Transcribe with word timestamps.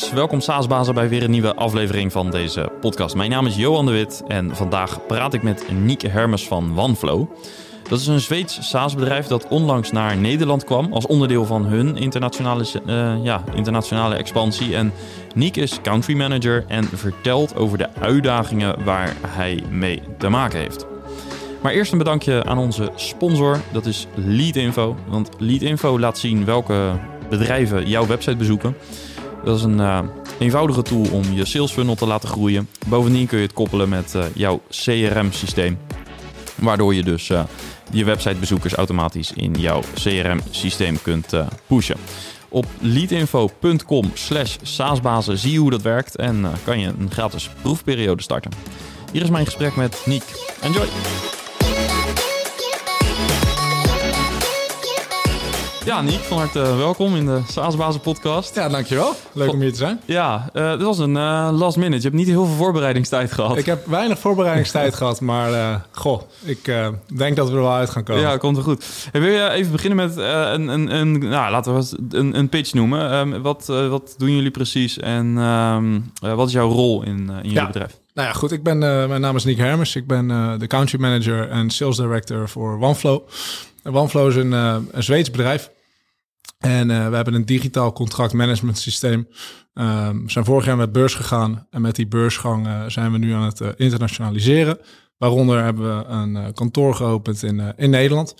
welkom 0.00 0.40
SaaSbazen 0.40 0.94
bij 0.94 1.08
weer 1.08 1.22
een 1.22 1.30
nieuwe 1.30 1.54
aflevering 1.54 2.12
van 2.12 2.30
deze 2.30 2.72
podcast. 2.80 3.14
Mijn 3.14 3.30
naam 3.30 3.46
is 3.46 3.56
Johan 3.56 3.86
de 3.86 3.92
Wit 3.92 4.22
en 4.28 4.56
vandaag 4.56 5.06
praat 5.06 5.34
ik 5.34 5.42
met 5.42 5.64
Nieke 5.72 6.08
Hermes 6.08 6.46
van 6.46 6.78
OneFlow. 6.78 7.30
Dat 7.88 8.00
is 8.00 8.06
een 8.06 8.20
Zweeds 8.20 8.68
SaaS-bedrijf 8.70 9.26
dat 9.26 9.48
onlangs 9.48 9.92
naar 9.92 10.16
Nederland 10.16 10.64
kwam 10.64 10.92
als 10.92 11.06
onderdeel 11.06 11.44
van 11.44 11.64
hun 11.64 11.96
internationale, 11.96 12.64
uh, 12.86 13.14
ja, 13.22 13.44
internationale 13.54 14.14
expansie. 14.14 14.76
En 14.76 14.92
Niek 15.34 15.56
is 15.56 15.80
country 15.82 16.16
manager 16.16 16.64
en 16.68 16.84
vertelt 16.84 17.56
over 17.56 17.78
de 17.78 17.94
uitdagingen 17.94 18.84
waar 18.84 19.16
hij 19.26 19.62
mee 19.70 20.02
te 20.18 20.28
maken 20.28 20.58
heeft. 20.58 20.86
Maar 21.62 21.72
eerst 21.72 21.92
een 21.92 21.98
bedankje 21.98 22.44
aan 22.44 22.58
onze 22.58 22.90
sponsor, 22.94 23.60
dat 23.72 23.86
is 23.86 24.06
Leadinfo. 24.14 24.96
Want 25.06 25.30
Leadinfo 25.38 25.98
laat 25.98 26.18
zien 26.18 26.44
welke 26.44 26.90
bedrijven 27.28 27.88
jouw 27.88 28.06
website 28.06 28.36
bezoeken. 28.36 28.76
Dat 29.44 29.56
is 29.56 29.62
een 29.62 29.78
uh, 29.78 29.98
eenvoudige 30.38 30.82
tool 30.82 31.06
om 31.12 31.32
je 31.32 31.44
sales 31.44 31.72
funnel 31.72 31.94
te 31.94 32.06
laten 32.06 32.28
groeien. 32.28 32.68
Bovendien 32.86 33.26
kun 33.26 33.38
je 33.38 33.44
het 33.44 33.52
koppelen 33.52 33.88
met 33.88 34.14
uh, 34.16 34.24
jouw 34.34 34.60
CRM-systeem. 34.68 35.78
Waardoor 36.54 36.94
je 36.94 37.02
dus 37.02 37.28
uh, 37.28 37.42
je 37.90 38.04
websitebezoekers 38.04 38.74
automatisch 38.74 39.32
in 39.32 39.54
jouw 39.58 39.80
CRM-systeem 39.94 41.02
kunt 41.02 41.32
pushen. 41.66 41.96
Op 42.48 42.66
leadinfo.com 42.80 44.10
slash 44.14 44.56
saasbazen 44.62 45.38
zie 45.38 45.52
je 45.52 45.58
hoe 45.58 45.70
dat 45.70 45.82
werkt 45.82 46.16
en 46.16 46.44
kan 46.64 46.78
je 46.78 46.92
een 46.98 47.10
gratis 47.10 47.50
proefperiode 47.62 48.22
starten. 48.22 48.50
Hier 49.12 49.22
is 49.22 49.30
mijn 49.30 49.44
gesprek 49.44 49.76
met 49.76 50.02
Niek. 50.06 50.24
Enjoy! 50.60 50.86
Ja, 55.84 56.02
Niek, 56.02 56.20
van 56.20 56.38
harte 56.38 56.76
welkom 56.76 57.16
in 57.16 57.26
de 57.26 57.40
SaaSbazen 57.48 58.00
podcast. 58.00 58.54
Ja, 58.54 58.68
dankjewel. 58.68 59.14
Leuk 59.32 59.52
om 59.52 59.60
hier 59.60 59.70
te 59.72 59.78
zijn. 59.78 60.00
Ja, 60.04 60.50
uh, 60.52 60.70
dit 60.70 60.82
was 60.82 60.98
een 60.98 61.16
uh, 61.16 61.48
last 61.52 61.76
minute. 61.76 61.96
Je 61.96 62.02
hebt 62.02 62.14
niet 62.14 62.26
heel 62.26 62.46
veel 62.46 62.54
voorbereidingstijd 62.54 63.32
gehad. 63.32 63.56
Ik 63.56 63.66
heb 63.66 63.86
weinig 63.86 64.18
voorbereidingstijd 64.18 64.94
gehad, 65.00 65.20
maar 65.20 65.50
uh, 65.50 65.74
goh, 65.90 66.22
ik 66.44 66.64
denk 67.16 67.36
dat 67.36 67.48
we 67.48 67.54
er 67.54 67.62
wel 67.62 67.72
uit 67.72 67.90
gaan 67.90 68.02
komen. 68.02 68.22
Ja, 68.22 68.36
komt 68.36 68.56
er 68.56 68.62
goed. 68.62 68.84
Hey, 69.12 69.20
wil 69.20 69.30
je 69.30 69.50
even 69.50 69.72
beginnen 69.72 69.96
met 69.96 70.16
een, 70.16 70.68
een, 70.68 70.94
een, 70.94 71.18
nou, 71.18 71.50
laten 71.50 71.74
we 71.74 71.98
een, 72.10 72.38
een 72.38 72.48
pitch 72.48 72.72
noemen. 72.72 73.14
Um, 73.14 73.42
wat, 73.42 73.66
wat 73.66 74.14
doen 74.18 74.34
jullie 74.34 74.50
precies 74.50 74.98
en 74.98 75.36
um, 75.36 76.12
wat 76.20 76.46
is 76.46 76.52
jouw 76.52 76.70
rol 76.70 77.02
in, 77.02 77.16
in 77.16 77.36
jullie 77.36 77.52
ja. 77.52 77.66
bedrijf? 77.66 78.00
Nou 78.14 78.28
ja, 78.28 78.34
goed. 78.34 78.52
Ik 78.52 78.62
ben, 78.62 78.78
mijn 78.78 79.20
naam 79.20 79.36
is 79.36 79.44
Nick 79.44 79.56
Hermes. 79.56 79.96
Ik 79.96 80.06
ben 80.06 80.28
de 80.58 80.66
country 80.66 81.00
manager 81.00 81.48
en 81.48 81.70
sales 81.70 81.96
director 81.96 82.48
voor 82.48 82.80
OneFlow. 82.80 83.22
OneFlow 83.84 84.28
is 84.28 84.36
een, 84.36 84.52
een 84.52 85.02
Zweeds 85.02 85.30
bedrijf. 85.30 85.72
En 86.64 86.90
uh, 86.90 87.08
we 87.08 87.14
hebben 87.14 87.34
een 87.34 87.44
digitaal 87.44 87.92
contractmanagement 87.92 88.78
systeem. 88.78 89.28
Um, 89.74 90.24
we 90.24 90.30
zijn 90.30 90.44
vorig 90.44 90.64
jaar 90.64 90.76
met 90.76 90.92
beurs 90.92 91.14
gegaan. 91.14 91.66
En 91.70 91.80
met 91.80 91.94
die 91.94 92.06
beursgang 92.06 92.66
uh, 92.66 92.84
zijn 92.86 93.12
we 93.12 93.18
nu 93.18 93.32
aan 93.32 93.42
het 93.42 93.60
uh, 93.60 93.68
internationaliseren. 93.76 94.78
Waaronder 95.18 95.62
hebben 95.62 95.98
we 95.98 96.04
een 96.04 96.52
kantoor 96.54 96.94
geopend 96.94 97.42
in, 97.42 97.74
in 97.76 97.90
Nederland. 97.90 98.34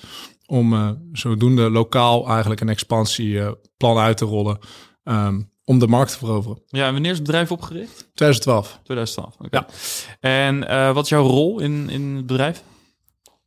Om 0.47 0.99
zodoende 1.13 1.71
lokaal 1.71 2.29
eigenlijk 2.29 2.61
een 2.61 2.69
expansieplan 2.69 3.99
uit 3.99 4.17
te 4.17 4.25
rollen. 4.25 4.59
Um, 5.05 5.53
om 5.65 5.79
de 5.79 5.87
markt 5.87 6.13
te 6.13 6.19
veroveren. 6.19 6.63
Ja, 6.67 6.87
en 6.87 6.93
wanneer 6.93 7.11
is 7.11 7.17
het 7.17 7.27
bedrijf 7.27 7.53
opgericht? 7.53 8.11
2012. 8.15 8.81
2012, 8.83 9.35
oké. 9.35 9.45
Okay. 9.45 9.65
Ja. 10.21 10.59
En 10.65 10.95
wat 10.95 11.05
is 11.05 11.11
jouw 11.11 11.27
rol 11.27 11.61
in, 11.61 11.91
in 11.91 12.17
het 12.17 12.27
bedrijf? 12.27 12.63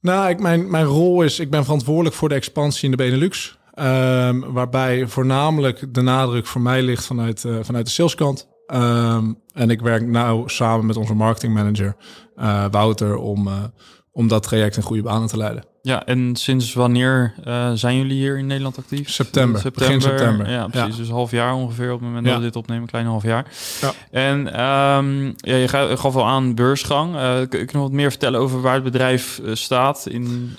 Nou, 0.01 0.29
ik, 0.29 0.39
mijn, 0.39 0.69
mijn 0.71 0.85
rol 0.85 1.21
is, 1.21 1.39
ik 1.39 1.49
ben 1.49 1.63
verantwoordelijk 1.63 2.15
voor 2.15 2.29
de 2.29 2.35
expansie 2.35 2.83
in 2.83 2.91
de 2.91 2.97
Benelux. 2.97 3.56
Um, 3.79 4.53
waarbij 4.53 5.07
voornamelijk 5.07 5.93
de 5.93 6.01
nadruk 6.01 6.45
voor 6.45 6.61
mij 6.61 6.81
ligt 6.81 7.05
vanuit, 7.05 7.43
uh, 7.43 7.57
vanuit 7.61 7.85
de 7.85 7.91
saleskant. 7.91 8.47
Um, 8.73 9.39
en 9.53 9.69
ik 9.69 9.81
werk 9.81 10.07
nou 10.07 10.49
samen 10.49 10.85
met 10.85 10.95
onze 10.95 11.13
marketingmanager 11.13 11.95
uh, 12.35 12.65
Wouter 12.71 13.15
om, 13.15 13.47
uh, 13.47 13.63
om 14.11 14.27
dat 14.27 14.43
traject 14.43 14.77
in 14.77 14.83
goede 14.83 15.01
banen 15.01 15.27
te 15.27 15.37
leiden. 15.37 15.65
Ja, 15.87 16.05
en 16.05 16.35
sinds 16.35 16.73
wanneer 16.73 17.33
uh, 17.47 17.71
zijn 17.73 17.97
jullie 17.97 18.17
hier 18.17 18.37
in 18.37 18.45
Nederland 18.45 18.77
actief? 18.77 19.09
September, 19.09 19.61
september 19.61 19.97
begin 19.97 20.17
september. 20.17 20.49
Ja, 20.49 20.67
precies. 20.67 20.95
Ja. 20.95 21.01
Dus 21.01 21.09
half 21.09 21.31
jaar 21.31 21.53
ongeveer 21.53 21.91
op 21.91 21.99
het 21.99 22.07
moment 22.07 22.25
ja. 22.25 22.31
dat 22.31 22.39
we 22.39 22.45
dit 22.45 22.55
opnemen, 22.55 22.83
een 22.83 22.89
klein 22.89 23.05
half 23.05 23.23
jaar. 23.23 23.45
Ja. 23.81 23.93
En 24.11 24.39
um, 24.39 25.33
ja, 25.37 25.55
je 25.55 25.67
gaf 25.97 26.15
al 26.15 26.25
aan 26.25 26.55
beursgang. 26.55 27.15
Uh, 27.15 27.35
kun 27.49 27.59
je 27.59 27.67
nog 27.71 27.81
wat 27.81 27.91
meer 27.91 28.09
vertellen 28.09 28.39
over 28.39 28.61
waar 28.61 28.73
het 28.73 28.83
bedrijf 28.83 29.39
uh, 29.43 29.55
staat 29.55 30.05
in, 30.09 30.55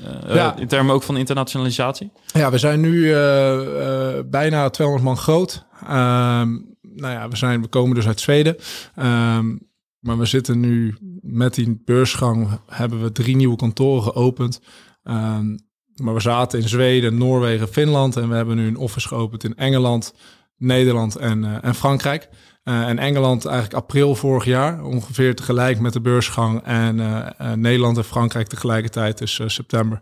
in 0.57 0.67
termen 0.67 0.95
ook 0.95 1.03
van 1.03 1.17
internationalisatie? 1.17 2.11
Ja, 2.27 2.51
we 2.51 2.59
zijn 2.59 2.81
nu 2.81 3.13
bijna 4.31 4.71
200 4.71 5.07
man 5.07 5.17
groot. 5.17 5.65
Um, 5.83 6.77
nou 6.83 7.13
ja, 7.13 7.29
we, 7.29 7.37
zijn, 7.37 7.63
we 7.63 7.69
komen 7.69 7.95
dus 7.95 8.07
uit 8.07 8.21
Zweden. 8.21 8.57
Um, 8.97 9.69
maar 9.99 10.19
we 10.19 10.25
zitten 10.25 10.61
nu 10.61 10.97
met 11.21 11.55
die 11.55 11.83
beursgang, 11.85 12.49
hebben 12.67 13.03
we 13.03 13.13
drie 13.13 13.37
nieuwe 13.37 13.57
kantoren 13.57 14.03
geopend. 14.03 14.61
Um, 15.11 15.67
maar 15.97 16.15
we 16.15 16.21
zaten 16.21 16.61
in 16.61 16.69
Zweden, 16.69 17.19
Noorwegen, 17.19 17.69
Finland 17.69 18.17
en 18.17 18.29
we 18.29 18.35
hebben 18.35 18.57
nu 18.57 18.67
een 18.67 18.77
office 18.77 19.09
geopend 19.09 19.45
in 19.45 19.57
Engeland, 19.57 20.15
Nederland 20.57 21.17
en, 21.17 21.45
uh, 21.45 21.57
en 21.61 21.75
Frankrijk. 21.75 22.29
Uh, 22.65 22.89
en 22.89 22.99
Engeland 22.99 23.45
eigenlijk 23.45 23.75
april 23.77 24.15
vorig 24.15 24.45
jaar, 24.45 24.85
ongeveer 24.85 25.35
tegelijk 25.35 25.81
met 25.81 25.93
de 25.93 26.01
beursgang. 26.01 26.63
En 26.65 26.99
uh, 26.99 27.53
Nederland 27.55 27.97
en 27.97 28.05
Frankrijk 28.05 28.47
tegelijkertijd, 28.47 29.19
dus 29.19 29.41
september. 29.47 30.01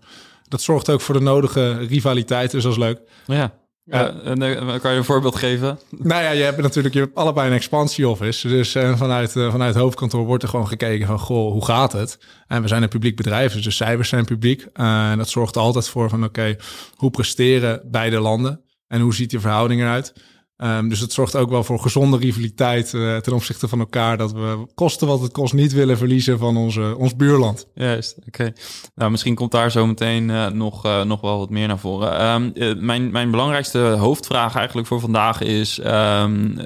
Dat 0.48 0.60
zorgt 0.60 0.90
ook 0.90 1.00
voor 1.00 1.14
de 1.14 1.20
nodige 1.20 1.72
rivaliteit, 1.72 2.50
dus 2.50 2.62
dat 2.62 2.72
is 2.72 2.78
leuk. 2.78 3.00
Ja. 3.26 3.54
Ja, 3.88 4.14
en 4.24 4.42
uh, 4.42 4.80
kan 4.80 4.92
je 4.92 4.98
een 4.98 5.04
voorbeeld 5.04 5.36
geven? 5.36 5.78
Nou 5.90 6.22
ja, 6.22 6.30
je 6.30 6.42
hebt 6.42 6.62
natuurlijk 6.62 6.94
je 6.94 7.00
hebt 7.00 7.14
allebei 7.14 7.48
een 7.48 7.54
expansie 7.54 8.08
office. 8.08 8.48
Dus 8.48 8.74
uh, 8.74 8.96
vanuit, 8.96 9.34
uh, 9.34 9.50
vanuit 9.50 9.74
het 9.74 9.82
hoofdkantoor 9.82 10.24
wordt 10.24 10.42
er 10.42 10.48
gewoon 10.48 10.68
gekeken 10.68 11.06
van, 11.06 11.18
goh, 11.18 11.52
hoe 11.52 11.64
gaat 11.64 11.92
het? 11.92 12.18
En 12.46 12.62
we 12.62 12.68
zijn 12.68 12.82
een 12.82 12.88
publiek 12.88 13.16
bedrijf, 13.16 13.52
dus 13.52 13.64
de 13.64 13.70
cijfers 13.70 14.08
zijn 14.08 14.24
publiek. 14.24 14.66
en 14.72 15.18
dat 15.18 15.28
zorgt 15.28 15.54
er 15.54 15.60
altijd 15.60 15.88
voor 15.88 16.08
van, 16.08 16.18
oké, 16.18 16.40
okay, 16.40 16.58
hoe 16.94 17.10
presteren 17.10 17.80
beide 17.84 18.20
landen? 18.20 18.60
En 18.88 19.00
hoe 19.00 19.14
ziet 19.14 19.30
die 19.30 19.40
verhouding 19.40 19.80
eruit? 19.80 20.12
Um, 20.58 20.88
dus 20.88 21.00
het 21.00 21.12
zorgt 21.12 21.36
ook 21.36 21.50
wel 21.50 21.64
voor 21.64 21.78
gezonde 21.78 22.16
rivaliteit 22.16 22.92
uh, 22.92 23.16
ten 23.16 23.32
opzichte 23.32 23.68
van 23.68 23.78
elkaar. 23.78 24.16
Dat 24.16 24.32
we 24.32 24.66
kosten 24.74 25.06
wat 25.06 25.20
het 25.20 25.32
kost 25.32 25.52
niet 25.52 25.72
willen 25.72 25.98
verliezen 25.98 26.38
van 26.38 26.56
onze, 26.56 26.94
ons 26.98 27.16
buurland. 27.16 27.66
Juist, 27.74 28.16
oké. 28.18 28.28
Okay. 28.28 28.52
Nou, 28.94 29.10
misschien 29.10 29.34
komt 29.34 29.50
daar 29.50 29.70
zo 29.70 29.86
meteen 29.86 30.28
uh, 30.28 30.46
nog, 30.46 30.86
uh, 30.86 31.02
nog 31.02 31.20
wel 31.20 31.38
wat 31.38 31.50
meer 31.50 31.68
naar 31.68 31.78
voren. 31.78 32.24
Um, 32.26 32.52
mijn, 32.84 33.10
mijn 33.10 33.30
belangrijkste 33.30 33.78
hoofdvraag 33.78 34.54
eigenlijk 34.54 34.88
voor 34.88 35.00
vandaag 35.00 35.40
is... 35.40 35.80
Um, 35.84 36.58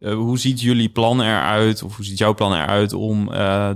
hoe 0.00 0.38
ziet 0.38 0.60
jullie 0.60 0.88
plan 0.88 1.20
eruit, 1.20 1.82
of 1.82 1.96
hoe 1.96 2.04
ziet 2.04 2.18
jouw 2.18 2.34
plan 2.34 2.52
eruit... 2.52 2.92
om 2.92 3.26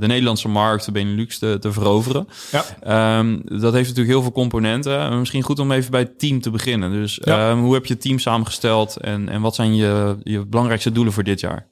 de 0.00 0.06
Nederlandse 0.06 0.48
markt, 0.48 0.84
de 0.84 0.92
Benelux, 0.92 1.38
te, 1.38 1.56
te 1.60 1.72
veroveren? 1.72 2.28
Ja. 2.50 3.22
dat 3.44 3.72
heeft 3.72 3.88
natuurlijk 3.88 4.08
heel 4.08 4.22
veel 4.22 4.32
componenten. 4.32 5.18
Misschien 5.18 5.42
goed 5.42 5.58
om 5.58 5.72
even 5.72 5.90
bij 5.90 6.00
het 6.00 6.18
team 6.18 6.40
te 6.40 6.50
beginnen. 6.50 6.92
Dus 6.92 7.20
ja. 7.24 7.56
hoe 7.56 7.74
heb 7.74 7.86
je 7.86 7.92
het 7.92 8.02
team 8.02 8.18
samengesteld... 8.18 8.96
en 8.96 9.36
en 9.37 9.37
wat 9.40 9.54
zijn 9.54 9.76
je, 9.76 10.16
je 10.22 10.46
belangrijkste 10.46 10.92
doelen 10.92 11.12
voor 11.12 11.24
dit 11.24 11.40
jaar? 11.40 11.68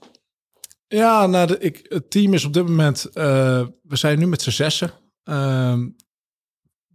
Ja, 0.88 1.26
nou, 1.26 1.46
de, 1.46 1.58
ik, 1.58 1.86
het 1.88 2.10
team 2.10 2.34
is 2.34 2.44
op 2.44 2.52
dit 2.52 2.68
moment... 2.68 3.06
Uh, 3.08 3.14
we 3.82 3.96
zijn 3.96 4.18
nu 4.18 4.26
met 4.26 4.42
z'n 4.42 4.50
zessen. 4.50 4.90
Uh, 5.24 5.74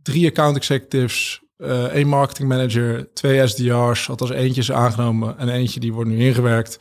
drie 0.01 0.27
account 0.27 0.55
executives, 0.55 1.41
uh, 1.57 1.83
één 1.83 2.07
marketing 2.07 2.49
manager, 2.49 3.13
twee 3.13 3.47
SDR's. 3.47 4.09
Althans 4.09 4.31
eentje 4.31 4.61
is 4.61 4.71
aangenomen 4.71 5.37
en 5.37 5.49
eentje 5.49 5.79
die 5.79 5.93
wordt 5.93 6.09
nu 6.09 6.25
ingewerkt. 6.25 6.79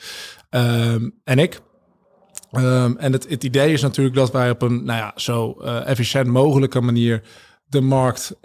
Um, 0.50 1.21
en 1.25 1.39
ik. 1.39 1.61
Um, 2.53 2.97
en 2.97 3.12
het, 3.12 3.29
het 3.29 3.45
idee 3.45 3.73
is 3.73 3.83
natuurlijk 3.83 4.17
dat 4.17 4.33
wij 4.33 4.50
op 4.50 4.62
een 4.62 4.84
nou 4.84 4.99
ja, 4.99 5.12
zo 5.17 5.56
uh, 5.61 5.89
efficiënt 5.89 6.27
mogelijke 6.27 6.81
manier 6.81 7.23
de 7.67 7.81
markt 7.81 8.37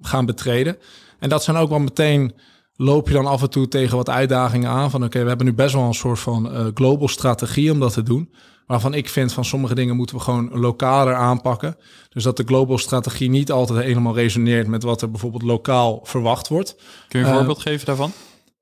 gaan 0.00 0.26
betreden. 0.26 0.76
En 1.18 1.28
dat 1.28 1.44
zijn 1.44 1.56
ook 1.56 1.68
wel 1.68 1.78
meteen 1.78 2.34
loop 2.82 3.08
je 3.08 3.14
dan 3.14 3.26
af 3.26 3.42
en 3.42 3.50
toe 3.50 3.68
tegen 3.68 3.96
wat 3.96 4.08
uitdagingen 4.08 4.70
aan. 4.70 4.90
Van 4.90 5.00
oké, 5.00 5.08
okay, 5.08 5.22
we 5.22 5.28
hebben 5.28 5.46
nu 5.46 5.52
best 5.54 5.74
wel 5.74 5.82
een 5.82 5.94
soort 5.94 6.18
van 6.18 6.52
uh, 6.52 6.66
global 6.74 7.08
strategie 7.08 7.72
om 7.72 7.80
dat 7.80 7.92
te 7.92 8.02
doen. 8.02 8.32
Waarvan 8.66 8.94
ik 8.94 9.08
vind 9.08 9.32
van 9.32 9.44
sommige 9.44 9.74
dingen 9.74 9.96
moeten 9.96 10.16
we 10.16 10.22
gewoon 10.22 10.50
lokaler 10.52 11.14
aanpakken. 11.14 11.76
Dus 12.08 12.22
dat 12.22 12.36
de 12.36 12.44
global 12.46 12.78
strategie 12.78 13.30
niet 13.30 13.50
altijd 13.50 13.84
helemaal 13.84 14.14
resoneert 14.14 14.66
met 14.66 14.82
wat 14.82 15.02
er 15.02 15.10
bijvoorbeeld 15.10 15.42
lokaal 15.42 16.00
verwacht 16.02 16.48
wordt. 16.48 16.76
Kun 17.08 17.20
je 17.20 17.24
een 17.24 17.30
uh, 17.30 17.36
voorbeeld 17.36 17.60
geven 17.60 17.86
daarvan? 17.86 18.12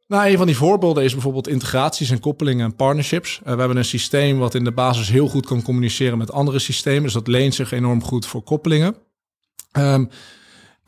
Nou, 0.06 0.28
een 0.28 0.36
van 0.36 0.46
die 0.46 0.56
voorbeelden 0.56 1.04
is 1.04 1.12
bijvoorbeeld 1.12 1.48
integraties 1.48 2.10
en 2.10 2.20
koppelingen 2.20 2.64
en 2.64 2.74
partnerships. 2.74 3.38
Uh, 3.38 3.52
we 3.52 3.58
hebben 3.58 3.76
een 3.76 3.84
systeem 3.84 4.38
wat 4.38 4.54
in 4.54 4.64
de 4.64 4.72
basis 4.72 5.08
heel 5.08 5.28
goed 5.28 5.46
kan 5.46 5.62
communiceren 5.62 6.18
met 6.18 6.32
andere 6.32 6.58
systemen. 6.58 7.02
Dus 7.02 7.12
dat 7.12 7.26
leent 7.26 7.54
zich 7.54 7.72
enorm 7.72 8.02
goed 8.02 8.26
voor 8.26 8.42
koppelingen. 8.42 8.96
Um, 9.78 10.08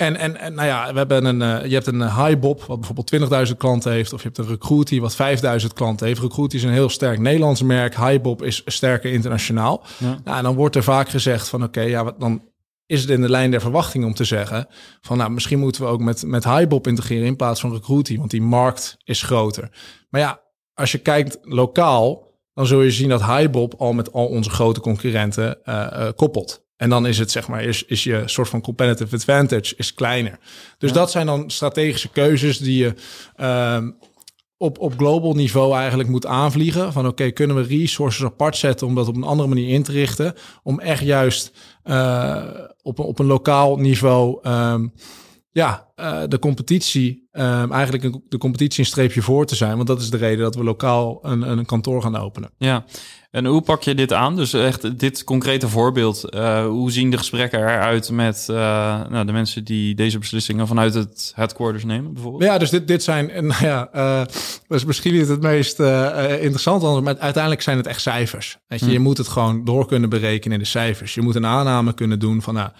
en, 0.07 0.17
en, 0.17 0.37
en 0.37 0.55
nou 0.55 0.69
ja, 0.69 0.93
we 0.93 0.99
hebben 0.99 1.25
een, 1.25 1.41
uh, 1.41 1.69
je 1.69 1.75
hebt 1.75 1.87
een 1.87 2.01
uh, 2.01 2.25
HiBob, 2.25 2.63
wat 2.63 2.81
bijvoorbeeld 2.81 3.49
20.000 3.49 3.57
klanten 3.57 3.93
heeft. 3.93 4.13
Of 4.13 4.23
je 4.23 4.27
hebt 4.27 4.39
een 4.39 4.49
Recruity, 4.49 5.01
wat 5.01 5.17
5.000 5.63 5.67
klanten 5.75 6.07
heeft. 6.07 6.21
Recruity 6.21 6.57
is 6.57 6.63
een 6.63 6.71
heel 6.71 6.89
sterk 6.89 7.19
Nederlands 7.19 7.63
merk. 7.63 7.97
HiBob 7.97 8.43
is 8.43 8.63
sterker 8.67 9.13
internationaal. 9.13 9.85
Ja. 9.99 10.19
Nou, 10.25 10.37
en 10.37 10.43
dan 10.43 10.55
wordt 10.55 10.77
er 10.77 10.83
vaak 10.83 11.09
gezegd 11.09 11.49
van, 11.49 11.63
oké, 11.63 11.79
okay, 11.79 11.91
ja, 11.91 12.05
wat, 12.05 12.21
dan 12.21 12.43
is 12.87 13.01
het 13.01 13.11
in 13.11 13.21
de 13.21 13.31
lijn 13.31 13.51
der 13.51 13.61
verwachting 13.61 14.05
om 14.05 14.15
te 14.15 14.25
zeggen... 14.25 14.67
van, 15.01 15.19
nou, 15.19 15.31
misschien 15.31 15.59
moeten 15.59 15.83
we 15.83 15.89
ook 15.89 16.01
met, 16.01 16.23
met 16.27 16.45
HiBob 16.45 16.87
integreren 16.87 17.27
in 17.27 17.37
plaats 17.37 17.61
van 17.61 17.73
Recruity. 17.73 18.19
Want 18.19 18.31
die 18.31 18.43
markt 18.43 18.97
is 19.05 19.23
groter. 19.23 19.71
Maar 20.09 20.21
ja, 20.21 20.41
als 20.75 20.93
je 20.93 20.99
kijkt 20.99 21.39
lokaal 21.43 22.31
dan 22.55 22.67
zul 22.67 22.83
je 22.83 22.91
zien 22.91 23.09
dat 23.09 23.25
HiBob 23.25 23.75
al 23.79 23.93
met 23.93 24.13
al 24.13 24.27
onze 24.27 24.51
grote 24.51 24.81
concurrenten 24.81 25.59
uh, 25.65 26.09
koppelt. 26.17 26.65
En 26.83 26.89
dan 26.89 27.07
is 27.07 27.19
het 27.19 27.31
zeg 27.31 27.49
maar, 27.49 27.63
is, 27.63 27.85
is 27.85 28.05
je 28.05 28.23
soort 28.27 28.49
van 28.49 28.61
competitive 28.61 29.15
advantage 29.15 29.75
is 29.77 29.95
kleiner. 29.95 30.39
Dus 30.79 30.93
dat 30.93 31.11
zijn 31.11 31.27
dan 31.27 31.51
strategische 31.51 32.09
keuzes 32.09 32.59
die 32.59 32.77
je 32.77 32.95
uh, 33.41 33.89
op, 34.57 34.79
op 34.79 34.97
global 34.97 35.35
niveau 35.35 35.75
eigenlijk 35.77 36.09
moet 36.09 36.27
aanvliegen. 36.27 36.93
Van 36.93 37.07
oké, 37.07 37.31
kunnen 37.31 37.57
we 37.57 37.63
resources 37.63 38.25
apart 38.25 38.57
zetten 38.57 38.87
om 38.87 38.95
dat 38.95 39.09
op 39.09 39.17
een 39.17 39.23
andere 39.23 39.49
manier 39.49 39.69
in 39.69 39.83
te 39.83 39.93
richten. 39.93 40.35
Om 40.63 40.81
echt 40.81 41.03
juist 41.03 41.53
uh, 41.85 42.45
op, 42.83 42.99
op 42.99 43.19
een 43.19 43.27
lokaal 43.27 43.77
niveau 43.77 44.49
um, 44.49 44.93
ja, 45.51 45.87
uh, 45.97 46.23
de 46.29 46.39
competitie, 46.39 47.29
um, 47.33 47.73
eigenlijk 47.73 48.19
de 48.29 48.39
competitie 48.39 48.81
een 48.81 48.87
streepje 48.87 49.23
voor 49.23 49.47
te 49.47 49.55
zijn. 49.55 49.77
Want 49.77 49.89
dat 49.89 50.01
is 50.01 50.11
de 50.11 50.17
reden 50.17 50.45
dat 50.45 50.55
we 50.55 50.65
lokaal 50.65 51.19
een, 51.23 51.43
een 51.43 51.67
kantoor 51.67 52.03
gaan 52.03 52.17
openen. 52.17 52.51
Ja, 52.59 52.85
en 53.33 53.47
hoe 53.47 53.63
pak 53.63 53.83
je 53.83 53.95
dit 53.95 54.13
aan? 54.13 54.37
Dus 54.37 54.53
echt 54.53 54.99
dit 54.99 55.25
concrete 55.25 55.69
voorbeeld. 55.69 56.35
Uh, 56.35 56.67
hoe 56.67 56.91
zien 56.91 57.11
de 57.11 57.19
gesprekken 57.19 57.59
eruit 57.59 58.11
met 58.11 58.47
uh, 58.51 58.57
nou, 59.09 59.27
de 59.27 59.33
mensen 59.33 59.65
die 59.65 59.95
deze 59.95 60.19
beslissingen 60.19 60.67
vanuit 60.67 60.95
het 60.95 61.33
headquarters 61.35 61.85
nemen, 61.85 62.13
bijvoorbeeld? 62.13 62.43
Ja, 62.43 62.59
dus 62.59 62.71
dit, 62.71 62.89
dit 62.89 63.03
zijn, 63.03 63.27
nou 63.47 63.65
ja, 63.65 63.89
uh, 63.95 64.19
dat 64.69 64.79
is 64.79 64.85
misschien 64.85 65.13
niet 65.13 65.29
het 65.29 65.43
meest 65.43 65.81
interessante, 66.41 67.01
maar 67.01 67.19
uiteindelijk 67.19 67.63
zijn 67.63 67.77
het 67.77 67.87
echt 67.87 68.01
cijfers. 68.01 68.59
Weet 68.69 68.81
je, 68.81 68.87
hm. 68.87 68.93
je 68.93 68.99
moet 68.99 69.19
het 69.19 69.29
gewoon 69.29 69.65
door 69.65 69.87
kunnen 69.87 70.09
berekenen 70.09 70.57
in 70.57 70.63
de 70.63 70.69
cijfers. 70.69 71.15
Je 71.15 71.23
moet 71.23 71.35
een 71.35 71.47
aanname 71.47 71.95
kunnen 71.95 72.19
doen 72.19 72.43
van, 72.43 72.55
nou, 72.55 72.71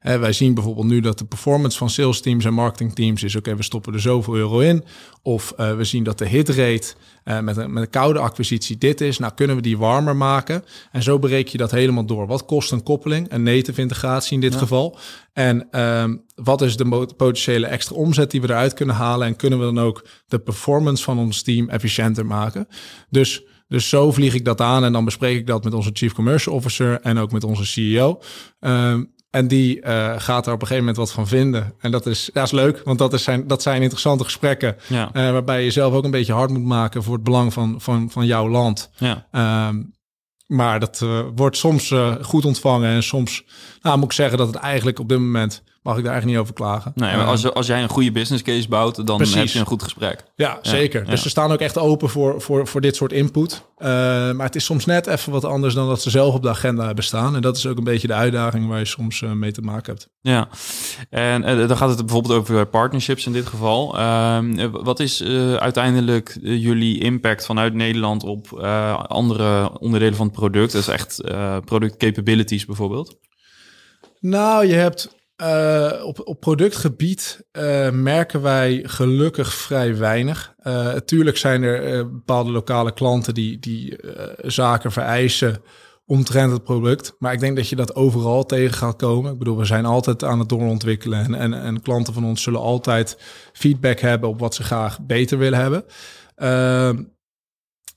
wij 0.00 0.32
zien 0.32 0.54
bijvoorbeeld 0.54 0.86
nu 0.86 1.00
dat 1.00 1.18
de 1.18 1.24
performance 1.24 1.78
van 1.78 1.90
sales 1.90 2.20
teams 2.20 2.44
en 2.44 2.54
marketing 2.54 2.94
teams 2.94 3.22
is: 3.22 3.36
oké, 3.36 3.56
we 3.56 3.62
stoppen 3.62 3.94
er 3.94 4.00
zoveel 4.00 4.36
euro 4.36 4.58
in. 4.58 4.84
Of 5.22 5.54
uh, 5.56 5.76
we 5.76 5.84
zien 5.84 6.02
dat 6.02 6.18
de 6.18 6.26
hit 6.26 6.48
rate 6.48 6.94
uh, 7.24 7.40
met, 7.40 7.56
een, 7.56 7.72
met 7.72 7.82
een 7.82 7.90
koude 7.90 8.18
acquisitie 8.18 8.78
dit 8.78 9.00
is. 9.00 9.18
Nou, 9.18 9.32
kunnen 9.34 9.56
we 9.56 9.62
die 9.62 9.78
warmer 9.78 10.16
maken? 10.16 10.64
En 10.92 11.02
zo 11.02 11.18
breek 11.18 11.48
je 11.48 11.58
dat 11.58 11.70
helemaal 11.70 12.06
door. 12.06 12.26
Wat 12.26 12.44
kost 12.44 12.72
een 12.72 12.82
koppeling, 12.82 13.32
een 13.32 13.42
native 13.42 13.80
integratie 13.80 14.34
in 14.34 14.40
dit 14.40 14.54
geval? 14.54 14.98
En 15.32 15.80
um, 15.80 16.22
wat 16.34 16.62
is 16.62 16.76
de 16.76 16.88
potentiële 17.16 17.66
extra 17.66 17.96
omzet 17.96 18.30
die 18.30 18.40
we 18.40 18.48
eruit 18.48 18.74
kunnen 18.74 18.94
halen? 18.94 19.26
En 19.26 19.36
kunnen 19.36 19.58
we 19.58 19.64
dan 19.64 19.78
ook 19.80 20.06
de 20.28 20.38
performance 20.38 21.02
van 21.02 21.18
ons 21.18 21.42
team 21.42 21.68
efficiënter 21.68 22.26
maken? 22.26 22.68
Dus. 23.10 23.42
Dus 23.68 23.88
zo 23.88 24.12
vlieg 24.12 24.34
ik 24.34 24.44
dat 24.44 24.60
aan 24.60 24.84
en 24.84 24.92
dan 24.92 25.04
bespreek 25.04 25.36
ik 25.36 25.46
dat 25.46 25.64
met 25.64 25.74
onze 25.74 25.90
Chief 25.92 26.12
Commercial 26.12 26.54
Officer 26.54 27.00
en 27.00 27.18
ook 27.18 27.32
met 27.32 27.44
onze 27.44 27.66
CEO. 27.66 28.20
Um, 28.60 29.12
en 29.30 29.48
die 29.48 29.80
uh, 29.82 30.14
gaat 30.16 30.46
er 30.46 30.52
op 30.52 30.60
een 30.60 30.66
gegeven 30.66 30.76
moment 30.76 30.96
wat 30.96 31.12
van 31.12 31.28
vinden. 31.28 31.74
En 31.78 31.90
dat 31.90 32.06
is, 32.06 32.30
dat 32.32 32.44
is 32.44 32.50
leuk, 32.50 32.80
want 32.84 32.98
dat, 32.98 33.12
is 33.12 33.22
zijn, 33.22 33.46
dat 33.46 33.62
zijn 33.62 33.82
interessante 33.82 34.24
gesprekken. 34.24 34.76
Ja. 34.86 35.10
Uh, 35.12 35.30
waarbij 35.30 35.64
je 35.64 35.70
zelf 35.70 35.94
ook 35.94 36.04
een 36.04 36.10
beetje 36.10 36.32
hard 36.32 36.50
moet 36.50 36.64
maken 36.64 37.02
voor 37.02 37.14
het 37.14 37.22
belang 37.22 37.52
van, 37.52 37.80
van, 37.80 38.10
van 38.10 38.26
jouw 38.26 38.48
land. 38.48 38.90
Ja. 38.96 39.26
Um, 39.68 39.96
maar 40.46 40.80
dat 40.80 41.00
uh, 41.04 41.20
wordt 41.34 41.56
soms 41.56 41.94
goed 42.20 42.44
ontvangen. 42.44 42.90
En 42.90 43.02
soms 43.02 43.44
nou, 43.82 43.96
moet 43.96 44.06
ik 44.06 44.12
zeggen 44.12 44.38
dat 44.38 44.46
het 44.46 44.56
eigenlijk 44.56 44.98
op 44.98 45.08
dit 45.08 45.18
moment 45.18 45.62
mag 45.88 45.96
ik 45.96 46.04
daar 46.04 46.12
eigenlijk 46.12 46.26
niet 46.26 46.36
over 46.38 46.54
klagen. 46.54 46.92
Nee, 46.94 47.16
maar 47.16 47.26
als, 47.26 47.52
als 47.52 47.66
jij 47.66 47.82
een 47.82 47.88
goede 47.88 48.12
business 48.12 48.42
case 48.42 48.68
bouwt, 48.68 49.06
dan 49.06 49.20
heb 49.20 49.46
je 49.46 49.58
een 49.58 49.66
goed 49.66 49.82
gesprek. 49.82 50.24
Ja, 50.36 50.58
zeker. 50.62 51.04
Dus 51.04 51.22
ze 51.22 51.28
staan 51.28 51.52
ook 51.52 51.60
echt 51.60 51.78
open 51.78 52.08
voor, 52.08 52.40
voor, 52.40 52.66
voor 52.66 52.80
dit 52.80 52.96
soort 52.96 53.12
input. 53.12 53.62
Uh, 53.78 53.86
maar 54.32 54.46
het 54.46 54.56
is 54.56 54.64
soms 54.64 54.84
net 54.84 55.06
even 55.06 55.32
wat 55.32 55.44
anders 55.44 55.74
dan 55.74 55.88
dat 55.88 56.02
ze 56.02 56.10
zelf 56.10 56.34
op 56.34 56.42
de 56.42 56.48
agenda 56.48 56.86
hebben 56.86 57.04
staan. 57.04 57.34
En 57.34 57.42
dat 57.42 57.56
is 57.56 57.66
ook 57.66 57.78
een 57.78 57.84
beetje 57.84 58.06
de 58.06 58.14
uitdaging 58.14 58.68
waar 58.68 58.78
je 58.78 58.84
soms 58.84 59.20
uh, 59.20 59.32
mee 59.32 59.52
te 59.52 59.60
maken 59.60 59.92
hebt. 59.92 60.08
Ja, 60.20 60.48
en 61.10 61.42
uh, 61.42 61.68
dan 61.68 61.76
gaat 61.76 61.88
het 61.88 61.98
bijvoorbeeld 61.98 62.34
over 62.34 62.66
partnerships 62.66 63.26
in 63.26 63.32
dit 63.32 63.46
geval. 63.46 63.98
Ehm, 63.98 64.70
wat 64.70 65.00
is 65.00 65.22
uiteindelijk 65.58 66.38
jullie 66.42 67.00
impact 67.00 67.46
vanuit 67.46 67.74
Nederland 67.74 68.24
op 68.24 68.52
andere 69.08 69.78
onderdelen 69.78 70.16
van 70.16 70.26
het 70.26 70.36
product? 70.36 70.72
Dat 70.72 70.80
is 70.80 70.88
echt 70.88 71.20
product 71.64 71.96
capabilities 71.96 72.64
bijvoorbeeld? 72.64 73.16
Nou, 74.20 74.66
je 74.66 74.74
hebt 74.74 75.16
uh, 75.42 76.04
op, 76.04 76.20
op 76.24 76.40
productgebied 76.40 77.46
uh, 77.52 77.90
merken 77.90 78.42
wij 78.42 78.82
gelukkig 78.86 79.54
vrij 79.54 79.96
weinig. 79.96 80.54
Uh, 80.62 80.92
tuurlijk 80.92 81.36
zijn 81.36 81.62
er 81.62 82.10
bepaalde 82.10 82.50
lokale 82.50 82.92
klanten 82.92 83.34
die, 83.34 83.58
die 83.58 83.98
zaken 84.36 84.92
vereisen 84.92 85.62
omtrent 86.06 86.52
het 86.52 86.64
product. 86.64 87.14
Maar 87.18 87.32
ik 87.32 87.40
denk 87.40 87.56
dat 87.56 87.68
je 87.68 87.76
dat 87.76 87.94
overal 87.94 88.46
tegen 88.46 88.74
gaat 88.74 88.96
komen. 88.96 89.32
Ik 89.32 89.38
bedoel, 89.38 89.56
we 89.56 89.64
zijn 89.64 89.84
altijd 89.84 90.24
aan 90.24 90.38
het 90.38 90.48
doorontwikkelen. 90.48 91.24
En, 91.24 91.34
en, 91.34 91.62
en 91.62 91.82
klanten 91.82 92.14
van 92.14 92.24
ons 92.24 92.42
zullen 92.42 92.60
altijd 92.60 93.18
feedback 93.52 94.00
hebben 94.00 94.28
op 94.28 94.40
wat 94.40 94.54
ze 94.54 94.62
graag 94.62 95.00
beter 95.00 95.38
willen 95.38 95.58
hebben. 95.58 95.84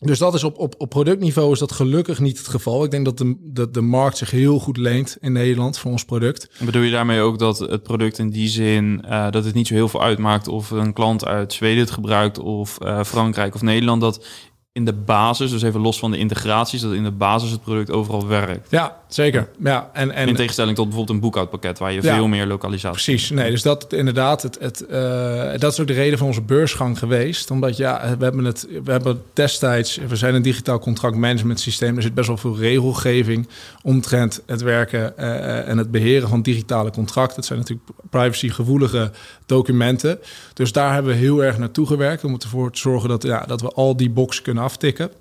Dus 0.03 0.19
dat 0.19 0.33
is 0.33 0.44
op, 0.44 0.59
op, 0.59 0.75
op 0.77 0.89
productniveau 0.89 1.51
is 1.51 1.59
dat 1.59 1.71
gelukkig 1.71 2.19
niet 2.19 2.38
het 2.38 2.48
geval. 2.48 2.83
Ik 2.83 2.92
denk 2.92 3.06
dat 3.06 3.18
de, 3.18 3.36
de, 3.39 3.71
de 3.71 3.81
markt 3.81 4.18
zich 4.18 4.31
heel 4.31 4.59
goed 4.59 4.77
leent 4.77 5.18
in 5.19 5.31
Nederland 5.31 5.77
voor 5.77 5.92
ons 5.92 6.06
product. 6.06 6.50
Bedoel 6.59 6.81
je 6.81 6.92
daarmee 6.92 7.19
ook 7.19 7.39
dat 7.39 7.59
het 7.59 7.83
product 7.83 8.18
in 8.18 8.30
die 8.30 8.48
zin 8.48 9.03
uh, 9.06 9.31
dat 9.31 9.45
het 9.45 9.53
niet 9.53 9.68
zo 9.68 9.74
heel 9.74 9.88
veel 9.88 10.03
uitmaakt 10.03 10.48
of 10.48 10.69
een 10.69 10.94
klant 10.94 11.25
uit 11.25 11.53
Zweden 11.53 11.80
het 11.80 11.92
gebruikt 11.92 12.39
of 12.39 12.77
uh, 12.83 13.03
Frankrijk 13.03 13.56
of 13.56 13.62
Nederland, 13.62 14.01
dat 14.01 14.25
in 14.73 14.85
de 14.85 14.94
basis, 14.94 15.51
dus 15.51 15.62
even 15.62 15.81
los 15.81 16.00
van 16.00 16.12
de 16.12 16.18
integraties, 16.18 16.81
dat 16.81 16.94
in 16.94 17.03
de 17.03 17.12
basis 17.12 17.51
het 17.51 17.62
product 17.62 17.91
overal 17.91 18.27
werkt. 18.27 18.68
Ja, 18.69 18.97
zeker. 19.07 19.50
Ja, 19.63 19.89
en, 19.94 20.12
en, 20.12 20.27
in 20.27 20.35
tegenstelling 20.35 20.75
tot 20.75 20.85
bijvoorbeeld 20.85 21.18
een 21.18 21.23
boekhoudpakket 21.23 21.79
waar 21.79 21.91
je 21.91 22.01
veel 22.01 22.27
meer 22.27 22.45
lokalisatie 22.45 23.03
Precies. 23.03 23.29
Nee, 23.29 23.51
dus 23.51 23.62
dat 23.62 23.94
inderdaad, 23.94 24.41
het, 24.41 24.57
het, 24.59 24.85
uh, 24.89 25.51
dat 25.57 25.71
is 25.71 25.79
ook 25.79 25.88
de 25.88 25.94
reden 25.94 26.18
van 26.18 26.27
onze 26.27 26.41
beursgang 26.41 27.00
geweest. 27.00 27.51
Omdat 27.51 27.77
ja, 27.77 28.15
we 28.18 28.23
hebben 28.23 28.45
het, 28.45 28.68
we 28.83 28.91
hebben 28.91 29.21
destijds, 29.33 29.97
we 30.07 30.15
zijn 30.15 30.35
een 30.35 30.41
digitaal 30.41 30.79
contractmanagement 30.79 31.59
systeem. 31.59 31.95
Er 31.95 32.01
zit 32.01 32.13
best 32.13 32.27
wel 32.27 32.38
veel 32.38 32.57
regelgeving 32.57 33.47
omtrent 33.81 34.41
het 34.45 34.62
werken 34.62 35.13
uh, 35.19 35.68
en 35.68 35.77
het 35.77 35.91
beheren 35.91 36.29
van 36.29 36.41
digitale 36.41 36.91
contracten. 36.91 37.35
Het 37.35 37.45
zijn 37.45 37.59
natuurlijk 37.59 37.89
privacygevoelige 38.09 39.12
documenten. 39.45 40.19
Dus 40.53 40.71
daar 40.71 40.94
hebben 40.94 41.12
we 41.12 41.18
heel 41.18 41.44
erg 41.44 41.57
naartoe 41.57 41.88
gewerkt 41.88 42.23
om 42.23 42.38
ervoor 42.39 42.71
te 42.71 42.79
zorgen 42.79 43.09
dat, 43.09 43.23
ja, 43.23 43.44
dat 43.47 43.62
we 43.62 43.68
al 43.68 43.95
die 43.95 44.09
boxen 44.09 44.44
kunnen 44.44 44.61
aftikken. 44.62 45.12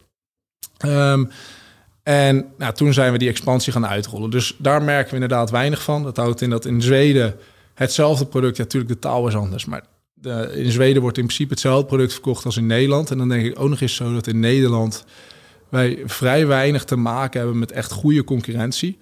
Um, 0.86 1.30
en 2.02 2.52
nou, 2.58 2.74
toen 2.74 2.92
zijn 2.92 3.12
we 3.12 3.18
die 3.18 3.28
expansie 3.28 3.72
gaan 3.72 3.86
uitrollen. 3.86 4.30
Dus 4.30 4.56
daar 4.58 4.82
merken 4.82 5.08
we 5.08 5.14
inderdaad 5.14 5.50
weinig 5.50 5.82
van. 5.82 6.02
Dat 6.02 6.16
houdt 6.16 6.40
in 6.40 6.50
dat 6.50 6.64
in 6.64 6.82
Zweden 6.82 7.36
hetzelfde 7.74 8.26
product, 8.26 8.56
ja, 8.56 8.62
natuurlijk 8.62 8.92
de 8.92 8.98
taal 8.98 9.28
is 9.28 9.34
anders, 9.34 9.64
maar 9.64 9.84
de, 10.14 10.52
in 10.54 10.70
Zweden 10.70 11.02
wordt 11.02 11.18
in 11.18 11.24
principe 11.24 11.52
hetzelfde 11.52 11.86
product 11.86 12.12
verkocht 12.12 12.44
als 12.44 12.56
in 12.56 12.66
Nederland. 12.66 13.10
En 13.10 13.18
dan 13.18 13.28
denk 13.28 13.44
ik 13.44 13.60
ook 13.60 13.68
nog 13.68 13.80
eens 13.80 13.94
zo 13.94 14.14
dat 14.14 14.26
in 14.26 14.40
Nederland 14.40 15.04
wij 15.68 16.02
vrij 16.04 16.46
weinig 16.46 16.84
te 16.84 16.96
maken 16.96 17.40
hebben 17.40 17.58
met 17.58 17.72
echt 17.72 17.92
goede 17.92 18.24
concurrentie. 18.24 18.98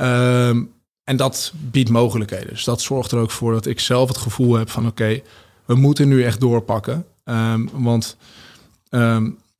Um, 0.00 0.72
en 1.04 1.16
dat 1.16 1.52
biedt 1.70 1.88
mogelijkheden. 1.88 2.48
Dus 2.48 2.64
dat 2.64 2.80
zorgt 2.80 3.12
er 3.12 3.18
ook 3.18 3.30
voor 3.30 3.52
dat 3.52 3.66
ik 3.66 3.80
zelf 3.80 4.08
het 4.08 4.16
gevoel 4.16 4.54
heb 4.54 4.70
van 4.70 4.86
oké, 4.86 5.20
we 5.64 5.74
moeten 5.74 6.08
nu 6.08 6.24
echt 6.24 6.40
doorpakken. 6.40 7.06
Um, 7.24 7.68
want 7.72 8.16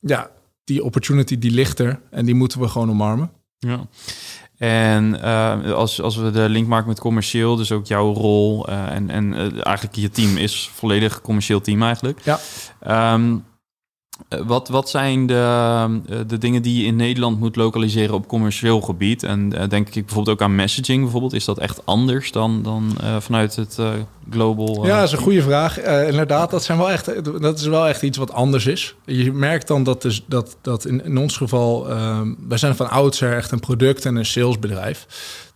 ja, 0.06 0.30
die 0.64 0.84
opportunity 0.84 1.38
die 1.38 1.50
ligt 1.50 1.78
er 1.78 2.00
en 2.10 2.24
die 2.24 2.34
moeten 2.34 2.60
we 2.60 2.68
gewoon 2.68 2.90
omarmen. 2.90 3.30
Ja. 3.58 3.86
En 4.56 5.14
uh, 5.14 5.72
als, 5.72 6.02
als 6.02 6.16
we 6.16 6.30
de 6.30 6.48
link 6.48 6.66
maken 6.66 6.88
met 6.88 7.00
commercieel, 7.00 7.56
dus 7.56 7.72
ook 7.72 7.86
jouw 7.86 8.12
rol 8.12 8.68
uh, 8.68 8.90
en, 8.90 9.10
en 9.10 9.32
uh, 9.32 9.66
eigenlijk 9.66 9.96
je 9.96 10.10
team 10.10 10.36
is 10.36 10.70
volledig 10.74 11.20
commercieel 11.20 11.60
team 11.60 11.82
eigenlijk. 11.82 12.20
Ja. 12.22 12.38
Um, 13.14 13.34
eh, 13.34 13.55
wat, 14.28 14.68
wat 14.68 14.90
zijn 14.90 15.26
de, 15.26 15.34
eh, 16.08 16.18
de 16.26 16.38
dingen 16.38 16.62
die 16.62 16.80
je 16.80 16.86
in 16.86 16.96
Nederland 16.96 17.38
moet 17.38 17.56
lokaliseren 17.56 18.14
op 18.14 18.28
commercieel 18.28 18.80
gebied? 18.80 19.22
En 19.22 19.52
uh, 19.54 19.68
denk 19.68 19.88
ik 19.88 20.04
bijvoorbeeld 20.04 20.36
ook 20.36 20.42
aan 20.42 20.54
messaging 20.54 21.02
bijvoorbeeld. 21.02 21.32
Is 21.32 21.44
dat 21.44 21.58
echt 21.58 21.86
anders 21.86 22.32
dan, 22.32 22.62
dan 22.62 22.96
uh, 23.02 23.16
vanuit 23.20 23.56
het 23.56 23.76
uh, 23.80 23.88
global? 24.30 24.86
ja, 24.86 24.96
dat 24.96 25.06
is 25.06 25.12
een 25.12 25.18
goede 25.18 25.42
vraag. 25.42 25.80
inderdaad, 25.80 26.50
dat, 26.50 26.64
zijn 26.64 26.78
wel 26.78 26.90
echt, 26.90 27.40
dat 27.40 27.58
is 27.58 27.66
wel 27.66 27.88
echt 27.88 28.02
iets 28.02 28.18
wat 28.18 28.32
anders 28.32 28.66
is. 28.66 28.94
Je 29.04 29.32
merkt 29.32 29.66
dan 29.66 29.82
dat, 29.82 30.02
dus, 30.02 30.24
dat, 30.26 30.56
dat 30.60 30.84
in, 30.84 31.04
in 31.04 31.18
ons 31.18 31.36
geval... 31.36 31.90
Ehm, 31.90 32.34
wij 32.48 32.58
zijn 32.58 32.76
van 32.76 32.90
oudsher 32.90 33.36
echt 33.36 33.50
een 33.50 33.60
product- 33.60 34.04
en 34.04 34.16
een 34.16 34.26
salesbedrijf. 34.26 35.06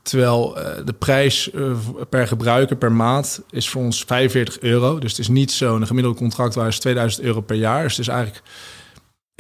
Terwijl 0.03 0.59
uh, 0.59 0.65
de 0.85 0.93
prijs 0.93 1.51
uh, 1.55 1.77
per 2.09 2.27
gebruiker 2.27 2.77
per 2.77 2.93
maand 2.93 3.43
is 3.51 3.69
voor 3.69 3.83
ons 3.83 4.05
45 4.05 4.61
euro. 4.61 4.99
Dus 4.99 5.11
het 5.11 5.21
is 5.21 5.29
niet 5.29 5.53
zo'n 5.53 5.87
gemiddelde 5.87 6.19
contractwaarde 6.19 6.71
is 6.71 6.79
2000 6.79 7.25
euro 7.25 7.41
per 7.41 7.57
jaar. 7.57 7.83
Dus 7.83 7.97
het 7.97 8.07
is 8.07 8.13
eigenlijk 8.13 8.43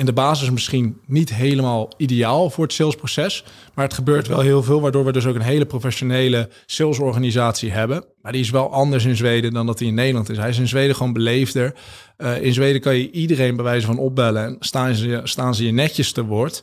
in 0.00 0.06
de 0.06 0.12
basis 0.12 0.50
misschien 0.50 1.00
niet 1.06 1.34
helemaal 1.34 1.92
ideaal 1.96 2.50
voor 2.50 2.64
het 2.64 2.72
salesproces. 2.72 3.44
Maar 3.74 3.84
het 3.84 3.94
gebeurt 3.94 4.26
wel 4.26 4.40
heel 4.40 4.62
veel, 4.62 4.80
waardoor 4.80 5.04
we 5.04 5.12
dus 5.12 5.26
ook 5.26 5.34
een 5.34 5.40
hele 5.40 5.66
professionele 5.66 6.48
salesorganisatie 6.66 7.70
hebben. 7.70 8.04
Maar 8.22 8.32
die 8.32 8.40
is 8.40 8.50
wel 8.50 8.72
anders 8.72 9.04
in 9.04 9.16
Zweden 9.16 9.52
dan 9.52 9.66
dat 9.66 9.78
hij 9.78 9.88
in 9.88 9.94
Nederland 9.94 10.28
is. 10.28 10.36
Hij 10.36 10.48
is 10.48 10.58
in 10.58 10.68
Zweden 10.68 10.96
gewoon 10.96 11.12
beleefder. 11.12 11.74
Uh, 12.18 12.42
in 12.42 12.52
Zweden 12.52 12.80
kan 12.80 12.96
je 12.96 13.10
iedereen 13.10 13.56
bij 13.56 13.64
wijze 13.64 13.86
van 13.86 13.98
opbellen 13.98 14.44
en 14.44 14.56
staan 14.60 14.94
ze, 14.94 15.20
staan 15.24 15.54
ze 15.54 15.64
je 15.64 15.72
netjes 15.72 16.12
te 16.12 16.24
woord. 16.24 16.62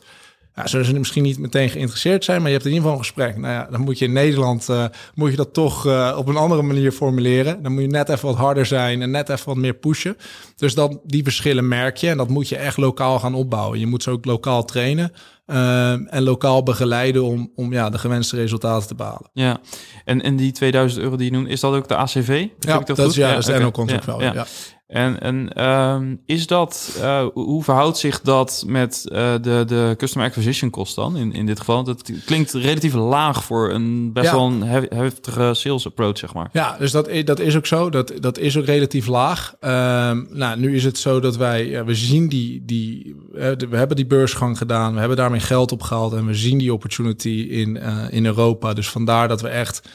Zullen 0.64 0.86
ze 0.86 0.92
misschien 0.92 1.22
niet 1.22 1.38
meteen 1.38 1.68
geïnteresseerd 1.68 2.24
zijn, 2.24 2.38
maar 2.38 2.50
je 2.50 2.56
hebt 2.56 2.66
in 2.66 2.72
ieder 2.72 2.88
geval 2.88 2.98
een 2.98 3.06
gesprek. 3.06 3.36
Nou 3.36 3.52
ja, 3.52 3.68
dan 3.70 3.80
moet 3.80 3.98
je 3.98 4.04
in 4.04 4.12
Nederland 4.12 4.68
uh, 4.70 4.84
moet 5.14 5.30
je 5.30 5.36
dat 5.36 5.52
toch 5.52 5.86
uh, 5.86 6.14
op 6.16 6.28
een 6.28 6.36
andere 6.36 6.62
manier 6.62 6.92
formuleren. 6.92 7.62
Dan 7.62 7.72
moet 7.72 7.82
je 7.82 7.88
net 7.88 8.08
even 8.08 8.28
wat 8.28 8.36
harder 8.36 8.66
zijn 8.66 9.02
en 9.02 9.10
net 9.10 9.28
even 9.28 9.46
wat 9.46 9.56
meer 9.56 9.74
pushen. 9.74 10.16
Dus 10.56 10.74
dat, 10.74 10.98
die 11.04 11.22
verschillen 11.22 11.68
merk 11.68 11.96
je 11.96 12.08
en 12.08 12.16
dat 12.16 12.28
moet 12.28 12.48
je 12.48 12.56
echt 12.56 12.76
lokaal 12.76 13.18
gaan 13.18 13.34
opbouwen. 13.34 13.78
Je 13.78 13.86
moet 13.86 14.02
ze 14.02 14.10
ook 14.10 14.24
lokaal 14.24 14.64
trainen. 14.64 15.12
Uh, 15.46 16.14
en 16.14 16.22
lokaal 16.22 16.62
begeleiden 16.62 17.24
om, 17.24 17.52
om 17.54 17.72
ja, 17.72 17.90
de 17.90 17.98
gewenste 17.98 18.36
resultaten 18.36 18.88
te 18.88 18.94
behalen. 18.94 19.30
Ja, 19.32 19.60
en, 20.04 20.22
en 20.22 20.36
die 20.36 20.52
2000 20.52 21.02
euro 21.02 21.16
die 21.16 21.30
je 21.30 21.32
noemt, 21.32 21.48
is 21.48 21.60
dat 21.60 21.74
ook 21.74 21.88
de 21.88 21.96
ACV? 21.96 22.46
Ja, 22.58 22.78
dat, 22.78 22.98
is, 22.98 23.14
ja, 23.14 23.30
dat 23.30 23.38
is 23.38 23.44
de 23.44 23.52
okay. 23.52 23.70
contract 23.70 24.04
ja, 24.06 24.32
ja. 24.32 24.46
En, 24.88 25.20
en 25.20 25.64
um, 25.68 26.22
is 26.26 26.46
dat, 26.46 26.98
uh, 27.00 27.26
hoe 27.32 27.64
verhoudt 27.64 27.98
zich 27.98 28.20
dat 28.20 28.64
met 28.66 29.04
uh, 29.08 29.32
de, 29.40 29.64
de 29.66 29.94
customer 29.96 30.28
acquisition 30.28 30.70
kost 30.70 30.94
dan 30.94 31.16
in, 31.16 31.32
in 31.32 31.46
dit 31.46 31.58
geval? 31.58 31.84
Dat 31.84 32.10
klinkt 32.24 32.52
relatief 32.52 32.94
laag 32.94 33.44
voor 33.44 33.70
een 33.70 34.12
best 34.12 34.26
ja. 34.26 34.32
wel 34.32 34.46
een 34.46 34.62
heftige 34.88 35.54
sales 35.54 35.86
approach, 35.86 36.18
zeg 36.18 36.34
maar. 36.34 36.48
Ja, 36.52 36.76
dus 36.78 36.90
dat, 36.90 37.10
dat 37.24 37.38
is 37.38 37.56
ook 37.56 37.66
zo. 37.66 37.90
Dat, 37.90 38.12
dat 38.20 38.38
is 38.38 38.56
ook 38.58 38.64
relatief 38.64 39.06
laag. 39.06 39.54
Um, 39.60 40.28
nou, 40.30 40.58
nu 40.58 40.74
is 40.74 40.84
het 40.84 40.98
zo 40.98 41.20
dat 41.20 41.36
wij, 41.36 41.66
ja, 41.66 41.84
we 41.84 41.94
zien 41.94 42.28
die, 42.28 42.64
die 42.64 43.06
uh, 43.06 43.50
we 43.70 43.76
hebben 43.76 43.96
die 43.96 44.06
beursgang 44.06 44.58
gedaan, 44.58 44.92
we 44.92 44.98
hebben 44.98 45.16
daarmee 45.16 45.40
geld 45.40 45.72
opgehaald 45.72 46.12
en 46.12 46.26
we 46.26 46.34
zien 46.34 46.58
die 46.58 46.72
opportunity 46.72 47.46
in, 47.50 47.76
in 48.10 48.26
Europa. 48.26 48.72
Dus 48.72 48.88
vandaar 48.88 49.28
dat 49.28 49.40
we 49.40 49.48
echt 49.48 49.88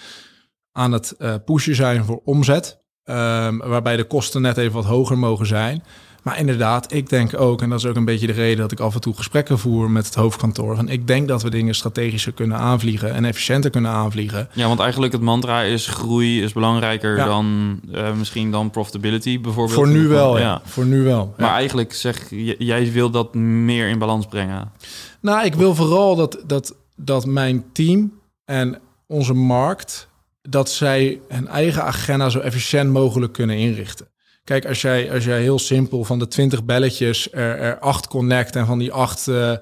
aan 0.72 0.92
het 0.92 1.16
pushen 1.46 1.76
zijn 1.76 2.06
voor 2.06 2.22
omzet. 2.24 2.82
Um, 3.06 3.58
waarbij 3.58 3.98
de 3.98 4.04
kosten 4.04 4.42
net 4.42 4.58
even 4.58 4.74
wat 4.74 4.86
hoger 4.86 5.18
mogen 5.18 5.46
zijn. 5.46 5.84
Maar 6.24 6.40
inderdaad, 6.40 6.94
ik 6.94 7.10
denk 7.10 7.40
ook, 7.40 7.62
en 7.62 7.70
dat 7.70 7.80
is 7.80 7.86
ook 7.86 7.96
een 7.96 8.06
beetje 8.06 8.28
de 8.28 8.34
reden 8.34 8.58
dat 8.58 8.72
ik 8.72 8.80
af 8.80 8.94
en 8.94 9.02
toe 9.02 9.16
gesprekken 9.16 9.60
voer 9.60 9.92
met 9.92 10.06
het 10.06 10.16
hoofdkantoor. 10.16 10.76
Van 10.76 10.90
ik 10.90 11.08
denk 11.08 11.28
dat 11.28 11.42
we 11.42 11.50
dingen 11.50 11.76
strategischer 11.76 12.32
kunnen 12.32 12.58
aanvliegen 12.58 13.14
en 13.14 13.26
efficiënter 13.26 13.70
kunnen 13.70 13.92
aanvliegen. 13.92 14.50
Ja, 14.54 14.68
want 14.68 14.80
eigenlijk 14.80 15.14
het 15.14 15.22
mantra 15.22 15.62
is 15.62 15.88
groei 15.88 16.44
is 16.44 16.54
belangrijker 16.54 17.18
ja. 17.18 17.26
dan 17.26 17.80
uh, 17.92 18.14
misschien 18.14 18.52
dan 18.52 18.70
profitability 18.70 19.42
bijvoorbeeld. 19.42 19.76
Voor 19.76 19.88
nu 19.88 20.08
wel, 20.08 20.40
ja. 20.40 20.62
Voor 20.66 20.86
nu 20.86 21.04
wel. 21.04 21.34
Maar 21.38 21.54
eigenlijk 21.54 21.94
zeg 21.94 22.28
jij 22.58 22.92
wil 22.92 23.10
dat 23.10 23.34
meer 23.36 23.88
in 23.88 24.00
balans 24.00 24.26
brengen. 24.26 24.72
Nou, 25.20 25.46
ik 25.46 25.56
wil 25.56 25.76
vooral 25.76 26.16
dat, 26.16 26.44
dat, 26.48 26.76
dat 26.96 27.26
mijn 27.26 27.64
team 27.72 28.14
en 28.46 28.80
onze 29.08 29.34
markt 29.34 30.08
dat 30.50 30.72
zij 30.72 31.22
hun 31.28 31.48
eigen 31.48 31.84
agenda 31.84 32.30
zo 32.30 32.40
efficiënt 32.40 32.92
mogelijk 32.92 33.34
kunnen 33.34 33.58
inrichten. 33.58 34.08
Kijk, 34.44 34.66
als 34.66 34.82
jij, 34.82 35.12
als 35.12 35.24
jij 35.24 35.42
heel 35.42 35.60
simpel 35.60 36.04
van 36.04 36.20
de 36.20 36.28
20 36.28 36.64
belletjes 36.64 37.32
er, 37.32 37.58
er 37.58 37.80
acht 37.80 38.08
connect 38.08 38.56
en 38.56 38.66
van 38.66 38.80
die 38.80 38.92
acht 38.92 39.28
uh, 39.28 39.56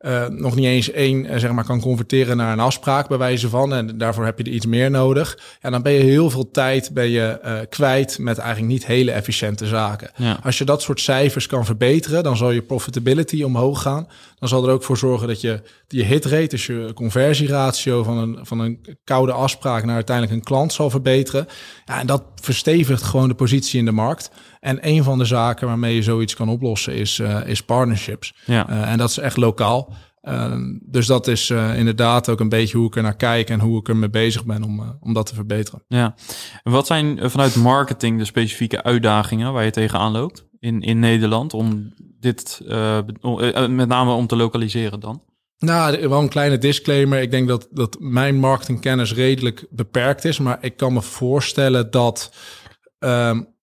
uh, 0.00 0.26
nog 0.26 0.54
niet 0.54 0.64
eens 0.64 0.90
één 0.90 1.24
uh, 1.24 1.36
zeg 1.36 1.52
maar, 1.52 1.64
kan 1.64 1.80
converteren 1.80 2.36
naar 2.36 2.52
een 2.52 2.60
afspraak 2.60 3.08
bij 3.08 3.18
wijze 3.18 3.48
van. 3.48 3.74
En 3.74 3.98
daarvoor 3.98 4.24
heb 4.24 4.38
je 4.38 4.44
er 4.44 4.50
iets 4.50 4.66
meer 4.66 4.90
nodig. 4.90 5.38
Ja, 5.60 5.70
dan 5.70 5.82
ben 5.82 5.92
je 5.92 6.02
heel 6.02 6.30
veel 6.30 6.50
tijd 6.50 6.90
ben 6.92 7.08
je, 7.10 7.40
uh, 7.44 7.58
kwijt 7.68 8.18
met 8.18 8.38
eigenlijk 8.38 8.72
niet 8.72 8.86
hele 8.86 9.10
efficiënte 9.10 9.66
zaken. 9.66 10.10
Ja. 10.16 10.38
Als 10.42 10.58
je 10.58 10.64
dat 10.64 10.82
soort 10.82 11.00
cijfers 11.00 11.46
kan 11.46 11.64
verbeteren, 11.64 12.22
dan 12.22 12.36
zal 12.36 12.50
je 12.50 12.62
profitability 12.62 13.42
omhoog 13.42 13.82
gaan. 13.82 14.08
Dan 14.38 14.48
zal 14.48 14.66
er 14.66 14.72
ook 14.72 14.82
voor 14.82 14.96
zorgen 14.96 15.28
dat 15.28 15.40
je 15.40 15.62
je 15.88 16.04
hitrate, 16.04 16.46
dus 16.46 16.66
je 16.66 16.90
conversieratio 16.94 18.02
van 18.02 18.18
een, 18.18 18.38
van 18.42 18.60
een 18.60 18.86
koude 19.04 19.32
afspraak 19.32 19.84
naar 19.84 19.94
uiteindelijk 19.94 20.36
een 20.36 20.44
klant 20.44 20.72
zal 20.72 20.90
verbeteren. 20.90 21.46
Ja, 21.84 22.00
en 22.00 22.06
dat 22.06 22.22
verstevigt 22.34 23.02
gewoon 23.02 23.28
de 23.28 23.34
positie 23.34 23.78
in 23.78 23.84
de 23.84 23.92
markt. 23.92 24.30
En 24.60 24.78
een 24.80 25.02
van 25.02 25.18
de 25.18 25.24
zaken 25.24 25.66
waarmee 25.66 25.94
je 25.94 26.02
zoiets 26.02 26.34
kan 26.34 26.48
oplossen 26.48 26.94
is, 26.94 27.18
uh, 27.18 27.46
is 27.46 27.62
partnerships. 27.62 28.34
Ja. 28.44 28.70
Uh, 28.70 28.90
en 28.90 28.98
dat 28.98 29.10
is 29.10 29.18
echt 29.18 29.36
lokaal. 29.36 29.92
Uh, 30.22 30.54
dus 30.80 31.06
dat 31.06 31.26
is 31.26 31.50
inderdaad 31.50 32.28
ook 32.28 32.40
een 32.40 32.48
beetje 32.48 32.76
hoe 32.76 32.86
ik 32.86 32.96
er 32.96 33.02
naar 33.02 33.16
kijk 33.16 33.50
en 33.50 33.60
hoe 33.60 33.78
ik 33.78 33.88
ermee 33.88 34.10
bezig 34.10 34.44
ben 34.44 34.62
om, 34.62 34.98
om 35.00 35.12
dat 35.12 35.26
te 35.26 35.34
verbeteren. 35.34 35.82
Ja. 35.88 36.14
En 36.62 36.72
wat 36.72 36.86
zijn 36.86 37.30
vanuit 37.30 37.56
marketing 37.56 38.18
de 38.18 38.24
specifieke 38.24 38.82
uitdagingen 38.82 39.52
waar 39.52 39.64
je 39.64 39.70
tegenaan 39.70 40.12
loopt 40.12 40.46
in, 40.58 40.80
in 40.80 40.98
Nederland 40.98 41.54
om 41.54 41.92
dit 42.20 42.60
met 43.68 43.88
name 43.88 44.12
om 44.12 44.26
te 44.26 44.36
lokaliseren 44.36 45.00
dan? 45.00 45.22
Nou, 45.58 46.08
wel 46.08 46.20
een 46.20 46.28
kleine 46.28 46.58
disclaimer. 46.58 47.20
Ik 47.20 47.30
denk 47.30 47.48
dat, 47.48 47.68
dat 47.70 47.96
mijn 48.00 48.38
marketingkennis 48.38 49.14
redelijk 49.14 49.66
beperkt 49.70 50.24
is. 50.24 50.38
Maar 50.38 50.58
ik 50.60 50.76
kan 50.76 50.92
me 50.92 51.02
voorstellen 51.02 51.90
dat 51.90 52.34
um, 52.98 53.56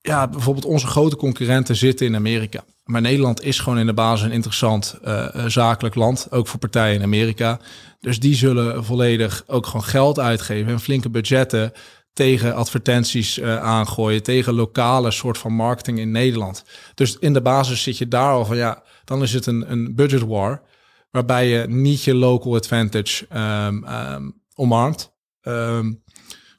ja, 0.00 0.28
bijvoorbeeld 0.28 0.64
onze 0.64 0.86
grote 0.86 1.16
concurrenten 1.16 1.76
zitten 1.76 2.06
in 2.06 2.14
Amerika. 2.14 2.64
Maar 2.84 3.00
Nederland 3.00 3.42
is 3.42 3.58
gewoon 3.58 3.78
in 3.78 3.86
de 3.86 3.94
basis 3.94 4.26
een 4.26 4.32
interessant 4.32 4.98
uh, 5.04 5.46
zakelijk 5.46 5.94
land, 5.94 6.26
ook 6.30 6.48
voor 6.48 6.58
partijen 6.58 6.94
in 6.94 7.02
Amerika. 7.02 7.60
Dus 8.00 8.20
die 8.20 8.34
zullen 8.34 8.84
volledig 8.84 9.44
ook 9.46 9.66
gewoon 9.66 9.84
geld 9.84 10.18
uitgeven 10.18 10.72
en 10.72 10.80
flinke 10.80 11.10
budgetten 11.10 11.72
tegen 12.12 12.54
advertenties 12.54 13.38
uh, 13.38 13.56
aangooien, 13.56 14.22
tegen 14.22 14.54
lokale 14.54 15.10
soort 15.10 15.38
van 15.38 15.52
marketing 15.52 15.98
in 15.98 16.10
Nederland. 16.10 16.64
Dus 16.94 17.16
in 17.18 17.32
de 17.32 17.42
basis 17.42 17.82
zit 17.82 17.98
je 17.98 18.08
daar 18.08 18.32
al 18.32 18.44
van 18.44 18.56
ja, 18.56 18.82
dan 19.04 19.22
is 19.22 19.32
het 19.32 19.46
een, 19.46 19.70
een 19.70 19.94
budget 19.94 20.22
war, 20.22 20.62
waarbij 21.10 21.48
je 21.48 21.68
niet 21.68 22.02
je 22.02 22.14
local 22.14 22.54
advantage 22.54 23.26
um, 23.66 23.84
um, 23.88 24.40
omarmt. 24.54 25.12
Um, 25.42 26.02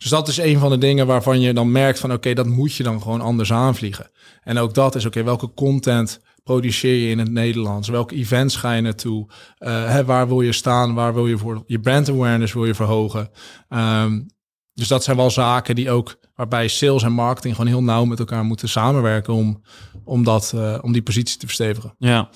dus 0.01 0.09
dat 0.09 0.27
is 0.27 0.37
een 0.37 0.59
van 0.59 0.69
de 0.69 0.77
dingen 0.77 1.07
waarvan 1.07 1.39
je 1.39 1.53
dan 1.53 1.71
merkt 1.71 1.99
van 1.99 2.13
oké, 2.13 2.33
dat 2.33 2.45
moet 2.45 2.73
je 2.73 2.83
dan 2.83 3.01
gewoon 3.01 3.21
anders 3.21 3.53
aanvliegen. 3.53 4.11
En 4.43 4.57
ook 4.57 4.73
dat 4.73 4.95
is 4.95 5.05
oké, 5.05 5.23
welke 5.23 5.53
content 5.53 6.21
produceer 6.43 6.95
je 6.95 7.09
in 7.09 7.19
het 7.19 7.31
Nederlands? 7.31 7.89
Welke 7.89 8.15
events 8.15 8.55
ga 8.55 8.73
je 8.73 8.81
naartoe? 8.81 9.27
Uh, 9.59 9.89
hè, 9.89 10.05
waar 10.05 10.27
wil 10.27 10.41
je 10.41 10.51
staan? 10.51 10.93
Waar 10.93 11.13
wil 11.13 11.27
je 11.27 11.37
voor 11.37 11.63
je 11.65 11.79
brand 11.79 12.09
awareness 12.09 12.53
wil 12.53 12.65
je 12.65 12.73
verhogen? 12.73 13.29
Um, 13.69 14.25
dus 14.73 14.87
dat 14.87 15.03
zijn 15.03 15.17
wel 15.17 15.29
zaken 15.29 15.75
die 15.75 15.91
ook 15.91 16.19
waarbij 16.35 16.67
sales 16.67 17.03
en 17.03 17.11
marketing 17.11 17.55
gewoon 17.55 17.69
heel 17.69 17.83
nauw 17.83 18.05
met 18.05 18.19
elkaar 18.19 18.43
moeten 18.43 18.69
samenwerken 18.69 19.33
om, 19.33 19.61
om, 20.03 20.23
dat, 20.23 20.51
uh, 20.55 20.77
om 20.81 20.91
die 20.91 21.03
positie 21.03 21.37
te 21.37 21.45
verstevigen. 21.45 21.95
Ja. 21.97 22.29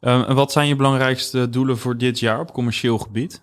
Um, 0.00 0.22
en 0.22 0.34
wat 0.34 0.52
zijn 0.52 0.68
je 0.68 0.76
belangrijkste 0.76 1.48
doelen 1.48 1.78
voor 1.78 1.98
dit 1.98 2.18
jaar 2.18 2.40
op 2.40 2.52
commercieel 2.52 2.98
gebied? 2.98 3.42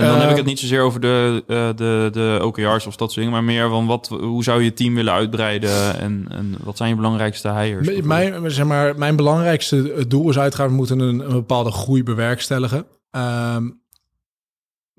En 0.00 0.06
dan 0.06 0.20
heb 0.20 0.30
ik 0.30 0.36
het 0.36 0.46
niet 0.46 0.58
zozeer 0.58 0.82
over 0.82 1.00
de, 1.00 1.44
uh, 1.46 1.68
de, 1.76 2.08
de 2.12 2.40
OKR's 2.42 2.86
of 2.86 2.96
dat 2.96 3.12
soort 3.12 3.14
dingen, 3.14 3.30
maar 3.30 3.44
meer 3.44 3.68
van 3.68 3.86
wat, 3.86 4.08
hoe 4.08 4.42
zou 4.42 4.62
je 4.62 4.72
team 4.72 4.94
willen 4.94 5.12
uitbreiden 5.12 5.98
en, 5.98 6.26
en 6.30 6.54
wat 6.62 6.76
zijn 6.76 6.88
je 6.88 6.96
belangrijkste 6.96 7.52
hires? 7.52 8.00
Mijn, 8.02 8.50
zeg 8.50 8.66
maar, 8.66 8.98
mijn 8.98 9.16
belangrijkste 9.16 10.04
doel 10.08 10.30
is 10.30 10.38
uiteraard, 10.38 10.70
we 10.70 10.76
moeten 10.76 10.98
een, 10.98 11.20
een 11.20 11.32
bepaalde 11.32 11.70
groei 11.70 12.02
bewerkstelligen. 12.02 12.86
Um, 13.10 13.80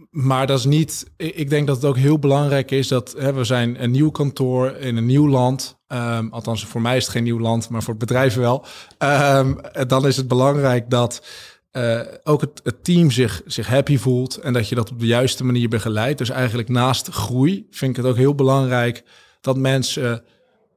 maar 0.09 0.47
dat 0.47 0.59
is 0.59 0.65
niet. 0.65 1.11
Ik 1.17 1.49
denk 1.49 1.67
dat 1.67 1.75
het 1.75 1.85
ook 1.85 1.97
heel 1.97 2.19
belangrijk 2.19 2.71
is 2.71 2.87
dat 2.87 3.15
hè, 3.17 3.33
we 3.33 3.43
zijn 3.43 3.83
een 3.83 3.91
nieuw 3.91 4.11
kantoor 4.11 4.69
in 4.69 4.97
een 4.97 5.05
nieuw 5.05 5.27
land. 5.27 5.79
Um, 5.87 6.29
althans, 6.31 6.65
voor 6.65 6.81
mij 6.81 6.97
is 6.97 7.03
het 7.03 7.11
geen 7.11 7.23
nieuw 7.23 7.39
land, 7.39 7.69
maar 7.69 7.83
voor 7.83 7.93
het 7.93 8.05
bedrijf 8.05 8.35
wel. 8.35 8.65
Um, 8.97 9.57
dan 9.87 10.07
is 10.07 10.17
het 10.17 10.27
belangrijk 10.27 10.89
dat 10.89 11.25
uh, 11.71 12.01
ook 12.23 12.41
het, 12.41 12.83
team 12.83 13.11
zich, 13.11 13.41
zich 13.45 13.67
happy 13.67 13.97
voelt 13.97 14.37
en 14.37 14.53
dat 14.53 14.69
je 14.69 14.75
dat 14.75 14.91
op 14.91 14.99
de 14.99 15.05
juiste 15.05 15.43
manier 15.43 15.69
begeleidt. 15.69 16.17
Dus 16.17 16.29
eigenlijk 16.29 16.69
naast 16.69 17.07
groei 17.07 17.67
vind 17.69 17.97
ik 17.97 18.03
het 18.03 18.11
ook 18.11 18.17
heel 18.17 18.35
belangrijk 18.35 19.03
dat 19.41 19.57
mensen 19.57 20.23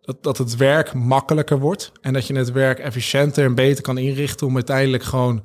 dat, 0.00 0.22
dat 0.22 0.38
het 0.38 0.56
werk 0.56 0.94
makkelijker 0.94 1.58
wordt 1.58 1.92
en 2.00 2.12
dat 2.12 2.26
je 2.26 2.36
het 2.36 2.52
werk 2.52 2.78
efficiënter 2.78 3.44
en 3.44 3.54
beter 3.54 3.82
kan 3.82 3.98
inrichten 3.98 4.46
om 4.46 4.54
uiteindelijk 4.54 5.02
gewoon 5.02 5.44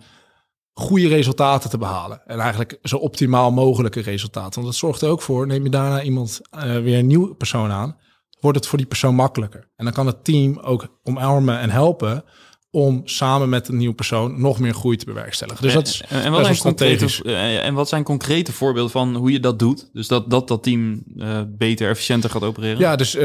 goede 0.73 1.07
resultaten 1.07 1.69
te 1.69 1.77
behalen. 1.77 2.21
En 2.25 2.39
eigenlijk 2.39 2.79
zo 2.83 2.97
optimaal 2.97 3.51
mogelijke 3.51 3.99
resultaten. 3.99 4.53
Want 4.53 4.65
dat 4.65 4.75
zorgt 4.75 5.01
er 5.01 5.09
ook 5.09 5.21
voor, 5.21 5.47
neem 5.47 5.63
je 5.63 5.69
daarna 5.69 6.01
iemand 6.01 6.41
uh, 6.55 6.61
weer 6.61 6.97
een 6.97 7.07
nieuwe 7.07 7.35
persoon 7.35 7.71
aan, 7.71 7.97
wordt 8.39 8.57
het 8.57 8.67
voor 8.67 8.77
die 8.77 8.87
persoon 8.87 9.15
makkelijker. 9.15 9.69
En 9.75 9.85
dan 9.85 9.93
kan 9.93 10.07
het 10.07 10.23
team 10.23 10.57
ook 10.57 10.99
omarmen 11.03 11.59
en 11.59 11.69
helpen 11.69 12.23
om 12.71 13.01
samen 13.05 13.49
met 13.49 13.67
een 13.67 13.77
nieuwe 13.77 13.95
persoon 13.95 14.41
nog 14.41 14.59
meer 14.59 14.73
groei 14.73 14.97
te 14.97 15.05
bewerkstelligen. 15.05 15.61
Dus 15.61 15.73
dat 15.73 15.87
is 15.87 16.03
en, 16.09 16.21
en 16.23 16.31
wat 16.31 16.45
zijn 16.45 16.57
concrete, 16.57 17.23
eh, 17.23 17.65
en 17.65 17.73
wat 17.73 17.89
zijn 17.89 18.03
concrete 18.03 18.53
voorbeelden 18.53 18.91
van 18.91 19.15
hoe 19.15 19.31
je 19.31 19.39
dat 19.39 19.59
doet? 19.59 19.89
Dus 19.93 20.07
dat 20.07 20.29
dat, 20.29 20.47
dat 20.47 20.63
team 20.63 21.03
uh, 21.15 21.41
beter, 21.47 21.89
efficiënter 21.89 22.29
gaat 22.29 22.43
opereren? 22.43 22.79
Ja, 22.79 22.95
dus 22.95 23.15
uh, 23.15 23.21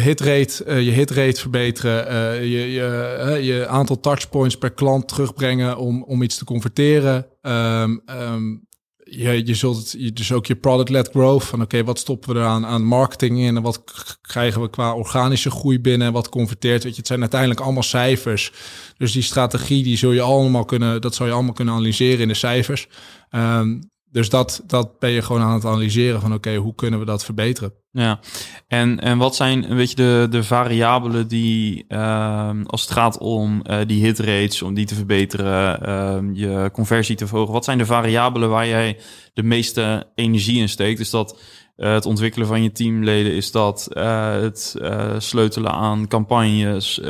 hitrate, 0.00 0.64
uh, 0.66 0.82
je 0.82 0.90
hitrate 0.90 1.40
verbeteren, 1.40 2.44
je, 2.44 2.72
je, 2.72 3.38
je 3.42 3.66
aantal 3.66 4.00
touchpoints 4.00 4.58
per 4.58 4.70
klant 4.70 5.08
terugbrengen 5.08 5.78
om, 5.78 6.02
om 6.02 6.22
iets 6.22 6.38
te 6.38 6.44
converteren. 6.44 7.26
Um, 7.42 8.02
um, 8.06 8.67
je, 9.10 9.46
je 9.46 9.54
zult 9.54 9.76
het, 9.76 9.94
je, 9.98 10.12
dus 10.12 10.32
ook 10.32 10.46
je 10.46 10.56
product-led 10.56 11.08
growth. 11.08 11.44
Van 11.44 11.62
oké, 11.62 11.84
wat 11.84 11.98
stoppen 11.98 12.34
we 12.34 12.40
eraan 12.40 12.66
aan 12.66 12.84
marketing 12.84 13.38
in? 13.38 13.56
En 13.56 13.62
wat 13.62 13.82
krijgen 14.20 14.60
we 14.60 14.70
qua 14.70 14.94
organische 14.94 15.50
groei 15.50 15.80
binnen? 15.80 16.06
En 16.06 16.12
wat 16.12 16.28
converteert? 16.28 16.82
Weet 16.82 16.92
je, 16.92 16.98
het 16.98 17.06
zijn 17.06 17.20
uiteindelijk 17.20 17.60
allemaal 17.60 17.82
cijfers. 17.82 18.52
Dus 18.96 19.12
die 19.12 19.22
strategie, 19.22 19.82
die 19.82 19.96
zul 19.96 20.12
je 20.12 20.20
allemaal 20.20 20.64
kunnen, 20.64 21.00
dat 21.00 21.14
zou 21.14 21.28
je 21.28 21.34
allemaal 21.34 21.52
kunnen 21.52 21.74
analyseren 21.74 22.20
in 22.20 22.28
de 22.28 22.34
cijfers. 22.34 22.88
Um, 23.30 23.90
dus 24.10 24.28
dat, 24.28 24.62
dat 24.66 24.98
ben 24.98 25.10
je 25.10 25.22
gewoon 25.22 25.42
aan 25.42 25.54
het 25.54 25.64
analyseren 25.64 26.20
van 26.20 26.34
oké, 26.34 26.56
hoe 26.56 26.74
kunnen 26.74 26.98
we 26.98 27.04
dat 27.04 27.24
verbeteren? 27.24 27.72
Ja, 27.90 28.20
en, 28.68 29.00
en 29.00 29.18
wat 29.18 29.36
zijn 29.36 29.70
een 29.70 29.76
beetje 29.76 29.96
de, 29.96 30.26
de 30.30 30.42
variabelen 30.42 31.28
die, 31.28 31.84
ehm, 31.88 32.62
als 32.62 32.82
het 32.82 32.90
gaat 32.90 33.18
om 33.18 33.62
uh, 33.70 33.78
die 33.86 34.04
hitrates, 34.04 34.62
om 34.62 34.74
die 34.74 34.86
te 34.86 34.94
verbeteren, 34.94 35.82
ehm, 35.82 36.32
je 36.32 36.70
conversie 36.72 37.16
te 37.16 37.26
verhogen, 37.26 37.52
wat 37.52 37.64
zijn 37.64 37.78
de 37.78 37.86
variabelen 37.86 38.48
waar 38.48 38.66
jij 38.66 38.98
de 39.34 39.42
meeste 39.42 40.06
energie 40.14 40.60
in 40.60 40.68
steekt? 40.68 41.00
Is 41.00 41.10
dat 41.10 41.38
uh, 41.76 41.92
het 41.92 42.06
ontwikkelen 42.06 42.46
van 42.46 42.62
je 42.62 42.72
teamleden? 42.72 43.32
Is 43.32 43.50
dat 43.50 43.88
uh, 43.92 44.32
het 44.32 44.76
sleutelen 45.18 45.72
aan 45.72 46.08
campagnes? 46.08 47.00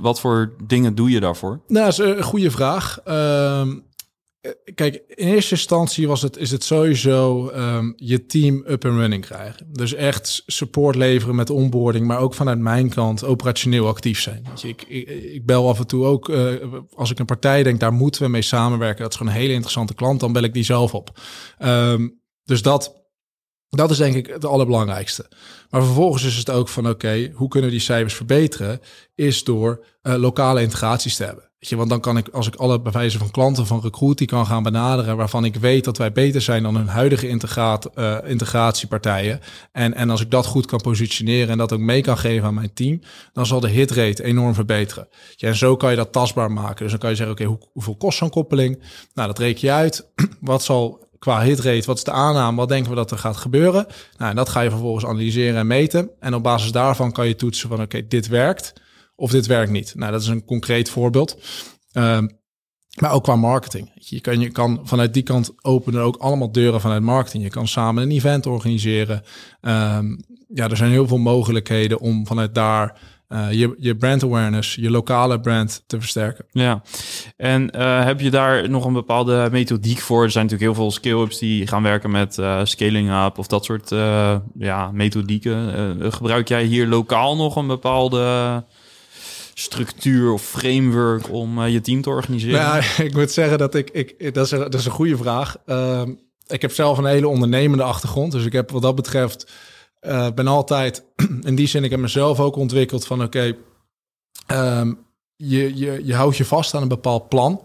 wat 0.00 0.20
voor 0.20 0.52
dingen 0.66 0.94
doe 0.94 1.10
je 1.10 1.20
daarvoor? 1.20 1.60
Nou, 1.68 1.84
dat 1.84 1.92
is 1.92 2.16
een 2.16 2.22
goede 2.22 2.50
vraag. 2.50 2.98
Ehm, 4.46 4.54
eh, 4.64 4.74
kijk, 4.74 5.02
in 5.08 5.28
eerste 5.28 5.54
instantie 5.54 6.08
was 6.08 6.22
het, 6.22 6.36
is 6.36 6.50
het 6.50 6.64
sowieso 6.64 7.50
um, 7.54 7.92
je 7.96 8.26
team 8.26 8.64
up 8.68 8.84
and 8.84 8.98
running 8.98 9.24
krijgen. 9.24 9.66
Dus 9.72 9.94
echt 9.94 10.42
support 10.46 10.96
leveren 10.96 11.34
met 11.34 11.50
onboarding, 11.50 12.06
maar 12.06 12.18
ook 12.18 12.34
vanuit 12.34 12.58
mijn 12.58 12.88
kant 12.88 13.24
operationeel 13.24 13.86
actief 13.86 14.20
zijn. 14.20 14.46
ik, 14.62 14.82
ik, 14.82 15.46
bel 15.46 15.68
af 15.68 15.78
en 15.78 15.86
toe 15.86 16.04
ook, 16.04 16.28
uh, 16.28 16.54
als 16.94 17.10
ik 17.10 17.18
een 17.18 17.24
partij 17.24 17.62
denk, 17.62 17.80
daar 17.80 17.92
moeten 17.92 18.22
we 18.22 18.28
mee 18.28 18.42
samenwerken. 18.42 19.02
Dat 19.02 19.12
is 19.12 19.16
gewoon 19.18 19.32
een 19.32 19.38
hele 19.38 19.52
interessante 19.52 19.94
klant, 19.94 20.20
dan 20.20 20.32
bel 20.32 20.42
ik 20.42 20.52
die 20.52 20.64
zelf 20.64 20.94
op. 20.94 21.20
Um, 21.58 22.20
dus 22.44 22.62
dat, 22.62 23.04
dat 23.68 23.90
is 23.90 23.96
denk 23.96 24.14
ik 24.14 24.26
het 24.26 24.44
allerbelangrijkste. 24.44 25.30
Maar 25.70 25.82
vervolgens 25.84 26.24
is 26.24 26.36
het 26.36 26.50
ook 26.50 26.68
van 26.68 26.88
oké, 26.88 27.30
hoe 27.34 27.48
kunnen 27.48 27.70
we 27.70 27.76
die 27.76 27.84
cijfers 27.84 28.14
verbeteren? 28.14 28.80
Is 29.14 29.44
door 29.44 29.84
uh, 30.02 30.14
lokale 30.14 30.62
integraties 30.62 31.16
te 31.16 31.24
hebben. 31.24 31.45
Want 31.58 31.88
dan 31.88 32.00
kan 32.00 32.16
ik, 32.16 32.28
als 32.28 32.46
ik 32.46 32.54
alle 32.54 32.80
bewijzen 32.80 33.18
van 33.18 33.30
klanten 33.30 33.66
van 33.66 33.80
recruiting 33.80 34.30
kan 34.30 34.46
gaan 34.46 34.62
benaderen, 34.62 35.16
waarvan 35.16 35.44
ik 35.44 35.56
weet 35.56 35.84
dat 35.84 35.98
wij 35.98 36.12
beter 36.12 36.40
zijn 36.40 36.62
dan 36.62 36.76
hun 36.76 36.88
huidige 36.88 37.28
integraat, 37.28 37.90
uh, 37.94 38.16
integratiepartijen. 38.24 39.40
En, 39.72 39.94
en 39.94 40.10
als 40.10 40.20
ik 40.20 40.30
dat 40.30 40.46
goed 40.46 40.66
kan 40.66 40.80
positioneren 40.80 41.48
en 41.48 41.58
dat 41.58 41.72
ook 41.72 41.80
mee 41.80 42.00
kan 42.00 42.18
geven 42.18 42.46
aan 42.46 42.54
mijn 42.54 42.72
team, 42.74 43.00
dan 43.32 43.46
zal 43.46 43.60
de 43.60 43.68
hitrate 43.68 44.24
enorm 44.24 44.54
verbeteren. 44.54 45.08
Ja, 45.36 45.48
en 45.48 45.56
zo 45.56 45.76
kan 45.76 45.90
je 45.90 45.96
dat 45.96 46.12
tastbaar 46.12 46.52
maken. 46.52 46.82
Dus 46.82 46.90
dan 46.90 47.00
kan 47.00 47.10
je 47.10 47.16
zeggen, 47.16 47.34
oké, 47.34 47.44
hoe, 47.44 47.58
hoeveel 47.72 47.96
kost 47.96 48.18
zo'n 48.18 48.30
koppeling? 48.30 48.82
Nou, 49.14 49.28
dat 49.28 49.38
reken 49.38 49.68
je 49.68 49.74
uit. 49.74 50.06
Wat 50.40 50.62
zal 50.62 51.04
qua 51.18 51.42
hitrate, 51.42 51.86
wat 51.86 51.96
is 51.96 52.04
de 52.04 52.10
aanname, 52.10 52.56
wat 52.56 52.68
denken 52.68 52.90
we 52.90 52.96
dat 52.96 53.10
er 53.10 53.18
gaat 53.18 53.36
gebeuren? 53.36 53.86
Nou, 54.16 54.30
en 54.30 54.36
dat 54.36 54.48
ga 54.48 54.60
je 54.60 54.70
vervolgens 54.70 55.06
analyseren 55.06 55.58
en 55.58 55.66
meten. 55.66 56.10
En 56.20 56.34
op 56.34 56.42
basis 56.42 56.72
daarvan 56.72 57.12
kan 57.12 57.28
je 57.28 57.36
toetsen 57.36 57.68
van, 57.68 57.80
oké, 57.80 58.06
dit 58.08 58.28
werkt 58.28 58.72
of 59.16 59.30
dit 59.30 59.46
werkt 59.46 59.72
niet. 59.72 59.92
Nou, 59.94 60.12
dat 60.12 60.20
is 60.20 60.28
een 60.28 60.44
concreet 60.44 60.90
voorbeeld. 60.90 61.38
Uh, 61.92 62.18
maar 63.00 63.12
ook 63.12 63.22
qua 63.22 63.36
marketing. 63.36 63.90
Je 63.94 64.20
kan, 64.20 64.40
je 64.40 64.50
kan 64.50 64.80
vanuit 64.82 65.14
die 65.14 65.22
kant 65.22 65.52
openen 65.62 66.02
ook 66.02 66.16
allemaal 66.16 66.52
deuren 66.52 66.80
vanuit 66.80 67.02
marketing. 67.02 67.42
Je 67.42 67.50
kan 67.50 67.68
samen 67.68 68.02
een 68.02 68.10
event 68.10 68.46
organiseren. 68.46 69.22
Um, 69.60 70.24
ja, 70.48 70.68
er 70.68 70.76
zijn 70.76 70.90
heel 70.90 71.08
veel 71.08 71.18
mogelijkheden 71.18 72.00
om 72.00 72.26
vanuit 72.26 72.54
daar 72.54 73.00
uh, 73.28 73.52
je, 73.52 73.74
je 73.78 73.96
brand 73.96 74.22
awareness, 74.22 74.74
je 74.74 74.90
lokale 74.90 75.40
brand 75.40 75.84
te 75.86 76.00
versterken. 76.00 76.44
Ja, 76.50 76.82
en 77.36 77.70
uh, 77.76 78.04
heb 78.04 78.20
je 78.20 78.30
daar 78.30 78.70
nog 78.70 78.84
een 78.84 78.92
bepaalde 78.92 79.48
methodiek 79.50 79.98
voor? 79.98 80.24
Er 80.24 80.30
zijn 80.30 80.44
natuurlijk 80.44 80.72
heel 80.72 80.82
veel 80.82 80.92
scale-ups 80.92 81.38
die 81.38 81.66
gaan 81.66 81.82
werken 81.82 82.10
met 82.10 82.38
uh, 82.38 82.60
scaling 82.64 83.24
up 83.26 83.38
of 83.38 83.46
dat 83.46 83.64
soort 83.64 83.90
ja, 84.58 84.90
methodieken. 84.92 86.12
gebruik 86.12 86.48
jij 86.48 86.64
hier 86.64 86.86
lokaal 86.86 87.36
nog 87.36 87.56
een 87.56 87.66
bepaalde 87.66 88.64
structuur 89.58 90.32
of 90.32 90.42
framework 90.42 91.32
om 91.32 91.58
uh, 91.58 91.72
je 91.72 91.80
team 91.80 92.02
te 92.02 92.10
organiseren? 92.10 92.60
Ja, 92.60 92.80
ik 93.04 93.14
moet 93.14 93.30
zeggen 93.30 93.58
dat 93.58 93.74
ik, 93.74 93.90
ik 93.90 94.34
dat, 94.34 94.44
is 94.44 94.50
een, 94.50 94.58
dat 94.58 94.74
is 94.74 94.84
een 94.84 94.90
goede 94.90 95.16
vraag. 95.16 95.56
Uh, 95.66 96.02
ik 96.46 96.62
heb 96.62 96.72
zelf 96.72 96.98
een 96.98 97.04
hele 97.04 97.28
ondernemende 97.28 97.84
achtergrond, 97.84 98.32
dus 98.32 98.44
ik 98.44 98.52
heb 98.52 98.70
wat 98.70 98.82
dat 98.82 98.94
betreft 98.94 99.52
uh, 100.00 100.28
ben 100.34 100.46
altijd 100.46 101.04
in 101.40 101.54
die 101.54 101.66
zin 101.66 101.84
ik 101.84 101.90
heb 101.90 102.00
mezelf 102.00 102.40
ook 102.40 102.56
ontwikkeld 102.56 103.06
van 103.06 103.22
oké, 103.22 103.56
um, 104.52 104.98
je, 105.36 105.76
je, 105.76 106.00
je 106.04 106.14
houdt 106.14 106.36
je 106.36 106.44
vast 106.44 106.74
aan 106.74 106.82
een 106.82 106.88
bepaald 106.88 107.28
plan. 107.28 107.62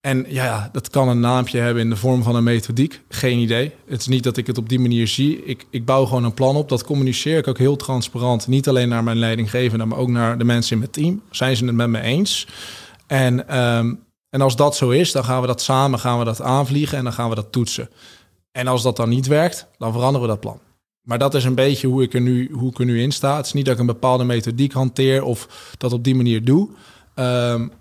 En 0.00 0.24
ja, 0.28 0.68
dat 0.72 0.90
kan 0.90 1.08
een 1.08 1.20
naampje 1.20 1.58
hebben 1.58 1.82
in 1.82 1.90
de 1.90 1.96
vorm 1.96 2.22
van 2.22 2.36
een 2.36 2.44
methodiek. 2.44 3.00
Geen 3.08 3.38
idee. 3.38 3.72
Het 3.86 4.00
is 4.00 4.06
niet 4.06 4.22
dat 4.22 4.36
ik 4.36 4.46
het 4.46 4.58
op 4.58 4.68
die 4.68 4.78
manier 4.78 5.08
zie. 5.08 5.44
Ik, 5.44 5.66
ik 5.70 5.84
bouw 5.84 6.04
gewoon 6.04 6.24
een 6.24 6.34
plan 6.34 6.56
op. 6.56 6.68
Dat 6.68 6.84
communiceer 6.84 7.38
ik 7.38 7.48
ook 7.48 7.58
heel 7.58 7.76
transparant. 7.76 8.46
Niet 8.46 8.68
alleen 8.68 8.88
naar 8.88 9.04
mijn 9.04 9.18
leidinggevende, 9.18 9.84
maar 9.84 9.98
ook 9.98 10.08
naar 10.08 10.38
de 10.38 10.44
mensen 10.44 10.72
in 10.72 10.78
mijn 10.78 10.90
team. 10.90 11.22
Zijn 11.30 11.56
ze 11.56 11.64
het 11.64 11.74
met 11.74 11.88
me 11.88 12.00
eens? 12.00 12.48
En, 13.06 13.58
um, 13.58 14.04
en 14.30 14.40
als 14.40 14.56
dat 14.56 14.76
zo 14.76 14.90
is, 14.90 15.12
dan 15.12 15.24
gaan 15.24 15.40
we 15.40 15.46
dat 15.46 15.62
samen 15.62 15.98
gaan 15.98 16.18
we 16.18 16.24
dat 16.24 16.42
aanvliegen 16.42 16.98
en 16.98 17.04
dan 17.04 17.12
gaan 17.12 17.28
we 17.28 17.34
dat 17.34 17.52
toetsen. 17.52 17.90
En 18.52 18.66
als 18.66 18.82
dat 18.82 18.96
dan 18.96 19.08
niet 19.08 19.26
werkt, 19.26 19.66
dan 19.78 19.92
veranderen 19.92 20.26
we 20.26 20.32
dat 20.32 20.40
plan. 20.40 20.60
Maar 21.02 21.18
dat 21.18 21.34
is 21.34 21.44
een 21.44 21.54
beetje 21.54 21.86
hoe 21.86 22.02
ik 22.02 22.14
er 22.14 22.20
nu, 22.20 22.50
hoe 22.52 22.70
ik 22.70 22.78
er 22.78 22.84
nu 22.84 23.02
in 23.02 23.12
sta. 23.12 23.36
Het 23.36 23.46
is 23.46 23.52
niet 23.52 23.64
dat 23.64 23.74
ik 23.74 23.80
een 23.80 23.86
bepaalde 23.86 24.24
methodiek 24.24 24.72
hanteer 24.72 25.22
of 25.22 25.72
dat 25.78 25.92
op 25.92 26.04
die 26.04 26.14
manier 26.14 26.44
doe. 26.44 26.68
Um, 27.14 27.72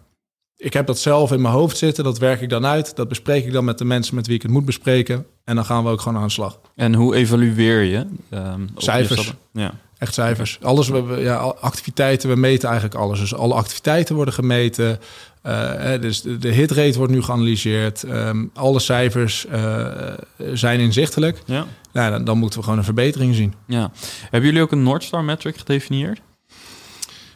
ik 0.57 0.73
heb 0.73 0.87
dat 0.87 0.99
zelf 0.99 1.31
in 1.31 1.41
mijn 1.41 1.53
hoofd 1.53 1.77
zitten, 1.77 2.03
dat 2.03 2.17
werk 2.17 2.41
ik 2.41 2.49
dan 2.49 2.65
uit. 2.65 2.95
Dat 2.95 3.07
bespreek 3.07 3.45
ik 3.45 3.51
dan 3.51 3.65
met 3.65 3.77
de 3.77 3.85
mensen 3.85 4.15
met 4.15 4.27
wie 4.27 4.35
ik 4.35 4.41
het 4.41 4.51
moet 4.51 4.65
bespreken. 4.65 5.25
En 5.43 5.55
dan 5.55 5.65
gaan 5.65 5.83
we 5.83 5.89
ook 5.89 6.01
gewoon 6.01 6.17
aan 6.17 6.27
de 6.27 6.33
slag. 6.33 6.59
En 6.75 6.93
hoe 6.93 7.15
evalueer 7.15 7.81
je? 7.81 8.05
Um, 8.31 8.69
cijfers. 8.75 9.33
Ja. 9.53 9.73
Echt 9.97 10.13
cijfers. 10.13 10.57
Alles, 10.61 10.89
we, 10.89 11.15
ja, 11.19 11.35
activiteiten, 11.59 12.29
we 12.29 12.35
meten 12.35 12.69
eigenlijk 12.69 12.99
alles. 12.99 13.19
Dus 13.19 13.35
alle 13.35 13.53
activiteiten 13.53 14.15
worden 14.15 14.33
gemeten. 14.33 14.99
Uh, 15.43 16.01
dus 16.01 16.21
de, 16.21 16.49
hitrate 16.49 16.97
wordt 16.97 17.13
nu 17.13 17.21
geanalyseerd. 17.21 18.03
Um, 18.03 18.51
alle 18.53 18.79
cijfers 18.79 19.45
uh, 19.51 19.87
zijn 20.53 20.79
inzichtelijk. 20.79 21.41
Ja. 21.45 21.65
Nou, 21.93 22.11
dan, 22.11 22.23
dan, 22.23 22.37
moeten 22.37 22.59
we 22.59 22.63
gewoon 22.63 22.79
een 22.79 22.85
verbetering 22.85 23.35
zien. 23.35 23.53
Ja. 23.67 23.91
Hebben 24.21 24.49
jullie 24.49 24.61
ook 24.61 24.71
een 24.71 24.83
North 24.83 25.11
metric 25.21 25.57
gedefinieerd? 25.57 26.21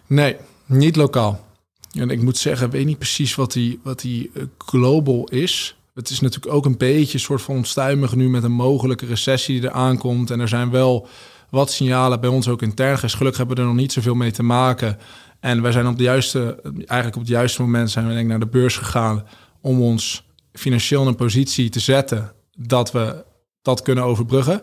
Nee, 0.07 0.35
niet 0.65 0.95
lokaal. 0.95 1.49
En 1.91 2.09
ik 2.09 2.21
moet 2.21 2.37
zeggen, 2.37 2.69
weet 2.69 2.85
niet 2.85 2.97
precies 2.97 3.35
wat 3.35 3.51
die, 3.51 3.79
wat 3.83 3.99
die 3.99 4.31
uh, 4.33 4.43
global 4.57 5.27
is. 5.29 5.75
Het 5.93 6.09
is 6.09 6.19
natuurlijk 6.19 6.53
ook 6.53 6.65
een 6.65 6.77
beetje 6.77 7.13
een 7.13 7.19
soort 7.19 7.41
van 7.41 7.55
onstuimig 7.55 8.15
nu 8.15 8.29
met 8.29 8.43
een 8.43 8.51
mogelijke 8.51 9.05
recessie 9.05 9.59
die 9.59 9.69
er 9.69 9.75
aankomt. 9.75 10.31
En 10.31 10.39
er 10.39 10.47
zijn 10.47 10.69
wel 10.69 11.07
wat 11.49 11.71
signalen 11.71 12.19
bij 12.19 12.29
ons 12.29 12.47
ook 12.47 12.61
intern. 12.61 12.97
Gelukkig 12.97 13.37
hebben 13.37 13.55
we 13.55 13.61
er 13.61 13.67
nog 13.67 13.77
niet 13.77 13.91
zoveel 13.91 14.15
mee 14.15 14.31
te 14.31 14.43
maken. 14.43 14.97
En 15.39 15.61
wij 15.61 15.71
zijn 15.71 15.87
op 15.87 15.97
de 15.97 16.03
juiste, 16.03 16.59
eigenlijk 16.75 17.15
op 17.15 17.21
het 17.21 17.31
juiste 17.31 17.61
moment 17.61 17.91
zijn 17.91 18.05
we 18.07 18.11
denk 18.11 18.23
ik 18.23 18.29
naar 18.29 18.39
de 18.39 18.45
beurs 18.45 18.77
gegaan 18.77 19.23
om 19.61 19.81
ons 19.81 20.25
financieel 20.53 21.01
in 21.01 21.07
een 21.07 21.15
positie 21.15 21.69
te 21.69 21.79
zetten 21.79 22.33
dat 22.57 22.91
we 22.91 23.23
dat 23.61 23.81
kunnen 23.81 24.03
overbruggen. 24.03 24.61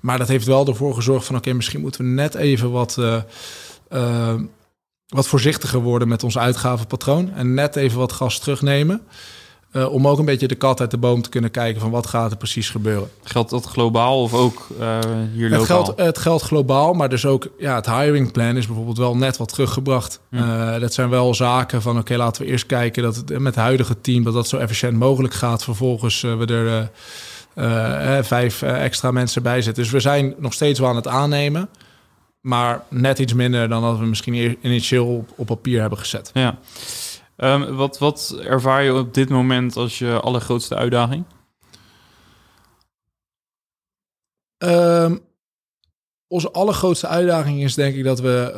Maar 0.00 0.18
dat 0.18 0.28
heeft 0.28 0.46
wel 0.46 0.66
ervoor 0.66 0.94
gezorgd 0.94 1.26
van 1.26 1.36
oké, 1.36 1.52
misschien 1.52 1.80
moeten 1.80 2.04
we 2.04 2.10
net 2.10 2.34
even 2.34 2.70
wat. 2.70 2.96
Uh, 2.98 3.22
uh, 3.92 4.34
wat 5.10 5.28
voorzichtiger 5.28 5.80
worden 5.80 6.08
met 6.08 6.24
ons 6.24 6.38
uitgavenpatroon. 6.38 7.32
En 7.34 7.54
net 7.54 7.76
even 7.76 7.98
wat 7.98 8.12
gas 8.12 8.38
terugnemen. 8.38 9.00
Uh, 9.72 9.92
om 9.92 10.08
ook 10.08 10.18
een 10.18 10.24
beetje 10.24 10.48
de 10.48 10.54
kat 10.54 10.80
uit 10.80 10.90
de 10.90 10.98
boom 10.98 11.22
te 11.22 11.28
kunnen 11.28 11.50
kijken 11.50 11.80
van 11.80 11.90
wat 11.90 12.06
gaat 12.06 12.30
er 12.30 12.36
precies 12.36 12.70
gebeuren. 12.70 13.10
Geldt 13.22 13.50
dat 13.50 13.64
globaal 13.64 14.22
of 14.22 14.34
ook 14.34 14.66
uh, 14.80 14.98
hier 15.32 15.50
lokaal? 15.50 15.58
Het 15.58 15.66
geldt, 15.66 16.00
het 16.00 16.18
geldt 16.18 16.42
globaal, 16.42 16.92
maar 16.92 17.08
dus 17.08 17.26
ook 17.26 17.48
ja, 17.58 17.74
het 17.74 17.86
hiring 17.86 18.32
plan 18.32 18.56
is 18.56 18.66
bijvoorbeeld 18.66 18.98
wel 18.98 19.16
net 19.16 19.36
wat 19.36 19.48
teruggebracht. 19.48 20.20
Uh, 20.30 20.78
dat 20.78 20.94
zijn 20.94 21.08
wel 21.08 21.34
zaken 21.34 21.82
van 21.82 21.98
oké, 21.98 22.16
laten 22.16 22.42
we 22.42 22.48
eerst 22.48 22.66
kijken 22.66 23.02
dat 23.02 23.16
het 23.16 23.28
met 23.28 23.54
het 23.54 23.64
huidige 23.64 24.00
team 24.00 24.24
dat 24.24 24.34
dat 24.34 24.48
zo 24.48 24.56
efficiënt 24.56 24.98
mogelijk 24.98 25.34
gaat. 25.34 25.64
Vervolgens 25.64 26.20
we 26.20 26.90
er 27.54 28.24
vijf 28.24 28.62
extra 28.62 29.10
mensen 29.10 29.42
bij 29.42 29.62
zetten. 29.62 29.82
Dus 29.82 29.92
we 29.92 30.00
zijn 30.00 30.34
nog 30.38 30.52
steeds 30.52 30.78
wel 30.78 30.88
aan 30.88 30.96
het 30.96 31.08
aannemen. 31.08 31.68
Maar 32.40 32.84
net 32.88 33.18
iets 33.18 33.32
minder 33.32 33.68
dan 33.68 33.82
dat 33.82 33.98
we 33.98 34.04
misschien 34.04 34.58
initieel 34.62 35.06
op, 35.06 35.30
op 35.36 35.46
papier 35.46 35.80
hebben 35.80 35.98
gezet. 35.98 36.30
Ja. 36.34 36.58
Um, 37.36 37.76
wat, 37.76 37.98
wat 37.98 38.38
ervaar 38.42 38.82
je 38.82 38.94
op 38.94 39.14
dit 39.14 39.28
moment 39.28 39.76
als 39.76 39.98
je 39.98 40.20
allergrootste 40.20 40.74
uitdaging? 40.74 41.24
Um, 44.58 45.20
onze 46.26 46.50
allergrootste 46.50 47.06
uitdaging 47.06 47.62
is 47.62 47.74
denk 47.74 47.94
ik 47.94 48.04
dat 48.04 48.20
we 48.20 48.52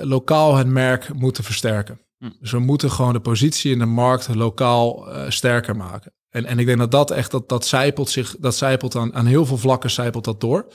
uh, 0.00 0.08
lokaal 0.08 0.54
het 0.56 0.66
merk 0.66 1.14
moeten 1.14 1.44
versterken. 1.44 2.00
Hm. 2.18 2.30
Dus 2.40 2.50
we 2.50 2.58
moeten 2.58 2.90
gewoon 2.90 3.12
de 3.12 3.20
positie 3.20 3.72
in 3.72 3.78
de 3.78 3.84
markt 3.84 4.34
lokaal 4.34 5.08
uh, 5.08 5.30
sterker 5.30 5.76
maken. 5.76 6.12
En, 6.28 6.44
en 6.44 6.58
ik 6.58 6.66
denk 6.66 6.78
dat 6.78 6.90
dat 6.90 7.10
echt, 7.10 7.30
dat, 7.30 7.48
dat 7.48 7.66
zijpelt 7.66 8.10
zich, 8.10 8.36
dat 8.38 8.56
zijpelt 8.56 8.96
aan, 8.96 9.14
aan 9.14 9.26
heel 9.26 9.46
veel 9.46 9.58
vlakken 9.58 9.90
zijpelt 9.90 10.24
dat 10.24 10.40
door. 10.40 10.66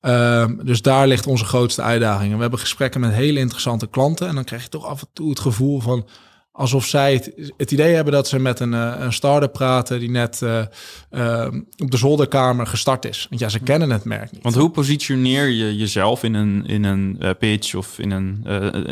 Um, 0.00 0.60
dus 0.64 0.82
daar 0.82 1.06
ligt 1.06 1.26
onze 1.26 1.44
grootste 1.44 1.82
uitdaging. 1.82 2.34
we 2.34 2.40
hebben 2.40 2.58
gesprekken 2.58 3.00
met 3.00 3.12
hele 3.12 3.38
interessante 3.38 3.86
klanten. 3.86 4.28
En 4.28 4.34
dan 4.34 4.44
krijg 4.44 4.62
je 4.62 4.68
toch 4.68 4.84
af 4.84 5.00
en 5.00 5.08
toe 5.12 5.28
het 5.28 5.40
gevoel 5.40 5.80
van 5.80 6.06
alsof 6.52 6.86
zij 6.86 7.12
het, 7.12 7.52
het 7.56 7.70
idee 7.70 7.94
hebben 7.94 8.12
dat 8.12 8.28
ze 8.28 8.38
met 8.38 8.60
een, 8.60 8.72
uh, 8.72 8.94
een 8.98 9.12
start-up 9.12 9.52
praten 9.52 9.98
die 9.98 10.10
net 10.10 10.40
uh, 10.42 10.62
uh, 11.10 11.46
op 11.76 11.90
de 11.90 11.96
zolderkamer 11.96 12.66
gestart 12.66 13.04
is. 13.04 13.26
Want 13.28 13.40
ja, 13.40 13.48
ze 13.48 13.58
kennen 13.58 13.90
het 13.90 14.04
merk 14.04 14.32
niet. 14.32 14.42
Want 14.42 14.54
hoe 14.54 14.70
positioneer 14.70 15.48
je 15.48 15.76
jezelf 15.76 16.22
in 16.22 16.34
een, 16.34 16.66
in 16.66 16.84
een 16.84 17.16
uh, 17.20 17.30
pitch 17.38 17.74
of 17.74 17.98
in 17.98 18.10
een, 18.10 18.44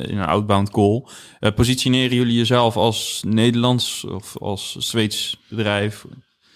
in 0.09 0.19
een 0.19 0.27
outbound 0.27 0.71
call? 0.71 1.05
positioneren 1.55 2.17
jullie 2.17 2.37
jezelf 2.37 2.77
als 2.77 3.23
Nederlands 3.27 4.05
of 4.05 4.37
als 4.39 4.77
Zweeds 4.79 5.41
bedrijf? 5.49 6.05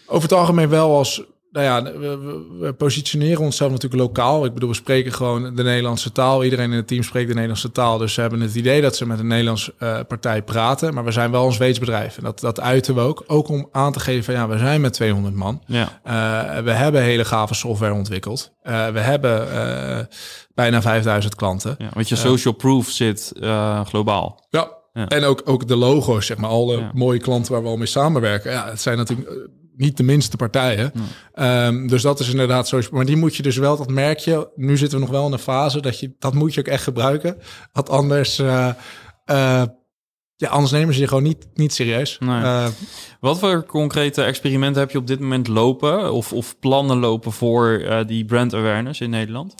Over 0.06 0.22
het 0.22 0.38
algemeen 0.38 0.68
wel 0.68 0.96
als 0.96 1.22
nou 1.52 1.64
ja, 1.64 1.98
we, 1.98 2.44
we, 2.58 2.72
positioneren 2.72 3.40
onszelf 3.40 3.70
natuurlijk 3.70 4.02
lokaal. 4.02 4.44
Ik 4.44 4.54
bedoel, 4.54 4.68
we 4.68 4.74
spreken 4.74 5.12
gewoon 5.12 5.54
de 5.54 5.62
Nederlandse 5.62 6.12
taal. 6.12 6.44
Iedereen 6.44 6.70
in 6.70 6.76
het 6.76 6.86
team 6.86 7.02
spreekt 7.02 7.26
de 7.26 7.32
Nederlandse 7.32 7.72
taal. 7.72 7.98
Dus 7.98 8.14
ze 8.14 8.20
hebben 8.20 8.40
het 8.40 8.54
idee 8.54 8.80
dat 8.80 8.96
ze 8.96 9.06
met 9.06 9.18
een 9.18 9.26
Nederlandse 9.26 9.74
uh, 9.78 9.98
partij 10.08 10.42
praten. 10.42 10.94
Maar 10.94 11.04
we 11.04 11.10
zijn 11.10 11.30
wel 11.30 11.46
een 11.46 11.52
Zweeds 11.52 11.78
bedrijf. 11.78 12.16
En 12.16 12.24
dat, 12.24 12.40
dat 12.40 12.60
uiten 12.60 12.94
we 12.94 13.00
ook. 13.00 13.24
Ook 13.26 13.48
om 13.48 13.68
aan 13.72 13.92
te 13.92 14.00
geven 14.00 14.24
van 14.24 14.34
ja, 14.34 14.48
we 14.48 14.58
zijn 14.58 14.80
met 14.80 14.92
200 14.92 15.34
man. 15.34 15.62
Ja. 15.66 16.00
Uh, 16.06 16.64
we 16.64 16.70
hebben 16.70 17.02
hele 17.02 17.24
gave 17.24 17.54
software 17.54 17.92
ontwikkeld. 17.92 18.52
Uh, 18.64 18.88
we 18.88 19.00
hebben 19.00 19.48
bijna 20.54 20.82
5000 20.82 21.34
klanten. 21.34 21.74
Ja, 21.78 21.88
want 21.92 22.08
je 22.08 22.16
social 22.16 22.54
proof 22.54 22.90
zit 22.90 23.32
globaal. 23.84 24.46
Ja. 24.50 24.70
ja. 24.92 25.08
En 25.08 25.24
ook, 25.24 25.42
ook 25.44 25.68
de 25.68 25.76
logo's, 25.76 26.26
zeg 26.26 26.36
maar, 26.36 26.50
alle 26.50 26.90
mooie 26.94 27.20
klanten 27.20 27.52
waar 27.52 27.62
we 27.62 27.68
al 27.68 27.76
mee 27.76 27.86
samenwerken. 27.86 28.50
Ja, 28.50 28.68
het 28.68 28.80
zijn 28.80 28.96
natuurlijk 28.96 29.50
niet 29.76 29.96
de 29.96 30.02
minste 30.02 30.36
partijen. 30.36 30.92
Ehm, 31.34 31.86
dus 31.86 32.02
dat 32.02 32.20
is 32.20 32.28
inderdaad 32.28 32.68
zo. 32.68 32.80
Maar 32.90 33.04
die 33.04 33.16
moet 33.16 33.36
je 33.36 33.42
dus 33.42 33.56
wel, 33.56 33.76
dat 33.76 33.90
merk 33.90 34.18
je. 34.18 34.50
Nu 34.56 34.76
zitten 34.76 34.98
we 34.98 35.04
nog 35.04 35.14
wel 35.14 35.26
in 35.26 35.32
een 35.32 35.38
fase 35.38 35.80
dat 35.80 35.98
je 35.98 36.14
dat 36.18 36.34
moet 36.34 36.54
je 36.54 36.60
ook 36.60 36.66
echt 36.66 36.82
gebruiken. 36.82 37.36
Want 37.72 37.88
anders. 37.88 38.38
Uh, 38.38 38.68
uh, 39.26 39.62
ja, 40.36 40.48
anders 40.48 40.72
nemen 40.72 40.94
ze 40.94 41.00
je 41.00 41.08
gewoon 41.08 41.22
niet, 41.22 41.46
niet 41.54 41.72
serieus. 41.72 42.18
Uh, 42.22 42.66
Wat 43.20 43.38
voor 43.38 43.66
concrete 43.66 44.22
experimenten 44.22 44.80
heb 44.80 44.90
je 44.90 44.98
op 44.98 45.06
dit 45.06 45.20
moment 45.20 45.48
lopen? 45.48 46.12
Of, 46.12 46.32
of 46.32 46.58
plannen 46.58 46.98
lopen 46.98 47.32
voor 47.32 47.84
die 48.06 48.24
brand 48.24 48.54
awareness 48.54 49.00
in 49.00 49.10
Nederland? 49.10 49.54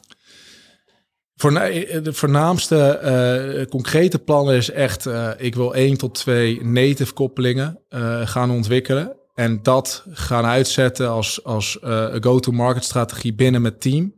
Voor, 1.35 1.51
de 1.53 2.13
voornaamste 2.13 3.67
concrete 3.71 4.19
plannen 4.19 4.55
is 4.55 4.71
echt... 4.71 5.09
ik 5.37 5.55
wil 5.55 5.75
één 5.75 5.97
tot 5.97 6.15
twee 6.15 6.65
native 6.65 7.13
koppelingen 7.13 7.79
gaan 8.25 8.51
ontwikkelen. 8.51 9.22
En 9.35 9.63
dat 9.63 10.05
gaan 10.11 10.45
uitzetten 10.45 11.11
als, 11.11 11.45
als 11.45 11.79
uh, 11.85 12.15
go-to-market 12.21 12.85
strategie 12.85 13.35
binnen 13.35 13.63
met 13.63 13.81
team. 13.81 14.15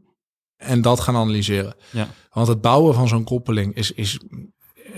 En 0.56 0.82
dat 0.82 1.00
gaan 1.00 1.16
analyseren. 1.16 1.74
Ja. 1.90 2.08
Want 2.30 2.48
het 2.48 2.60
bouwen 2.60 2.94
van 2.94 3.08
zo'n 3.08 3.24
koppeling 3.24 3.74
is, 3.74 3.92
is 3.92 4.18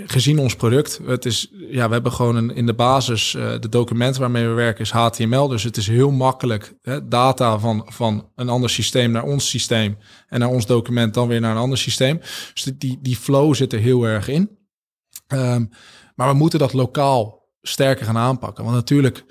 gezien 0.04 0.38
ons 0.38 0.56
product. 0.56 1.00
Het 1.06 1.24
is, 1.24 1.48
ja, 1.70 1.86
we 1.86 1.92
hebben 1.92 2.12
gewoon 2.12 2.36
een, 2.36 2.50
in 2.50 2.66
de 2.66 2.74
basis 2.74 3.34
uh, 3.34 3.58
de 3.60 3.68
documenten 3.68 4.20
waarmee 4.20 4.46
we 4.46 4.52
werken 4.52 4.84
is 4.84 4.90
HTML. 4.90 5.48
Dus 5.48 5.62
het 5.62 5.76
is 5.76 5.86
heel 5.86 6.10
makkelijk 6.10 6.74
hè, 6.82 7.08
data 7.08 7.58
van, 7.58 7.86
van 7.88 8.30
een 8.34 8.48
ander 8.48 8.70
systeem 8.70 9.10
naar 9.10 9.24
ons 9.24 9.48
systeem. 9.48 9.98
En 10.28 10.40
naar 10.40 10.48
ons 10.48 10.66
document 10.66 11.14
dan 11.14 11.28
weer 11.28 11.40
naar 11.40 11.50
een 11.50 11.62
ander 11.62 11.78
systeem. 11.78 12.18
Dus 12.54 12.62
die, 12.78 12.98
die 13.00 13.16
flow 13.16 13.54
zit 13.54 13.72
er 13.72 13.78
heel 13.78 14.04
erg 14.04 14.28
in. 14.28 14.58
Um, 15.34 15.70
maar 16.14 16.28
we 16.28 16.34
moeten 16.34 16.58
dat 16.58 16.72
lokaal 16.72 17.48
sterker 17.62 18.06
gaan 18.06 18.16
aanpakken. 18.16 18.64
Want 18.64 18.76
natuurlijk 18.76 19.24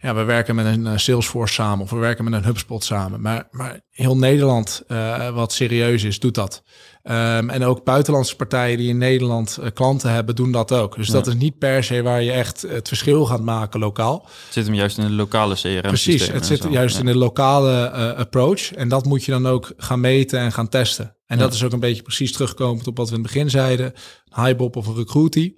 ja, 0.00 0.14
we 0.14 0.22
werken 0.22 0.54
met 0.54 0.66
een 0.66 0.86
eh, 0.86 0.96
Salesforce 0.96 1.54
samen 1.54 1.84
of 1.84 1.90
we 1.90 1.96
werken 1.96 2.24
met 2.24 2.32
een 2.32 2.44
HubSpot 2.44 2.84
samen. 2.84 3.20
Maar, 3.20 3.48
maar 3.50 3.80
heel 3.90 4.16
Nederland, 4.16 4.82
uh, 4.88 5.28
wat 5.30 5.52
serieus 5.52 6.04
is, 6.04 6.18
doet 6.18 6.34
dat. 6.34 6.62
Um, 7.02 7.50
en 7.50 7.64
ook 7.64 7.84
buitenlandse 7.84 8.36
partijen 8.36 8.78
die 8.78 8.88
in 8.88 8.98
Nederland 8.98 9.58
uh, 9.60 9.66
klanten 9.74 10.12
hebben, 10.12 10.34
doen 10.34 10.52
dat 10.52 10.72
ook. 10.72 10.96
Dus 10.96 11.08
dat 11.08 11.26
is 11.26 11.34
niet 11.34 11.58
per 11.58 11.84
se 11.84 12.02
waar 12.02 12.22
je 12.22 12.32
echt 12.32 12.62
het 12.62 12.88
verschil 12.88 13.26
gaat 13.26 13.42
maken 13.42 13.80
lokaal. 13.80 14.22
Het 14.44 14.52
zit 14.52 14.64
hem 14.64 14.74
juist 14.74 14.98
in 14.98 15.06
de 15.06 15.12
lokale 15.12 15.54
CRM. 15.54 15.80
Precies, 15.80 16.28
het 16.28 16.46
zit 16.46 16.66
juist 16.70 16.98
in 16.98 17.06
de 17.06 17.16
lokale 17.16 17.92
uh, 17.94 18.18
approach. 18.18 18.72
En 18.72 18.88
dat 18.88 19.04
moet 19.04 19.24
je 19.24 19.32
dan 19.32 19.46
ook 19.46 19.72
gaan 19.76 20.00
meten 20.00 20.38
en 20.38 20.52
gaan 20.52 20.68
testen. 20.68 21.16
En 21.26 21.38
dat 21.38 21.54
is 21.54 21.64
ook 21.64 21.72
een 21.72 21.80
beetje 21.80 22.02
precies 22.02 22.32
terugkomend 22.32 22.86
op 22.86 22.96
wat 22.96 23.08
we 23.08 23.16
in 23.16 23.22
het 23.22 23.32
begin 23.32 23.50
zeiden. 23.50 23.92
Een 24.28 24.44
Highbob 24.44 24.76
of 24.76 24.86
een 24.86 24.96
Recruity. 24.96 25.54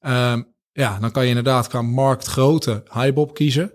Um, 0.00 0.54
ja, 0.72 0.98
dan 0.98 1.10
kan 1.10 1.22
je 1.22 1.28
inderdaad 1.28 1.68
qua 1.68 1.82
marktgrootte 1.82 2.82
Highbob 2.92 3.34
kiezen. 3.34 3.72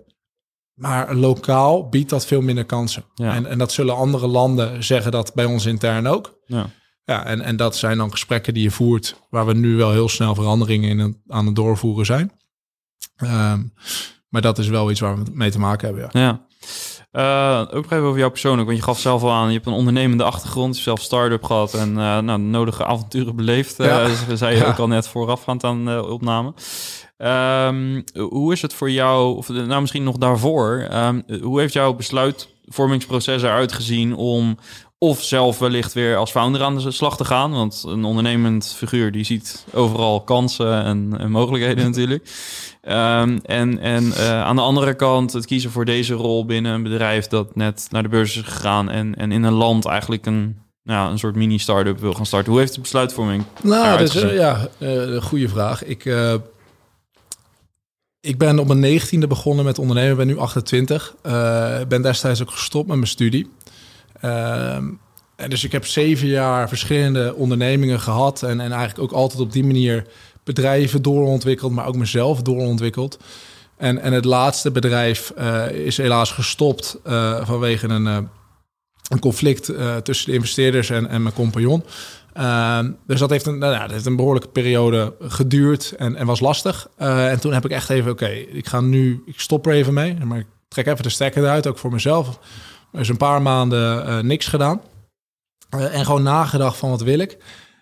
Maar 0.80 1.14
lokaal 1.14 1.88
biedt 1.88 2.10
dat 2.10 2.26
veel 2.26 2.40
minder 2.40 2.64
kansen. 2.64 3.04
En, 3.14 3.46
en 3.46 3.58
dat 3.58 3.72
zullen 3.72 3.96
andere 3.96 4.26
landen 4.26 4.84
zeggen 4.84 5.12
dat 5.12 5.34
bij 5.34 5.44
ons 5.44 5.66
intern 5.66 6.06
ook. 6.06 6.38
Ja. 6.46 6.66
Ja, 7.04 7.24
en, 7.24 7.40
en 7.40 7.56
dat 7.56 7.76
zijn 7.76 7.98
dan 7.98 8.10
gesprekken 8.10 8.54
die 8.54 8.62
je 8.62 8.70
voert, 8.70 9.20
waar 9.30 9.46
we 9.46 9.54
nu 9.54 9.76
wel 9.76 9.90
heel 9.90 10.08
snel 10.08 10.34
veranderingen 10.34 10.98
in 10.98 11.22
aan 11.28 11.46
het 11.46 11.54
doorvoeren 11.54 12.06
zijn. 12.06 12.32
Um, 13.22 13.72
maar 14.28 14.42
dat 14.42 14.58
is 14.58 14.68
wel 14.68 14.90
iets 14.90 15.00
waar 15.00 15.16
we 15.16 15.30
mee 15.32 15.50
te 15.50 15.58
maken 15.58 15.86
hebben. 15.86 16.20
Ja. 16.20 16.20
ja. 16.20 16.48
Uh, 17.12 17.76
ook 17.76 17.84
even 17.84 18.02
over 18.02 18.18
jou 18.18 18.30
persoonlijk, 18.30 18.66
want 18.66 18.78
je 18.78 18.84
gaf 18.84 19.00
zelf 19.00 19.22
al 19.22 19.32
aan, 19.32 19.46
je 19.48 19.54
hebt 19.54 19.66
een 19.66 19.72
ondernemende 19.72 20.24
achtergrond, 20.24 20.76
je 20.76 20.82
zelf 20.82 21.00
start-up 21.00 21.44
gehad 21.44 21.74
en 21.74 21.88
uh, 21.88 22.18
nou, 22.18 22.38
nodige 22.38 22.84
avonturen 22.84 23.36
beleefd. 23.36 23.76
Ja. 23.76 24.08
Uh, 24.08 24.14
zei 24.34 24.56
je 24.56 24.66
ook 24.66 24.78
al 24.78 24.88
net 24.88 25.08
voorafgaand 25.08 25.64
aan 25.64 25.84
de 25.84 26.06
opname. 26.06 26.54
Um, 27.22 28.04
hoe 28.14 28.52
is 28.52 28.62
het 28.62 28.74
voor 28.74 28.90
jou, 28.90 29.36
of 29.36 29.48
nou 29.48 29.80
misschien 29.80 30.04
nog 30.04 30.16
daarvoor, 30.16 30.88
um, 30.92 31.22
hoe 31.42 31.60
heeft 31.60 31.72
jouw 31.72 31.92
besluitvormingsproces 31.92 33.42
eruit 33.42 33.72
gezien 33.72 34.14
om 34.14 34.58
of 34.98 35.22
zelf 35.22 35.58
wellicht 35.58 35.92
weer 35.92 36.16
als 36.16 36.30
founder 36.30 36.62
aan 36.62 36.78
de 36.78 36.90
slag 36.90 37.16
te 37.16 37.24
gaan? 37.24 37.50
Want 37.50 37.84
een 37.86 38.04
ondernemend 38.04 38.74
figuur 38.76 39.12
die 39.12 39.24
ziet 39.24 39.64
overal 39.72 40.20
kansen 40.20 40.84
en, 40.84 41.14
en 41.18 41.30
mogelijkheden 41.30 41.84
natuurlijk. 41.90 42.30
Um, 42.82 43.40
en 43.42 43.78
en 43.78 44.04
uh, 44.04 44.42
aan 44.42 44.56
de 44.56 44.62
andere 44.62 44.94
kant 44.94 45.32
het 45.32 45.46
kiezen 45.46 45.70
voor 45.70 45.84
deze 45.84 46.14
rol 46.14 46.44
binnen 46.44 46.72
een 46.72 46.82
bedrijf 46.82 47.26
dat 47.26 47.56
net 47.56 47.86
naar 47.90 48.02
de 48.02 48.08
beurs 48.08 48.36
is 48.36 48.42
gegaan 48.42 48.90
en, 48.90 49.14
en 49.16 49.32
in 49.32 49.42
een 49.42 49.52
land 49.52 49.86
eigenlijk 49.86 50.26
een 50.26 50.58
nou, 50.84 51.10
een 51.10 51.18
soort 51.18 51.34
mini-startup 51.34 51.98
wil 51.98 52.12
gaan 52.12 52.26
starten. 52.26 52.50
Hoe 52.50 52.60
heeft 52.60 52.74
de 52.74 52.80
besluitvorming? 52.80 53.44
Nou, 53.62 53.98
dat 53.98 54.14
is, 54.14 54.24
uh, 54.24 54.34
ja, 54.34 54.68
uh, 54.78 55.22
goede 55.22 55.48
vraag. 55.48 55.84
Ik, 55.84 56.04
ik 58.20 58.38
ben 58.38 58.58
op 58.58 58.66
mijn 58.66 58.80
negentiende 58.80 59.26
begonnen 59.26 59.64
met 59.64 59.78
ondernemen. 59.78 60.16
ben 60.16 60.26
nu 60.26 60.38
28. 60.38 61.14
Uh, 61.26 61.80
ben 61.88 62.02
destijds 62.02 62.42
ook 62.42 62.50
gestopt 62.50 62.88
met 62.88 62.96
mijn 62.96 63.08
studie. 63.08 63.50
Uh, 64.24 64.74
en 65.36 65.50
dus 65.50 65.64
ik 65.64 65.72
heb 65.72 65.86
zeven 65.86 66.28
jaar 66.28 66.68
verschillende 66.68 67.34
ondernemingen 67.34 68.00
gehad. 68.00 68.42
En, 68.42 68.60
en 68.60 68.72
eigenlijk 68.72 68.98
ook 68.98 69.18
altijd 69.18 69.40
op 69.40 69.52
die 69.52 69.64
manier 69.64 70.06
bedrijven 70.44 71.02
doorontwikkeld, 71.02 71.72
maar 71.72 71.86
ook 71.86 71.96
mezelf 71.96 72.42
doorontwikkeld. 72.42 73.18
En, 73.76 73.98
en 73.98 74.12
het 74.12 74.24
laatste 74.24 74.70
bedrijf 74.70 75.32
uh, 75.38 75.70
is 75.70 75.96
helaas 75.96 76.32
gestopt 76.32 76.98
uh, 77.06 77.46
vanwege 77.46 77.88
een, 77.88 78.06
een 79.08 79.18
conflict 79.20 79.72
tussen 80.02 80.26
de 80.26 80.32
investeerders 80.32 80.90
en, 80.90 81.08
en 81.08 81.22
mijn 81.22 81.34
compagnon. 81.34 81.84
Ehm, 82.40 82.92
dus 83.06 83.18
dat 83.18 83.30
heeft, 83.30 83.46
een, 83.46 83.58
nou 83.58 83.72
ja, 83.72 83.80
dat 83.80 83.90
heeft 83.90 84.06
een 84.06 84.16
behoorlijke 84.16 84.48
periode 84.48 85.14
geduurd 85.20 85.92
en, 85.92 86.16
en 86.16 86.26
was 86.26 86.40
lastig. 86.40 86.88
Uh, 86.98 87.30
en 87.30 87.40
toen 87.40 87.52
heb 87.52 87.64
ik 87.64 87.70
echt 87.70 87.90
even, 87.90 88.10
oké, 88.10 88.28
ik 88.28 88.66
ga 88.66 88.80
nu, 88.80 89.22
ik 89.26 89.40
stop 89.40 89.66
er 89.66 89.72
even 89.72 89.94
mee. 89.94 90.16
Maar 90.24 90.38
ik 90.38 90.46
trek 90.68 90.86
even 90.86 91.02
de 91.02 91.08
stekker 91.08 91.42
eruit, 91.42 91.66
ook 91.66 91.78
voor 91.78 91.92
mezelf. 91.92 92.38
Dus 92.92 93.08
een 93.08 93.16
paar 93.16 93.42
maanden 93.42 94.08
uh, 94.08 94.18
niks 94.18 94.46
gedaan. 94.46 94.80
Uh, 95.76 95.94
en 95.94 96.04
gewoon 96.04 96.22
nagedacht 96.22 96.76
van 96.76 96.90
wat 96.90 97.02
wil 97.02 97.18
ik. 97.18 97.36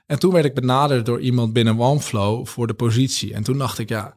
En 0.06 0.18
toen 0.18 0.32
werd 0.32 0.44
ik 0.44 0.54
benaderd 0.54 1.06
door 1.06 1.20
iemand 1.20 1.52
binnen 1.52 1.78
OneFlow 1.78 2.46
voor 2.46 2.66
de 2.66 2.74
positie. 2.74 3.34
En 3.34 3.42
toen 3.42 3.58
dacht 3.58 3.78
ik, 3.78 3.88
ja, 3.88 4.16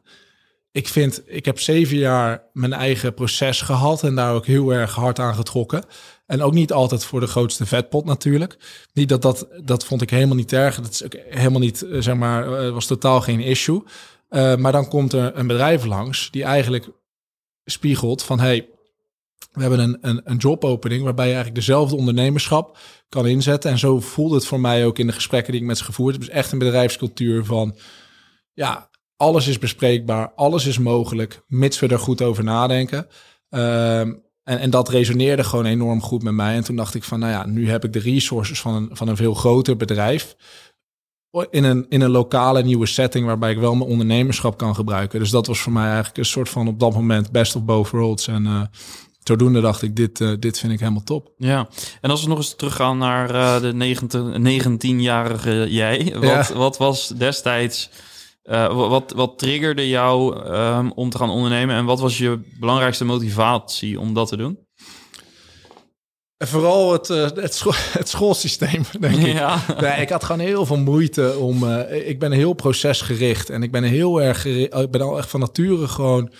ik 0.72 0.88
vind, 0.88 1.22
ik 1.26 1.44
heb 1.44 1.60
zeven 1.60 1.96
jaar 1.96 2.42
mijn 2.52 2.72
eigen 2.72 3.14
proces 3.14 3.60
gehad 3.60 4.02
en 4.02 4.14
daar 4.14 4.34
ook 4.34 4.46
heel 4.46 4.72
erg 4.72 4.94
hard 4.94 5.18
aan 5.18 5.34
getrokken. 5.34 5.84
En 6.26 6.42
ook 6.42 6.52
niet 6.52 6.72
altijd 6.72 7.04
voor 7.04 7.20
de 7.20 7.26
grootste 7.26 7.66
vetpot 7.66 8.04
natuurlijk. 8.04 8.56
Niet 8.92 9.08
dat 9.08 9.22
dat, 9.22 9.46
dat 9.64 9.84
vond 9.84 10.02
ik 10.02 10.10
helemaal 10.10 10.36
niet 10.36 10.52
erg. 10.52 10.80
Dat 10.80 10.92
is 10.92 11.04
ook 11.04 11.16
helemaal 11.28 11.60
niet, 11.60 11.82
eh, 11.82 12.00
zeg 12.00 12.14
maar, 12.14 12.52
eh, 12.52 12.72
was 12.72 12.86
totaal 12.86 13.20
geen 13.20 13.40
issue. 13.40 13.82
Uh, 14.30 14.56
maar 14.56 14.72
dan 14.72 14.88
komt 14.88 15.12
er 15.12 15.36
een 15.36 15.46
bedrijf 15.46 15.84
langs 15.84 16.30
die 16.30 16.44
eigenlijk 16.44 16.88
spiegelt 17.64 18.22
van, 18.22 18.40
hey, 18.40 18.68
we 19.52 19.60
hebben 19.60 19.78
een, 19.78 19.98
een, 20.00 20.20
een 20.24 20.36
jobopening 20.36 21.02
waarbij 21.02 21.26
je 21.26 21.34
eigenlijk 21.34 21.64
dezelfde 21.66 21.96
ondernemerschap 21.96 22.78
kan 23.08 23.26
inzetten. 23.26 23.70
En 23.70 23.78
zo 23.78 24.00
voelde 24.00 24.34
het 24.34 24.46
voor 24.46 24.60
mij 24.60 24.86
ook 24.86 24.98
in 24.98 25.06
de 25.06 25.12
gesprekken 25.12 25.52
die 25.52 25.60
ik 25.60 25.66
met 25.66 25.78
ze 25.78 25.84
gevoerd 25.84 26.12
heb. 26.12 26.24
Dus 26.24 26.34
echt 26.34 26.52
een 26.52 26.58
bedrijfscultuur 26.58 27.44
van, 27.44 27.76
ja, 28.52 28.90
alles 29.16 29.46
is 29.46 29.58
bespreekbaar, 29.58 30.32
alles 30.34 30.66
is 30.66 30.78
mogelijk, 30.78 31.44
mits 31.46 31.78
we 31.78 31.88
er 31.88 31.98
goed 31.98 32.22
over 32.22 32.44
nadenken. 32.44 33.06
Uh, 33.50 34.00
en, 34.44 34.58
en 34.58 34.70
dat 34.70 34.88
resoneerde 34.88 35.44
gewoon 35.44 35.64
enorm 35.64 36.02
goed 36.02 36.22
met 36.22 36.34
mij. 36.34 36.54
En 36.54 36.64
toen 36.64 36.76
dacht 36.76 36.94
ik 36.94 37.04
van, 37.04 37.18
nou 37.18 37.32
ja, 37.32 37.46
nu 37.46 37.70
heb 37.70 37.84
ik 37.84 37.92
de 37.92 37.98
resources 37.98 38.60
van 38.60 38.74
een, 38.74 38.88
van 38.92 39.08
een 39.08 39.16
veel 39.16 39.34
groter 39.34 39.76
bedrijf. 39.76 40.36
In 41.50 41.64
een, 41.64 41.86
in 41.88 42.00
een 42.00 42.10
lokale 42.10 42.62
nieuwe 42.62 42.86
setting 42.86 43.26
waarbij 43.26 43.50
ik 43.50 43.58
wel 43.58 43.74
mijn 43.74 43.90
ondernemerschap 43.90 44.56
kan 44.56 44.74
gebruiken. 44.74 45.18
Dus 45.18 45.30
dat 45.30 45.46
was 45.46 45.60
voor 45.60 45.72
mij 45.72 45.86
eigenlijk 45.86 46.16
een 46.16 46.24
soort 46.24 46.48
van 46.48 46.68
op 46.68 46.80
dat 46.80 46.94
moment 46.94 47.30
best 47.30 47.56
of 47.56 47.64
both 47.64 47.90
worlds. 47.90 48.26
En 48.26 48.44
uh, 48.44 48.62
zodoende 49.22 49.60
dacht 49.60 49.82
ik, 49.82 49.96
dit, 49.96 50.20
uh, 50.20 50.32
dit 50.38 50.58
vind 50.58 50.72
ik 50.72 50.80
helemaal 50.80 51.02
top. 51.02 51.32
Ja, 51.36 51.68
en 52.00 52.10
als 52.10 52.22
we 52.22 52.28
nog 52.28 52.38
eens 52.38 52.56
teruggaan 52.56 52.98
naar 52.98 53.34
uh, 53.34 53.60
de 53.60 54.70
19-jarige 54.70 55.66
jij. 55.68 56.16
Wat, 56.20 56.48
wat 56.48 56.76
was 56.76 57.08
destijds 57.08 57.90
uh, 58.44 58.88
wat, 58.88 59.12
wat 59.12 59.38
triggerde 59.38 59.88
jou 59.88 60.46
um, 60.46 60.92
om 60.92 61.10
te 61.10 61.18
gaan 61.18 61.30
ondernemen 61.30 61.76
en 61.76 61.84
wat 61.84 62.00
was 62.00 62.18
je 62.18 62.40
belangrijkste 62.60 63.04
motivatie 63.04 64.00
om 64.00 64.14
dat 64.14 64.28
te 64.28 64.36
doen? 64.36 64.58
Vooral 66.38 66.92
het, 66.92 67.08
uh, 67.08 67.28
het, 67.34 67.54
school, 67.54 67.72
het, 67.98 68.08
schoolsysteem, 68.08 68.84
denk 69.00 69.16
ik. 69.16 69.32
Ja. 69.32 69.58
Nee, 69.80 70.00
ik 70.00 70.08
had 70.08 70.24
gewoon 70.24 70.40
heel 70.40 70.66
veel 70.66 70.78
moeite 70.78 71.36
om... 71.38 71.62
Uh, 71.62 72.08
ik 72.08 72.18
ben 72.18 72.32
heel 72.32 72.52
procesgericht 72.52 73.50
en 73.50 73.62
ik 73.62 73.70
ben 73.70 73.82
heel 73.82 74.22
erg... 74.22 74.44
Ik 74.44 74.90
ben 74.90 75.00
al 75.00 75.18
echt 75.18 75.30
van 75.30 75.40
nature 75.40 75.88
gewoon 75.88 76.32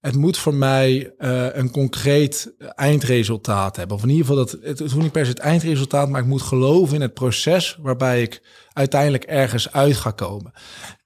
het 0.00 0.16
moet 0.16 0.38
voor 0.38 0.54
mij 0.54 1.14
uh, 1.18 1.46
een 1.54 1.70
concreet 1.70 2.54
eindresultaat 2.58 3.76
hebben. 3.76 3.96
Of 3.96 4.02
in 4.02 4.08
ieder 4.08 4.26
geval 4.26 4.44
dat 4.44 4.50
het, 4.50 4.78
het 4.78 4.78
hoeft 4.78 4.96
niet 4.96 5.12
per 5.12 5.24
se 5.24 5.30
het 5.30 5.38
eindresultaat, 5.38 6.08
maar 6.08 6.20
ik 6.20 6.26
moet 6.26 6.42
geloven 6.42 6.94
in 6.94 7.00
het 7.00 7.14
proces 7.14 7.78
waarbij 7.80 8.22
ik 8.22 8.42
uiteindelijk 8.72 9.24
ergens 9.24 9.72
uit 9.72 9.96
ga 9.96 10.10
komen. 10.10 10.52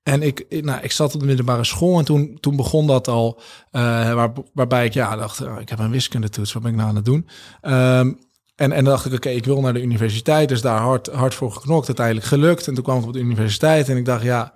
En 0.05 0.23
ik, 0.23 0.47
nou, 0.49 0.83
ik 0.83 0.93
zat 0.93 1.15
op 1.15 1.21
de 1.21 1.27
middelbare 1.27 1.65
school 1.65 1.99
en 1.99 2.05
toen, 2.05 2.39
toen 2.41 2.57
begon 2.57 2.87
dat 2.87 3.09
al, 3.09 3.41
waar, 3.71 4.33
waarbij 4.55 4.85
ik 4.85 4.93
ja 4.93 5.17
dacht, 5.17 5.41
oh, 5.41 5.61
ik 5.61 5.69
heb 5.69 5.79
een 5.79 5.91
wiskundetoets, 5.91 6.53
wat 6.53 6.63
ben 6.63 6.71
ik 6.71 6.77
nou 6.77 6.89
aan 6.89 6.97
het 6.97 7.05
doen? 7.05 7.29
Um, 7.63 8.19
en, 8.57 8.73
en 8.73 8.85
dan 8.85 8.93
dacht 8.93 9.07
ik, 9.07 9.13
oké, 9.13 9.29
ik 9.29 9.45
wil 9.45 9.61
naar 9.61 9.73
de 9.73 9.83
universiteit, 9.83 10.49
dus 10.49 10.61
daar 10.61 10.81
hard, 10.81 11.07
hard 11.07 11.35
voor 11.35 11.53
geknokt, 11.53 11.87
uiteindelijk 11.87 12.27
gelukt. 12.27 12.67
En 12.67 12.75
toen 12.75 12.85
kwam 12.85 12.99
ik 12.99 13.07
op 13.07 13.13
de 13.13 13.19
universiteit 13.19 13.89
en 13.89 13.97
ik 13.97 14.05
dacht, 14.05 14.23
ja, 14.23 14.53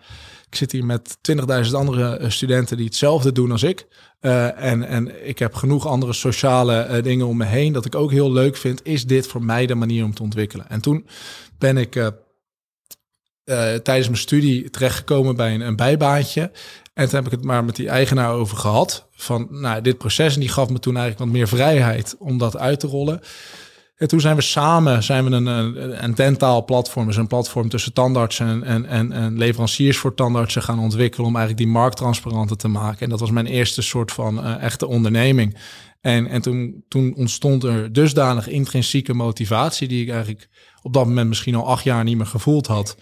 ik 0.49 0.55
zit 0.55 0.73
hier 0.73 0.85
met 0.85 1.19
20.000 1.67 1.73
andere 1.73 2.17
eh, 2.17 2.31
studenten 2.31 2.77
die 2.77 2.87
hetzelfde 2.87 3.33
doen 3.33 3.51
als 3.53 3.63
ik. 3.63 3.87
Uh, 4.21 4.63
en, 4.63 4.85
en 4.85 5.29
ik 5.29 5.39
heb 5.39 5.55
genoeg 5.55 5.87
andere 5.87 6.13
sociale 6.13 7.01
dingen 7.03 7.27
om 7.27 7.37
me 7.37 7.45
heen 7.45 7.73
dat 7.73 7.85
ik 7.85 7.95
ook 7.95 8.11
heel 8.11 8.33
leuk 8.33 8.57
vind. 8.57 8.81
Is 8.85 9.07
dit 9.07 9.27
voor 9.27 9.45
mij 9.45 9.67
de 9.67 9.75
manier 9.75 10.05
om 10.05 10.15
te 10.15 10.23
ontwikkelen? 10.23 10.69
En 10.69 10.81
toen 10.81 11.07
ben 11.59 11.77
ik 11.77 12.13
uh, 13.49 13.75
tijdens 13.75 14.07
mijn 14.07 14.21
studie 14.21 14.71
terechtgekomen 14.71 15.37
bij 15.37 15.55
een, 15.55 15.61
een 15.61 15.77
bijbaantje. 15.77 16.51
En 16.95 17.05
toen 17.05 17.15
heb 17.15 17.27
ik 17.27 17.31
het 17.31 17.45
maar 17.45 17.65
met 17.65 17.77
die 17.77 17.89
eigenaar 17.89 18.33
over 18.33 18.57
gehad. 18.57 19.09
Van 19.13 19.47
nou, 19.51 19.83
dit 19.83 19.99
proces. 19.99 20.35
En 20.35 20.41
die 20.41 20.49
gaf 20.49 20.69
me 20.69 20.79
toen 20.79 20.97
eigenlijk 20.97 21.25
wat 21.25 21.39
meer 21.39 21.49
vrijheid 21.49 22.17
om 22.19 22.39
dat 22.39 22.57
uit 22.57 22.81
te 22.81 22.87
rollen. 22.87 23.21
En 23.99 24.09
toen 24.09 24.21
zijn 24.21 24.37
we 24.37 24.43
samen 24.43 25.03
zijn 25.03 25.25
we 25.25 25.31
een, 25.31 25.47
een, 25.47 26.05
een 26.05 26.15
dentaal 26.15 26.65
platform, 26.65 27.07
dus 27.07 27.17
een 27.17 27.27
platform 27.27 27.69
tussen 27.69 27.93
tandartsen 27.93 28.65
en, 28.65 28.87
en, 28.87 29.13
en, 29.13 29.39
leveranciers 29.39 29.99
voor 29.99 30.15
tandartsen 30.15 30.63
gaan 30.63 30.79
ontwikkelen 30.79 31.27
om 31.27 31.37
eigenlijk 31.37 31.67
die 31.67 31.75
markt 31.75 31.97
transparanter 31.97 32.57
te 32.57 32.69
maken. 32.69 33.01
En 33.01 33.09
dat 33.09 33.21
was 33.21 33.31
mijn 33.31 33.47
eerste 33.47 33.83
soort 33.83 34.13
van 34.13 34.39
uh, 34.39 34.63
echte 34.63 34.87
onderneming. 34.87 35.57
En, 36.01 36.27
en 36.27 36.43
toen, 36.43 36.85
toen 36.89 37.15
ontstond 37.15 37.65
er 37.65 37.93
dusdanig 37.93 38.49
intrinsieke 38.49 39.15
motivatie, 39.15 39.89
die 39.89 40.03
ik 40.03 40.11
eigenlijk 40.11 40.49
op 40.83 40.93
dat 40.93 41.07
moment 41.07 41.29
misschien 41.29 41.55
al 41.55 41.67
acht 41.67 41.85
jaar 41.85 42.05
niet 42.05 42.17
meer 42.17 42.27
gevoeld 42.27 42.67
had, 42.67 42.97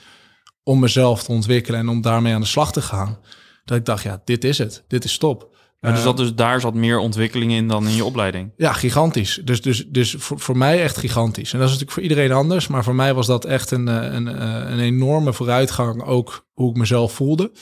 om 0.67 0.79
mezelf 0.79 1.23
te 1.23 1.33
ontwikkelen 1.33 1.81
en 1.81 1.89
om 1.89 2.01
daarmee 2.01 2.35
aan 2.35 2.41
de 2.41 2.47
slag 2.47 2.73
te 2.73 2.83
gaan. 2.83 3.19
Dat 3.65 3.77
ik 3.77 3.85
dacht, 3.85 4.03
ja, 4.03 4.23
dit 4.25 4.45
is 4.45 4.59
het. 4.59 4.85
Dit 4.89 5.05
is 5.05 5.19
top. 5.19 5.55
Maar 5.81 5.95
dus, 5.95 6.03
dat 6.03 6.17
dus 6.17 6.35
daar 6.35 6.61
zat 6.61 6.75
meer 6.75 6.99
ontwikkeling 6.99 7.53
in 7.53 7.69
dan 7.69 7.87
in 7.87 7.95
je 7.95 8.05
opleiding? 8.05 8.53
Ja, 8.57 8.73
gigantisch. 8.73 9.41
Dus, 9.45 9.63
dus, 9.63 9.87
dus 9.89 10.15
voor, 10.19 10.41
voor 10.41 10.57
mij 10.57 10.83
echt 10.83 10.97
gigantisch. 10.97 11.53
En 11.53 11.59
dat 11.59 11.69
is 11.69 11.75
natuurlijk 11.75 11.93
voor 11.93 12.03
iedereen 12.03 12.33
anders. 12.33 12.67
Maar 12.67 12.85
voor 12.85 12.95
mij 12.95 13.15
was 13.15 13.27
dat 13.27 13.45
echt 13.45 13.71
een, 13.71 13.87
een, 13.87 14.27
een 14.73 14.79
enorme 14.79 15.33
vooruitgang. 15.33 16.03
Ook 16.03 16.47
hoe 16.53 16.71
ik 16.71 16.77
mezelf 16.77 17.13
voelde. 17.13 17.53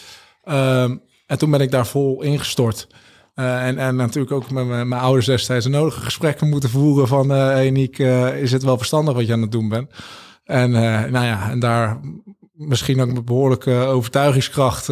Um, 0.45 1.03
en 1.27 1.39
toen 1.39 1.51
ben 1.51 1.61
ik 1.61 1.71
daar 1.71 1.87
vol 1.87 2.23
ingestort. 2.23 2.87
Uh, 3.35 3.67
en, 3.67 3.79
en 3.79 3.97
natuurlijk 3.97 4.33
ook 4.33 4.51
met 4.51 4.67
mijn, 4.67 4.89
mijn 4.89 5.03
ouders 5.03 5.27
destijds 5.27 5.65
een 5.65 5.71
nodige 5.71 6.01
gesprekken 6.01 6.49
moeten 6.49 6.71
voeren 6.71 7.09
van... 7.09 7.31
Uh, 7.31 7.37
hey 7.37 7.71
Niek, 7.71 7.99
uh, 7.99 8.43
is 8.43 8.53
het 8.53 8.63
wel 8.63 8.77
verstandig 8.77 9.15
wat 9.15 9.27
je 9.27 9.33
aan 9.33 9.43
het 9.43 9.53
doen 9.53 9.69
bent? 9.69 9.91
En 10.45 10.71
nou 10.71 11.25
ja, 11.25 11.51
en 11.51 11.59
daar 11.59 12.01
misschien 12.55 13.01
ook 13.01 13.13
met 13.13 13.25
behoorlijke 13.25 13.75
overtuigingskracht 13.75 14.91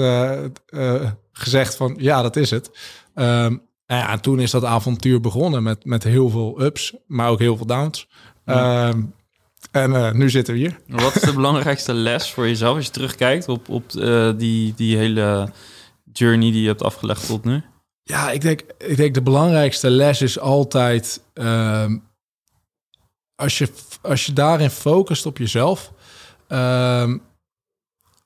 gezegd 1.32 1.76
van... 1.76 1.94
ja, 1.98 2.22
dat 2.22 2.36
is 2.36 2.50
het. 2.50 2.70
Um, 3.14 3.62
ja, 3.86 4.10
en 4.10 4.20
toen 4.20 4.40
is 4.40 4.50
dat 4.50 4.64
avontuur 4.64 5.20
begonnen 5.20 5.62
met, 5.62 5.84
met 5.84 6.04
heel 6.04 6.30
veel 6.30 6.62
ups, 6.62 6.94
maar 7.06 7.28
ook 7.28 7.38
heel 7.38 7.56
veel 7.56 7.66
downs. 7.66 8.08
Um, 8.44 9.14
en 9.70 9.90
uh, 9.90 10.12
nu 10.12 10.30
zitten 10.30 10.54
we 10.54 10.60
hier. 10.60 10.80
Wat 10.86 11.16
is 11.16 11.22
de 11.22 11.32
belangrijkste 11.32 11.94
les 11.94 12.30
voor 12.30 12.46
jezelf 12.46 12.76
als 12.76 12.84
je 12.84 12.90
terugkijkt 12.90 13.48
op, 13.48 13.68
op 13.68 13.92
uh, 13.92 14.30
die, 14.36 14.74
die 14.74 14.96
hele 14.96 15.52
journey 16.12 16.50
die 16.50 16.60
je 16.60 16.68
hebt 16.68 16.82
afgelegd 16.82 17.26
tot 17.26 17.44
nu? 17.44 17.62
Ja, 18.02 18.30
ik 18.30 18.40
denk, 18.40 18.60
ik 18.78 18.96
denk 18.96 19.14
de 19.14 19.22
belangrijkste 19.22 19.90
les 19.90 20.22
is 20.22 20.38
altijd 20.38 21.22
um, 21.34 22.02
als, 23.34 23.58
je, 23.58 23.68
als 24.02 24.26
je 24.26 24.32
daarin 24.32 24.70
focust 24.70 25.26
op 25.26 25.38
jezelf. 25.38 25.92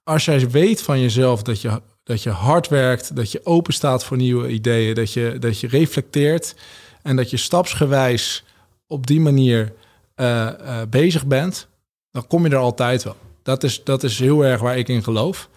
Als 0.06 0.24
jij 0.24 0.50
weet 0.50 0.82
van 0.82 1.00
jezelf 1.00 1.42
dat 1.42 1.60
je 1.60 1.80
dat 2.06 2.22
je 2.22 2.30
hard 2.30 2.68
werkt, 2.68 3.16
dat 3.16 3.32
je 3.32 3.40
open 3.44 3.72
staat 3.72 4.04
voor 4.04 4.16
nieuwe 4.16 4.48
ideeën, 4.48 4.94
dat 4.94 5.12
je, 5.12 5.36
dat 5.38 5.60
je 5.60 5.68
reflecteert 5.68 6.54
en 7.02 7.16
dat 7.16 7.30
je 7.30 7.36
stapsgewijs 7.36 8.44
op 8.86 9.06
die 9.06 9.20
manier 9.20 9.72
uh, 10.16 10.26
uh, 10.60 10.80
bezig 10.90 11.26
bent, 11.26 11.68
dan 12.10 12.26
kom 12.26 12.44
je 12.44 12.50
er 12.50 12.56
altijd 12.56 13.02
wel. 13.02 13.16
Dat 13.42 13.62
is, 13.62 13.84
dat 13.84 14.02
is 14.02 14.18
heel 14.18 14.44
erg 14.44 14.60
waar 14.60 14.78
ik 14.78 14.88
in 14.88 15.02
geloof. 15.02 15.48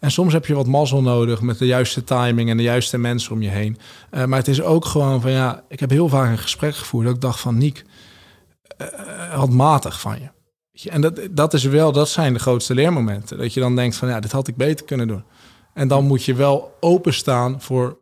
En 0.00 0.10
soms 0.10 0.32
heb 0.32 0.46
je 0.46 0.54
wat 0.54 0.66
mazzel 0.66 1.02
nodig 1.02 1.40
met 1.40 1.58
de 1.58 1.66
juiste 1.66 2.04
timing 2.04 2.50
en 2.50 2.56
de 2.56 2.62
juiste 2.62 2.98
mensen 2.98 3.32
om 3.32 3.42
je 3.42 3.48
heen. 3.48 3.78
Uh, 4.10 4.24
maar 4.24 4.38
het 4.38 4.48
is 4.48 4.62
ook 4.62 4.84
gewoon 4.84 5.20
van 5.20 5.30
ja, 5.30 5.62
ik 5.68 5.80
heb 5.80 5.90
heel 5.90 6.08
vaak 6.08 6.30
een 6.30 6.38
gesprek 6.38 6.74
gevoerd 6.74 7.06
dat 7.06 7.14
ik 7.14 7.20
dacht 7.20 7.40
van 7.40 7.58
Niek, 7.58 7.84
wat 9.36 9.50
matig 9.50 10.00
van 10.00 10.20
je. 10.20 10.37
En 10.84 11.00
dat, 11.00 11.20
dat 11.30 11.54
is 11.54 11.64
wel, 11.64 11.92
dat 11.92 12.08
zijn 12.08 12.32
de 12.32 12.38
grootste 12.38 12.74
leermomenten. 12.74 13.38
Dat 13.38 13.54
je 13.54 13.60
dan 13.60 13.76
denkt 13.76 13.96
van 13.96 14.08
ja, 14.08 14.20
dit 14.20 14.32
had 14.32 14.48
ik 14.48 14.56
beter 14.56 14.86
kunnen 14.86 15.08
doen. 15.08 15.24
En 15.74 15.88
dan 15.88 16.04
moet 16.04 16.24
je 16.24 16.34
wel 16.34 16.76
openstaan 16.80 17.60
voor 17.60 17.98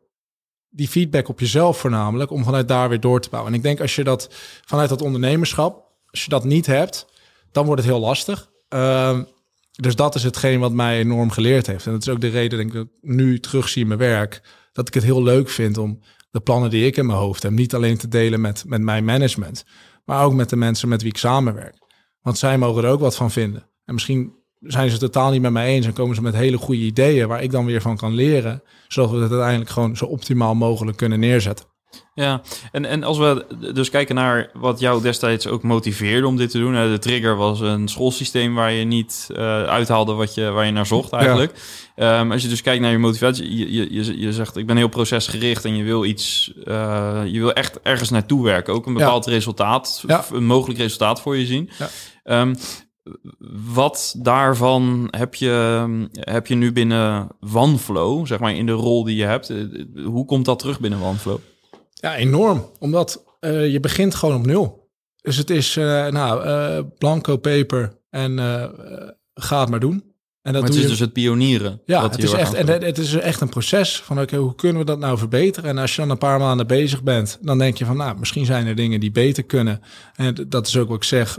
die 0.68 0.88
feedback 0.88 1.28
op 1.28 1.40
jezelf 1.40 1.78
voornamelijk, 1.78 2.30
om 2.30 2.44
vanuit 2.44 2.68
daar 2.68 2.88
weer 2.88 3.00
door 3.00 3.20
te 3.20 3.28
bouwen. 3.30 3.52
En 3.52 3.58
ik 3.58 3.64
denk 3.64 3.80
als 3.80 3.94
je 3.94 4.04
dat 4.04 4.28
vanuit 4.64 4.88
dat 4.88 5.02
ondernemerschap, 5.02 5.84
als 6.10 6.24
je 6.24 6.28
dat 6.28 6.44
niet 6.44 6.66
hebt, 6.66 7.06
dan 7.52 7.66
wordt 7.66 7.82
het 7.82 7.90
heel 7.90 8.00
lastig. 8.00 8.50
Uh, 8.74 9.18
dus 9.72 9.96
dat 9.96 10.14
is 10.14 10.22
hetgeen 10.22 10.60
wat 10.60 10.72
mij 10.72 10.98
enorm 10.98 11.30
geleerd 11.30 11.66
heeft. 11.66 11.86
En 11.86 11.92
dat 11.92 12.02
is 12.02 12.08
ook 12.08 12.20
de 12.20 12.28
reden 12.28 12.58
denk 12.58 12.70
ik, 12.70 12.76
dat 12.76 12.86
ik 12.86 13.10
nu 13.10 13.40
terugzie 13.40 13.82
in 13.82 13.88
mijn 13.88 14.00
werk, 14.00 14.42
dat 14.72 14.88
ik 14.88 14.94
het 14.94 15.02
heel 15.02 15.22
leuk 15.22 15.48
vind 15.48 15.78
om 15.78 16.00
de 16.30 16.40
plannen 16.40 16.70
die 16.70 16.86
ik 16.86 16.96
in 16.96 17.06
mijn 17.06 17.18
hoofd 17.18 17.42
heb, 17.42 17.52
niet 17.52 17.74
alleen 17.74 17.98
te 17.98 18.08
delen 18.08 18.40
met, 18.40 18.64
met 18.66 18.80
mijn 18.80 19.04
management, 19.04 19.64
maar 20.04 20.24
ook 20.24 20.32
met 20.32 20.48
de 20.48 20.56
mensen 20.56 20.88
met 20.88 21.02
wie 21.02 21.10
ik 21.10 21.18
samenwerk. 21.18 21.85
Want 22.26 22.38
zij 22.38 22.58
mogen 22.58 22.84
er 22.84 22.90
ook 22.90 23.00
wat 23.00 23.16
van 23.16 23.30
vinden. 23.30 23.68
En 23.84 23.94
misschien 23.94 24.34
zijn 24.60 24.90
ze 24.90 24.98
totaal 24.98 25.30
niet 25.30 25.40
met 25.40 25.52
mij 25.52 25.66
eens 25.66 25.86
en 25.86 25.92
komen 25.92 26.14
ze 26.14 26.22
met 26.22 26.34
hele 26.34 26.56
goede 26.56 26.80
ideeën 26.80 27.28
waar 27.28 27.42
ik 27.42 27.50
dan 27.50 27.64
weer 27.64 27.80
van 27.80 27.96
kan 27.96 28.14
leren, 28.14 28.62
zodat 28.88 29.10
we 29.10 29.16
het 29.16 29.30
uiteindelijk 29.30 29.70
gewoon 29.70 29.96
zo 29.96 30.04
optimaal 30.04 30.54
mogelijk 30.54 30.96
kunnen 30.96 31.20
neerzetten. 31.20 31.66
Ja, 32.14 32.42
en, 32.72 32.84
en 32.84 33.04
als 33.04 33.18
we 33.18 33.46
dus 33.74 33.90
kijken 33.90 34.14
naar 34.14 34.50
wat 34.54 34.80
jou 34.80 35.02
destijds 35.02 35.46
ook 35.46 35.62
motiveerde 35.62 36.26
om 36.26 36.36
dit 36.36 36.50
te 36.50 36.58
doen. 36.58 36.72
De 36.72 36.98
trigger 36.98 37.36
was 37.36 37.60
een 37.60 37.88
schoolsysteem 37.88 38.54
waar 38.54 38.72
je 38.72 38.84
niet 38.84 39.28
uh, 39.30 39.62
uithaalde 39.62 40.12
wat 40.12 40.34
je, 40.34 40.50
waar 40.50 40.66
je 40.66 40.72
naar 40.72 40.86
zocht 40.86 41.12
eigenlijk. 41.12 41.52
Ja. 41.96 42.20
Um, 42.20 42.32
als 42.32 42.42
je 42.42 42.48
dus 42.48 42.62
kijkt 42.62 42.82
naar 42.82 42.90
je 42.90 42.98
motivatie, 42.98 43.56
je, 43.56 43.94
je, 43.94 44.20
je 44.20 44.32
zegt 44.32 44.56
ik 44.56 44.66
ben 44.66 44.76
heel 44.76 44.88
procesgericht 44.88 45.64
en 45.64 45.76
je 45.76 45.82
wil 45.82 46.04
iets, 46.04 46.52
uh, 46.64 47.20
je 47.24 47.38
wil 47.38 47.52
echt 47.52 47.80
ergens 47.82 48.10
naartoe 48.10 48.44
werken. 48.44 48.74
Ook 48.74 48.86
een 48.86 48.94
bepaald 48.94 49.24
ja. 49.24 49.30
resultaat, 49.30 50.04
ja. 50.06 50.24
een 50.32 50.46
mogelijk 50.46 50.78
resultaat 50.78 51.20
voor 51.20 51.36
je 51.36 51.46
zien. 51.46 51.70
Um, 52.24 52.54
wat 53.74 54.14
daarvan 54.18 55.08
heb 55.10 55.34
je, 55.34 56.08
heb 56.12 56.46
je 56.46 56.54
nu 56.54 56.72
binnen 56.72 57.28
OneFlow, 57.54 58.26
zeg 58.26 58.38
maar 58.38 58.54
in 58.54 58.66
de 58.66 58.72
rol 58.72 59.04
die 59.04 59.16
je 59.16 59.24
hebt? 59.24 59.52
Hoe 60.04 60.24
komt 60.24 60.44
dat 60.44 60.58
terug 60.58 60.80
binnen 60.80 61.00
OneFlow? 61.00 61.38
Ja, 62.00 62.16
enorm. 62.16 62.70
Omdat 62.78 63.24
uh, 63.40 63.72
je 63.72 63.80
begint 63.80 64.14
gewoon 64.14 64.36
op 64.36 64.46
nul. 64.46 64.90
Dus 65.20 65.36
het 65.36 65.50
is, 65.50 65.76
uh, 65.76 66.06
nou, 66.06 66.46
uh, 66.46 66.84
blanco 66.98 67.36
paper 67.36 67.98
en 68.10 68.38
ga 69.34 69.60
het 69.60 69.68
maar 69.68 69.80
doen. 69.80 70.14
En 70.42 70.52
dat 70.52 70.62
maar 70.62 70.70
het 70.70 70.78
is 70.78 70.84
je... 70.84 70.88
dus 70.90 71.00
het 71.00 71.12
pionieren. 71.12 71.80
Ja, 71.86 72.02
het 72.02 72.22
is, 72.22 72.32
echt, 72.32 72.54
en 72.54 72.66
het 72.66 72.98
is 72.98 73.14
echt 73.14 73.40
een 73.40 73.48
proces 73.48 74.00
van 74.00 74.20
oké, 74.20 74.36
hoe 74.36 74.54
kunnen 74.54 74.78
we 74.78 74.84
dat 74.84 74.98
nou 74.98 75.18
verbeteren? 75.18 75.70
En 75.70 75.78
als 75.78 75.94
je 75.94 76.00
dan 76.00 76.10
een 76.10 76.18
paar 76.18 76.38
maanden 76.38 76.66
bezig 76.66 77.02
bent, 77.02 77.38
dan 77.40 77.58
denk 77.58 77.76
je 77.76 77.84
van 77.84 77.96
nou, 77.96 78.18
misschien 78.18 78.44
zijn 78.44 78.66
er 78.66 78.74
dingen 78.74 79.00
die 79.00 79.10
beter 79.10 79.44
kunnen. 79.44 79.80
En 80.14 80.46
dat 80.48 80.66
is 80.66 80.76
ook 80.76 80.88
wat 80.88 80.96
ik 80.96 81.04
zeg, 81.04 81.38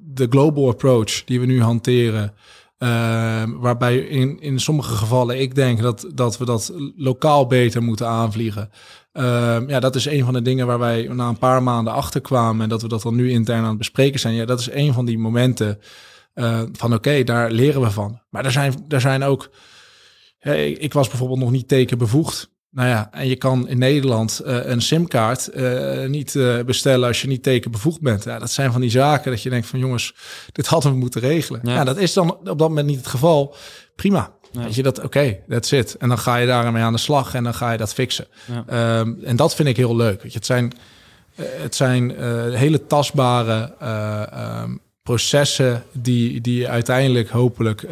de 0.00 0.26
global 0.30 0.68
approach 0.68 1.24
die 1.24 1.40
we 1.40 1.46
nu 1.46 1.62
hanteren. 1.62 2.34
Uh, 2.78 3.42
waarbij 3.56 3.96
in, 3.98 4.40
in 4.40 4.60
sommige 4.60 4.94
gevallen 4.94 5.40
ik 5.40 5.54
denk 5.54 5.80
dat, 5.80 6.06
dat 6.14 6.38
we 6.38 6.44
dat 6.44 6.72
lokaal 6.96 7.46
beter 7.46 7.82
moeten 7.82 8.06
aanvliegen. 8.06 8.70
Uh, 9.12 9.58
ja, 9.66 9.80
dat 9.80 9.94
is 9.94 10.06
een 10.06 10.24
van 10.24 10.32
de 10.32 10.42
dingen 10.42 10.66
waar 10.66 10.78
wij 10.78 11.08
na 11.12 11.28
een 11.28 11.38
paar 11.38 11.62
maanden 11.62 11.92
achter 11.92 12.20
kwamen 12.20 12.62
en 12.62 12.68
dat 12.68 12.82
we 12.82 12.88
dat 12.88 13.02
dan 13.02 13.14
nu 13.14 13.30
intern 13.30 13.62
aan 13.62 13.68
het 13.68 13.78
bespreken 13.78 14.20
zijn. 14.20 14.34
Ja, 14.34 14.44
dat 14.44 14.60
is 14.60 14.70
een 14.70 14.92
van 14.92 15.04
die 15.04 15.18
momenten 15.18 15.78
uh, 16.34 16.62
van 16.72 16.94
oké, 16.94 17.24
daar 17.24 17.50
leren 17.50 17.80
we 17.80 17.90
van. 17.90 18.20
Maar 18.30 18.44
er 18.44 18.52
zijn, 18.52 18.84
er 18.88 19.00
zijn 19.00 19.22
ook. 19.22 19.50
ik 20.78 20.92
was 20.92 21.08
bijvoorbeeld 21.08 21.40
nog 21.40 21.50
niet 21.50 21.68
tekenbevoegd. 21.68 22.54
Nou 22.76 22.88
ja, 22.88 23.08
en 23.12 23.28
je 23.28 23.36
kan 23.36 23.68
in 23.68 23.78
Nederland 23.78 24.42
uh, 24.44 24.66
een 24.66 24.82
simkaart 24.82 25.50
uh, 25.54 26.06
niet 26.06 26.34
uh, 26.34 26.62
bestellen 26.62 27.08
als 27.08 27.22
je 27.22 27.28
niet 27.28 27.42
tekenbevoegd 27.42 28.00
bent. 28.00 28.24
Ja, 28.24 28.38
dat 28.38 28.50
zijn 28.50 28.72
van 28.72 28.80
die 28.80 28.90
zaken 28.90 29.30
dat 29.30 29.42
je 29.42 29.50
denkt 29.50 29.66
van 29.66 29.78
jongens, 29.78 30.14
dit 30.52 30.66
hadden 30.66 30.92
we 30.92 30.98
moeten 30.98 31.20
regelen. 31.20 31.60
Ja, 31.62 31.74
ja 31.74 31.84
dat 31.84 31.96
is 31.96 32.12
dan 32.12 32.30
op 32.30 32.44
dat 32.44 32.58
moment 32.58 32.86
niet 32.86 32.96
het 32.96 33.06
geval. 33.06 33.54
Prima. 33.94 34.32
Ja. 34.52 34.62
Weet 34.62 34.74
je 34.74 34.82
dat, 34.82 34.96
oké, 34.96 35.06
okay, 35.06 35.42
that's 35.48 35.72
it. 35.72 35.96
En 35.96 36.08
dan 36.08 36.18
ga 36.18 36.36
je 36.36 36.46
daarmee 36.46 36.82
aan 36.82 36.92
de 36.92 36.98
slag 36.98 37.34
en 37.34 37.44
dan 37.44 37.54
ga 37.54 37.70
je 37.70 37.78
dat 37.78 37.94
fixen. 37.94 38.26
Ja. 38.66 38.98
Um, 38.98 39.18
en 39.24 39.36
dat 39.36 39.54
vind 39.54 39.68
ik 39.68 39.76
heel 39.76 39.96
leuk. 39.96 40.22
Weet 40.22 40.32
je, 40.32 40.38
het 40.38 40.46
zijn, 40.46 40.72
het 41.34 41.74
zijn 41.74 42.10
hele 42.54 42.86
tastbare 42.86 43.72
um, 44.62 44.80
processen 45.02 45.82
die, 45.92 46.40
die 46.40 46.68
uiteindelijk 46.68 47.28
hopelijk 47.28 47.86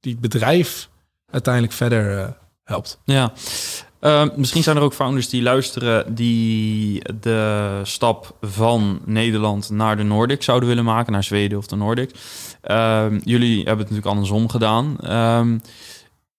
die 0.00 0.12
het 0.12 0.20
bedrijf 0.20 0.88
uiteindelijk 1.30 1.74
verder 1.74 2.36
helpt. 2.64 2.98
Ja. 3.04 3.32
Uh, 4.02 4.24
misschien 4.36 4.62
zijn 4.62 4.76
er 4.76 4.82
ook 4.82 4.94
founders 4.94 5.28
die 5.28 5.42
luisteren 5.42 6.14
die 6.14 7.02
de 7.20 7.80
stap 7.82 8.36
van 8.40 9.00
Nederland 9.04 9.70
naar 9.70 9.96
de 9.96 10.02
Nordic 10.02 10.42
zouden 10.42 10.68
willen 10.68 10.84
maken, 10.84 11.12
naar 11.12 11.24
Zweden 11.24 11.58
of 11.58 11.66
de 11.66 11.76
Nordic. 11.76 12.10
Uh, 12.70 13.06
jullie 13.24 13.56
hebben 13.56 13.78
het 13.78 13.78
natuurlijk 13.78 14.06
andersom 14.06 14.48
gedaan. 14.48 14.96
Um, 15.38 15.60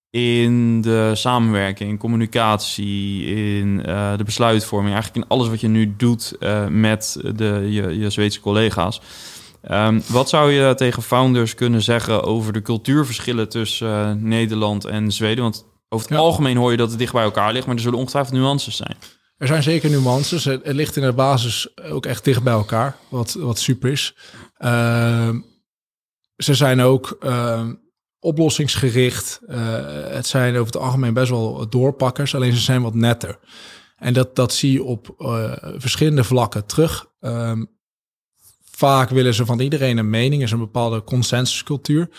in 0.10 0.82
de 0.82 1.12
samenwerking, 1.14 1.90
in 1.90 1.98
communicatie, 1.98 3.26
in 3.26 3.84
uh, 3.86 4.18
de 4.18 4.24
besluitvorming, 4.24 4.94
eigenlijk 4.94 5.26
in 5.26 5.32
alles 5.32 5.48
wat 5.50 5.62
je 5.62 5.68
nu 5.68 5.94
doet 5.98 6.36
uh, 6.40 6.68
met 6.68 7.20
de, 7.36 7.68
je, 7.70 8.00
je 8.00 8.10
Zweedse 8.10 8.40
collega's. 8.40 9.02
Wat 10.08 10.30
zou 10.30 10.52
je 10.52 10.76
tegen 10.76 11.04
founders 11.04 11.56
kunnen 11.56 11.82
zeggen 11.82 12.24
over 12.24 12.54
de 12.54 12.62
cultuurverschillen 12.62 13.50
tussen 13.50 13.88
uh, 13.88 14.24
Nederland 14.24 14.86
en 14.86 15.12
Zweden? 15.12 15.44
Want 15.44 15.66
over 15.94 16.08
het 16.08 16.18
ja. 16.18 16.24
algemeen 16.24 16.58
hoor 16.58 16.72
je 16.72 16.78
dat 16.78 16.90
het 16.90 17.00
dicht 17.00 17.14
bij 17.14 17.24
elkaar 17.24 17.54
ligt, 17.54 17.66
maar 17.66 17.76
er 17.76 17.82
zullen 17.82 18.00
ongetwijfeld 18.00 18.36
nuances 18.36 18.76
zijn. 18.76 18.98
Er 19.38 19.48
zijn 19.48 19.64
zeker 19.64 19.90
nuances. 19.90 20.46
Het, 20.46 20.66
het 20.66 20.76
ligt 20.76 20.96
in 20.96 21.04
de 21.04 21.14
basis 21.14 21.78
ook 21.84 22.06
echt 22.06 22.24
dicht 22.24 22.44
bij 22.44 22.54
elkaar, 22.54 22.98
wat, 23.10 23.34
wat 23.34 23.60
super 23.60 23.92
is. 23.92 24.16
Uh, 24.60 25.30
ze 26.36 26.54
zijn 26.54 26.82
ook 26.82 27.18
uh, 27.22 27.70
oplossingsgericht. 28.20 29.40
Uh, 29.48 29.58
het 30.08 30.28
zijn 30.28 30.54
over 30.54 30.74
het 30.74 30.82
algemeen 30.82 31.14
best 31.14 31.30
wel 31.30 31.70
doorpakkers, 31.70 32.36
alleen 32.36 32.54
ze 32.54 32.62
zijn 32.62 32.82
wat 32.82 32.94
netter. 32.94 33.40
En 33.98 34.14
dat, 34.14 34.36
dat 34.36 34.54
zie 34.54 34.72
je 34.72 34.84
op 34.84 35.16
uh, 35.18 35.54
verschillende 35.60 36.24
vlakken 36.24 36.66
terug. 36.66 37.06
Um, 37.20 37.72
vaak 38.72 39.10
willen 39.10 39.34
ze 39.34 39.46
van 39.46 39.60
iedereen 39.60 39.98
een 39.98 40.10
mening, 40.10 40.42
is 40.42 40.52
een 40.52 40.60
bepaalde 40.60 41.04
consensuscultuur. 41.04 42.10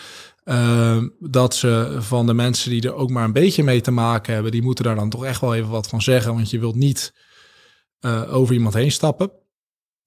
Uh, 0.45 1.03
dat 1.19 1.55
ze 1.55 1.97
van 1.99 2.25
de 2.25 2.33
mensen 2.33 2.69
die 2.69 2.81
er 2.81 2.93
ook 2.93 3.09
maar 3.09 3.23
een 3.23 3.33
beetje 3.33 3.63
mee 3.63 3.81
te 3.81 3.91
maken 3.91 4.33
hebben, 4.33 4.51
die 4.51 4.61
moeten 4.61 4.83
daar 4.83 4.95
dan 4.95 5.09
toch 5.09 5.25
echt 5.25 5.41
wel 5.41 5.55
even 5.55 5.69
wat 5.69 5.87
van 5.87 6.01
zeggen, 6.01 6.33
want 6.33 6.49
je 6.49 6.59
wilt 6.59 6.75
niet 6.75 7.13
uh, 8.01 8.33
over 8.33 8.53
iemand 8.53 8.73
heen 8.73 8.91
stappen. 8.91 9.31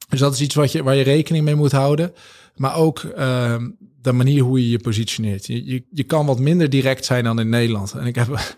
Dus 0.09 0.21
dat 0.21 0.33
is 0.35 0.41
iets 0.41 0.55
wat 0.55 0.73
je, 0.73 0.83
waar 0.83 0.95
je 0.95 1.03
rekening 1.03 1.45
mee 1.45 1.55
moet 1.55 1.73
houden. 1.73 2.13
Maar 2.55 2.77
ook 2.77 3.03
uh, 3.03 3.63
de 4.01 4.13
manier 4.13 4.43
hoe 4.43 4.63
je 4.63 4.71
je 4.71 4.79
positioneert. 4.79 5.47
Je, 5.47 5.65
je, 5.65 5.85
je 5.91 6.05
kan 6.05 6.27
wat 6.27 6.39
minder 6.39 6.71
direct 6.71 7.05
zijn 7.05 7.25
dan 7.25 7.41
in 7.41 7.49
Nederland. 7.49 7.93
En 7.93 8.07
ik 8.07 8.15
heb, 8.15 8.29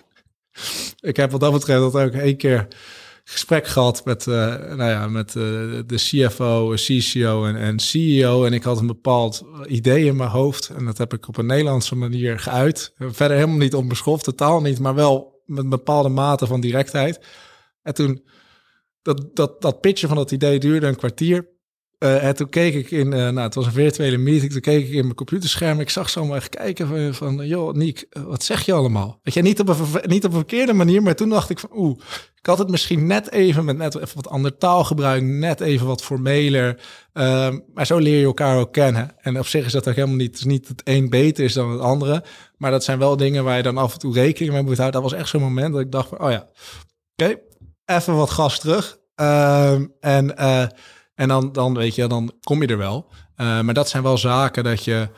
ik 1.10 1.16
heb 1.16 1.30
wat 1.30 1.40
dat 1.40 1.52
betreft 1.52 1.80
dat 1.80 1.94
ook 1.94 2.12
één 2.12 2.36
keer 2.36 2.68
gesprek 3.30 3.66
gehad 3.66 4.04
met, 4.04 4.26
uh, 4.26 4.34
nou 4.56 4.90
ja, 4.90 5.08
met 5.08 5.34
uh, 5.34 5.42
de 5.86 5.96
CFO, 5.96 6.72
CCO 6.74 7.44
en, 7.44 7.56
en 7.56 7.78
CEO. 7.78 8.44
En 8.44 8.52
ik 8.52 8.62
had 8.62 8.78
een 8.78 8.86
bepaald 8.86 9.44
idee 9.66 10.04
in 10.04 10.16
mijn 10.16 10.30
hoofd. 10.30 10.68
En 10.68 10.84
dat 10.84 10.98
heb 10.98 11.12
ik 11.12 11.28
op 11.28 11.36
een 11.36 11.46
Nederlandse 11.46 11.96
manier 11.96 12.38
geuit. 12.38 12.94
Verder 12.98 13.36
helemaal 13.36 13.58
niet 13.58 13.74
onbeschoft, 13.74 14.24
totaal 14.24 14.60
niet. 14.60 14.78
Maar 14.78 14.94
wel 14.94 15.42
met 15.46 15.64
een 15.64 15.70
bepaalde 15.70 16.08
mate 16.08 16.46
van 16.46 16.60
directheid. 16.60 17.20
En 17.82 17.94
toen, 17.94 18.24
dat, 19.02 19.36
dat, 19.36 19.62
dat 19.62 19.80
pitchen 19.80 20.08
van 20.08 20.16
dat 20.16 20.30
idee 20.30 20.58
duurde 20.58 20.86
een 20.86 20.96
kwartier. 20.96 21.48
Uh, 22.04 22.24
en 22.24 22.36
toen 22.36 22.48
keek 22.48 22.74
ik 22.74 22.90
in, 22.90 23.06
uh, 23.06 23.12
nou, 23.12 23.40
het 23.40 23.54
was 23.54 23.66
een 23.66 23.72
virtuele 23.72 24.16
meeting, 24.16 24.52
toen 24.52 24.60
keek 24.60 24.86
ik 24.86 24.92
in 24.92 25.02
mijn 25.02 25.14
computerscherm. 25.14 25.80
Ik 25.80 25.90
zag 25.90 26.10
zomaar 26.10 26.36
echt 26.36 26.48
kijken 26.48 26.86
van, 26.86 27.14
van 27.14 27.46
joh, 27.46 27.74
Niek, 27.74 28.06
wat 28.26 28.42
zeg 28.42 28.66
je 28.66 28.72
allemaal? 28.72 29.18
Weet 29.22 29.34
je, 29.34 29.42
niet 29.42 29.60
op, 29.60 29.68
een, 29.68 29.76
niet 30.02 30.24
op 30.24 30.30
een 30.30 30.36
verkeerde 30.36 30.72
manier, 30.72 31.02
maar 31.02 31.14
toen 31.14 31.28
dacht 31.28 31.50
ik 31.50 31.58
van, 31.58 31.70
oeh, 31.74 31.98
ik 32.34 32.46
had 32.46 32.58
het 32.58 32.70
misschien 32.70 33.06
net 33.06 33.30
even 33.30 33.64
met 33.64 33.76
net 33.76 33.96
even 33.96 34.16
wat 34.16 34.28
ander 34.28 34.56
taalgebruik, 34.56 35.22
net 35.22 35.60
even 35.60 35.86
wat 35.86 36.02
formeler. 36.02 36.80
Uh, 37.14 37.54
maar 37.74 37.86
zo 37.86 37.98
leer 37.98 38.18
je 38.18 38.24
elkaar 38.24 38.58
ook 38.58 38.72
kennen. 38.72 39.14
En 39.18 39.38
op 39.38 39.46
zich 39.46 39.66
is 39.66 39.72
dat 39.72 39.88
ook 39.88 39.94
helemaal 39.94 40.16
niet, 40.16 40.44
niet 40.44 40.68
het 40.68 40.82
een 40.84 41.08
beter 41.08 41.44
is 41.44 41.52
dan 41.52 41.70
het 41.70 41.80
andere. 41.80 42.24
Maar 42.56 42.70
dat 42.70 42.84
zijn 42.84 42.98
wel 42.98 43.16
dingen 43.16 43.44
waar 43.44 43.56
je 43.56 43.62
dan 43.62 43.78
af 43.78 43.92
en 43.92 43.98
toe 43.98 44.14
rekening 44.14 44.52
mee 44.52 44.62
moet 44.62 44.78
houden. 44.78 45.02
Dat 45.02 45.10
was 45.10 45.20
echt 45.20 45.28
zo'n 45.28 45.40
moment 45.40 45.72
dat 45.72 45.82
ik 45.82 45.92
dacht 45.92 46.08
van, 46.08 46.20
oh 46.20 46.30
ja, 46.30 46.48
oké, 47.16 47.40
even 47.84 48.16
wat 48.16 48.30
gas 48.30 48.58
terug. 48.58 48.98
en 50.00 50.32
uh, 50.38 50.66
en 51.20 51.28
dan, 51.28 51.52
dan 51.52 51.74
weet 51.74 51.94
je, 51.94 52.06
dan 52.06 52.32
kom 52.42 52.62
je 52.62 52.68
er 52.68 52.78
wel. 52.78 53.06
Uh, 53.36 53.60
maar 53.60 53.74
dat 53.74 53.88
zijn 53.88 54.02
wel 54.02 54.18
zaken 54.18 54.64
dat 54.64 54.84
je... 54.84 55.08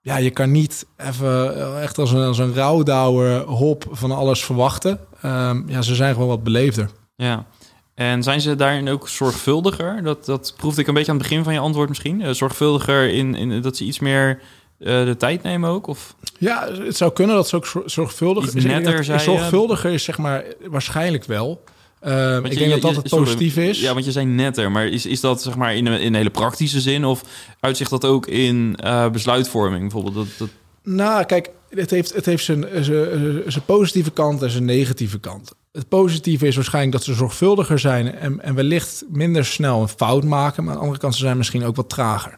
Ja, 0.00 0.16
je 0.16 0.30
kan 0.30 0.50
niet 0.50 0.86
even 0.96 1.80
echt 1.82 1.98
als 1.98 2.12
een, 2.12 2.22
als 2.22 2.38
een 2.38 2.54
rouwdouwer 2.54 3.40
hop 3.40 3.86
van 3.90 4.12
alles 4.12 4.44
verwachten. 4.44 5.00
Um, 5.24 5.64
ja, 5.66 5.82
ze 5.82 5.94
zijn 5.94 6.12
gewoon 6.12 6.28
wat 6.28 6.42
beleefder. 6.42 6.90
Ja, 7.16 7.46
en 7.94 8.22
zijn 8.22 8.40
ze 8.40 8.54
daarin 8.54 8.88
ook 8.88 9.08
zorgvuldiger? 9.08 10.02
Dat, 10.02 10.24
dat 10.24 10.54
proefde 10.56 10.80
ik 10.80 10.86
een 10.86 10.94
beetje 10.94 11.10
aan 11.10 11.18
het 11.18 11.28
begin 11.28 11.44
van 11.44 11.52
je 11.52 11.58
antwoord 11.58 11.88
misschien. 11.88 12.20
Uh, 12.20 12.30
zorgvuldiger 12.30 13.08
in, 13.08 13.34
in 13.34 13.60
dat 13.60 13.76
ze 13.76 13.84
iets 13.84 13.98
meer 13.98 14.40
uh, 14.78 15.04
de 15.04 15.16
tijd 15.18 15.42
nemen 15.42 15.70
ook? 15.70 15.86
Of? 15.86 16.14
Ja, 16.38 16.68
het 16.72 16.96
zou 16.96 17.12
kunnen 17.12 17.36
dat 17.36 17.48
ze 17.48 17.56
ook 17.56 17.82
zorgvuldig 17.86 18.44
iets 18.44 18.64
netter 18.64 19.04
zijn. 19.04 19.20
Zorgvuldiger 19.20 19.92
is 19.92 20.04
zeg 20.04 20.18
maar 20.18 20.44
waarschijnlijk 20.68 21.24
wel. 21.24 21.64
Uh, 22.06 22.36
ik 22.36 22.52
je, 22.52 22.58
denk 22.58 22.70
dat 22.70 22.80
dat 22.80 22.96
het 22.96 23.08
positief 23.08 23.56
is. 23.56 23.80
Ja, 23.80 23.92
want 23.92 24.04
je 24.04 24.12
zei 24.12 24.26
netter, 24.26 24.70
maar 24.70 24.86
is, 24.86 25.06
is 25.06 25.20
dat 25.20 25.42
zeg 25.42 25.56
maar 25.56 25.74
in 25.74 25.86
een, 25.86 26.00
in 26.00 26.06
een 26.06 26.14
hele 26.14 26.30
praktische 26.30 26.80
zin 26.80 27.04
of 27.04 27.24
uitzicht 27.60 27.90
dat 27.90 28.04
ook 28.04 28.26
in 28.26 28.78
uh, 28.84 29.10
besluitvorming 29.10 29.80
bijvoorbeeld? 29.80 30.14
Dat, 30.14 30.26
dat... 30.38 30.48
Nou, 30.82 31.24
kijk, 31.24 31.50
het 31.68 31.90
heeft, 31.90 32.14
het 32.14 32.26
heeft 32.26 32.44
zijn, 32.44 32.66
zijn, 32.84 33.42
zijn 33.46 33.64
positieve 33.64 34.10
kant 34.10 34.42
en 34.42 34.50
zijn 34.50 34.64
negatieve 34.64 35.18
kant. 35.18 35.52
Het 35.72 35.88
positieve 35.88 36.46
is 36.46 36.54
waarschijnlijk 36.54 36.92
dat 36.96 37.04
ze 37.04 37.14
zorgvuldiger 37.14 37.78
zijn 37.78 38.14
en, 38.14 38.40
en 38.40 38.54
wellicht 38.54 39.04
minder 39.08 39.44
snel 39.44 39.80
een 39.80 39.88
fout 39.88 40.24
maken. 40.24 40.62
Maar 40.62 40.72
aan 40.72 40.78
de 40.78 40.84
andere 40.84 41.02
kant, 41.02 41.14
ze 41.14 41.20
zijn 41.20 41.36
misschien 41.36 41.64
ook 41.64 41.76
wat 41.76 41.88
trager. 41.88 42.36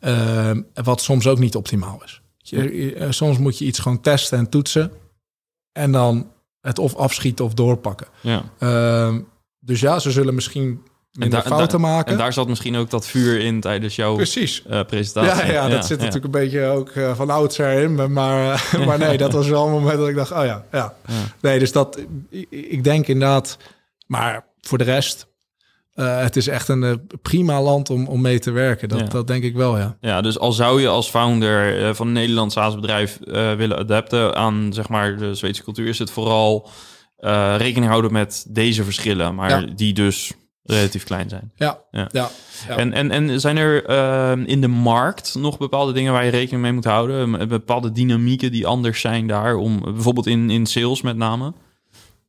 Uh, 0.00 0.50
wat 0.74 1.00
soms 1.00 1.26
ook 1.26 1.38
niet 1.38 1.56
optimaal 1.56 2.02
is. 2.04 2.22
Je, 2.36 3.06
soms 3.10 3.38
moet 3.38 3.58
je 3.58 3.64
iets 3.64 3.78
gewoon 3.78 4.00
testen 4.00 4.38
en 4.38 4.48
toetsen. 4.48 4.92
En 5.72 5.92
dan 5.92 6.30
het 6.66 6.78
of 6.78 6.94
afschieten 6.94 7.44
of 7.44 7.54
doorpakken. 7.54 8.06
Ja. 8.20 8.42
Uh, 8.58 9.14
dus 9.60 9.80
ja, 9.80 9.98
ze 9.98 10.10
zullen 10.10 10.34
misschien 10.34 10.82
minder 11.12 11.42
fouten 11.42 11.80
da, 11.80 11.86
maken. 11.88 12.12
En 12.12 12.18
daar 12.18 12.32
zat 12.32 12.48
misschien 12.48 12.76
ook 12.76 12.90
dat 12.90 13.06
vuur 13.06 13.40
in 13.40 13.60
tijdens 13.60 13.96
jouw 13.96 14.14
Precies. 14.14 14.62
Uh, 14.70 14.80
presentatie. 14.84 15.46
Ja, 15.46 15.52
ja, 15.52 15.68
dat 15.68 15.86
zit 15.86 15.98
ja. 15.98 16.04
natuurlijk 16.04 16.34
een 16.34 16.40
beetje 16.40 16.66
ook 16.66 16.94
uh, 16.94 17.14
van 17.14 17.30
oudsher 17.30 17.82
in. 17.82 18.12
Maar, 18.12 18.60
uh, 18.74 18.86
maar 18.86 18.98
nee, 18.98 19.18
dat 19.18 19.32
was 19.32 19.48
wel 19.48 19.66
een 19.66 19.72
moment 19.72 19.98
dat 19.98 20.08
ik 20.08 20.14
dacht, 20.14 20.32
oh 20.32 20.44
ja, 20.44 20.64
ja. 20.72 20.94
Nee, 21.40 21.58
dus 21.58 21.72
dat, 21.72 22.00
ik, 22.30 22.46
ik 22.50 22.84
denk 22.84 23.06
inderdaad... 23.06 23.58
Maar 24.06 24.44
voor 24.60 24.78
de 24.78 24.84
rest, 24.84 25.26
uh, 25.96 26.20
het 26.20 26.36
is 26.36 26.48
echt 26.48 26.68
een 26.68 26.82
uh, 26.82 26.92
prima 27.22 27.62
land 27.62 27.90
om, 27.90 28.06
om 28.06 28.20
mee 28.20 28.38
te 28.38 28.50
werken. 28.50 28.88
Dat, 28.88 29.00
ja. 29.00 29.06
dat 29.06 29.26
denk 29.26 29.44
ik 29.44 29.54
wel, 29.54 29.78
ja. 29.78 29.96
Ja, 30.00 30.20
dus 30.20 30.38
al 30.38 30.52
zou 30.52 30.80
je 30.80 30.88
als 30.88 31.08
founder 31.08 31.80
uh, 31.80 31.94
van 31.94 32.06
een 32.06 32.12
Nederlands 32.12 32.54
SaaS-bedrijf 32.54 33.18
willen 33.56 33.78
adapten 33.78 34.34
aan 34.36 34.72
zeg 34.72 34.88
maar 34.88 35.16
de 35.16 35.34
Zweedse 35.34 35.62
cultuur, 35.62 35.88
is 35.88 35.98
het 35.98 36.10
vooral 36.10 36.68
rekening 37.56 37.86
houden 37.86 38.12
met 38.12 38.46
deze 38.48 38.84
verschillen, 38.84 39.34
maar 39.34 39.50
ja. 39.50 39.66
die 39.74 39.92
dus 39.92 40.32
relatief 40.62 41.04
klein 41.04 41.28
zijn. 41.28 41.52
Ja, 41.54 41.78
ja. 41.90 42.08
ja, 42.12 42.30
En, 42.68 42.92
en, 42.92 43.10
en 43.10 43.40
zijn 43.40 43.56
er 43.56 43.88
in 44.48 44.60
de 44.60 44.68
markt 44.68 45.34
nog 45.34 45.58
bepaalde 45.58 45.92
dingen 45.92 46.12
waar 46.12 46.24
je 46.24 46.30
rekening 46.30 46.62
mee 46.62 46.72
moet 46.72 46.84
houden? 46.84 47.48
Bepaalde 47.48 47.92
dynamieken 47.92 48.50
die 48.52 48.66
anders 48.66 49.00
zijn 49.00 49.26
daar, 49.26 49.54
om 49.54 49.80
bijvoorbeeld 49.80 50.26
in, 50.26 50.50
in 50.50 50.66
sales 50.66 51.02
met 51.02 51.16
name? 51.16 51.52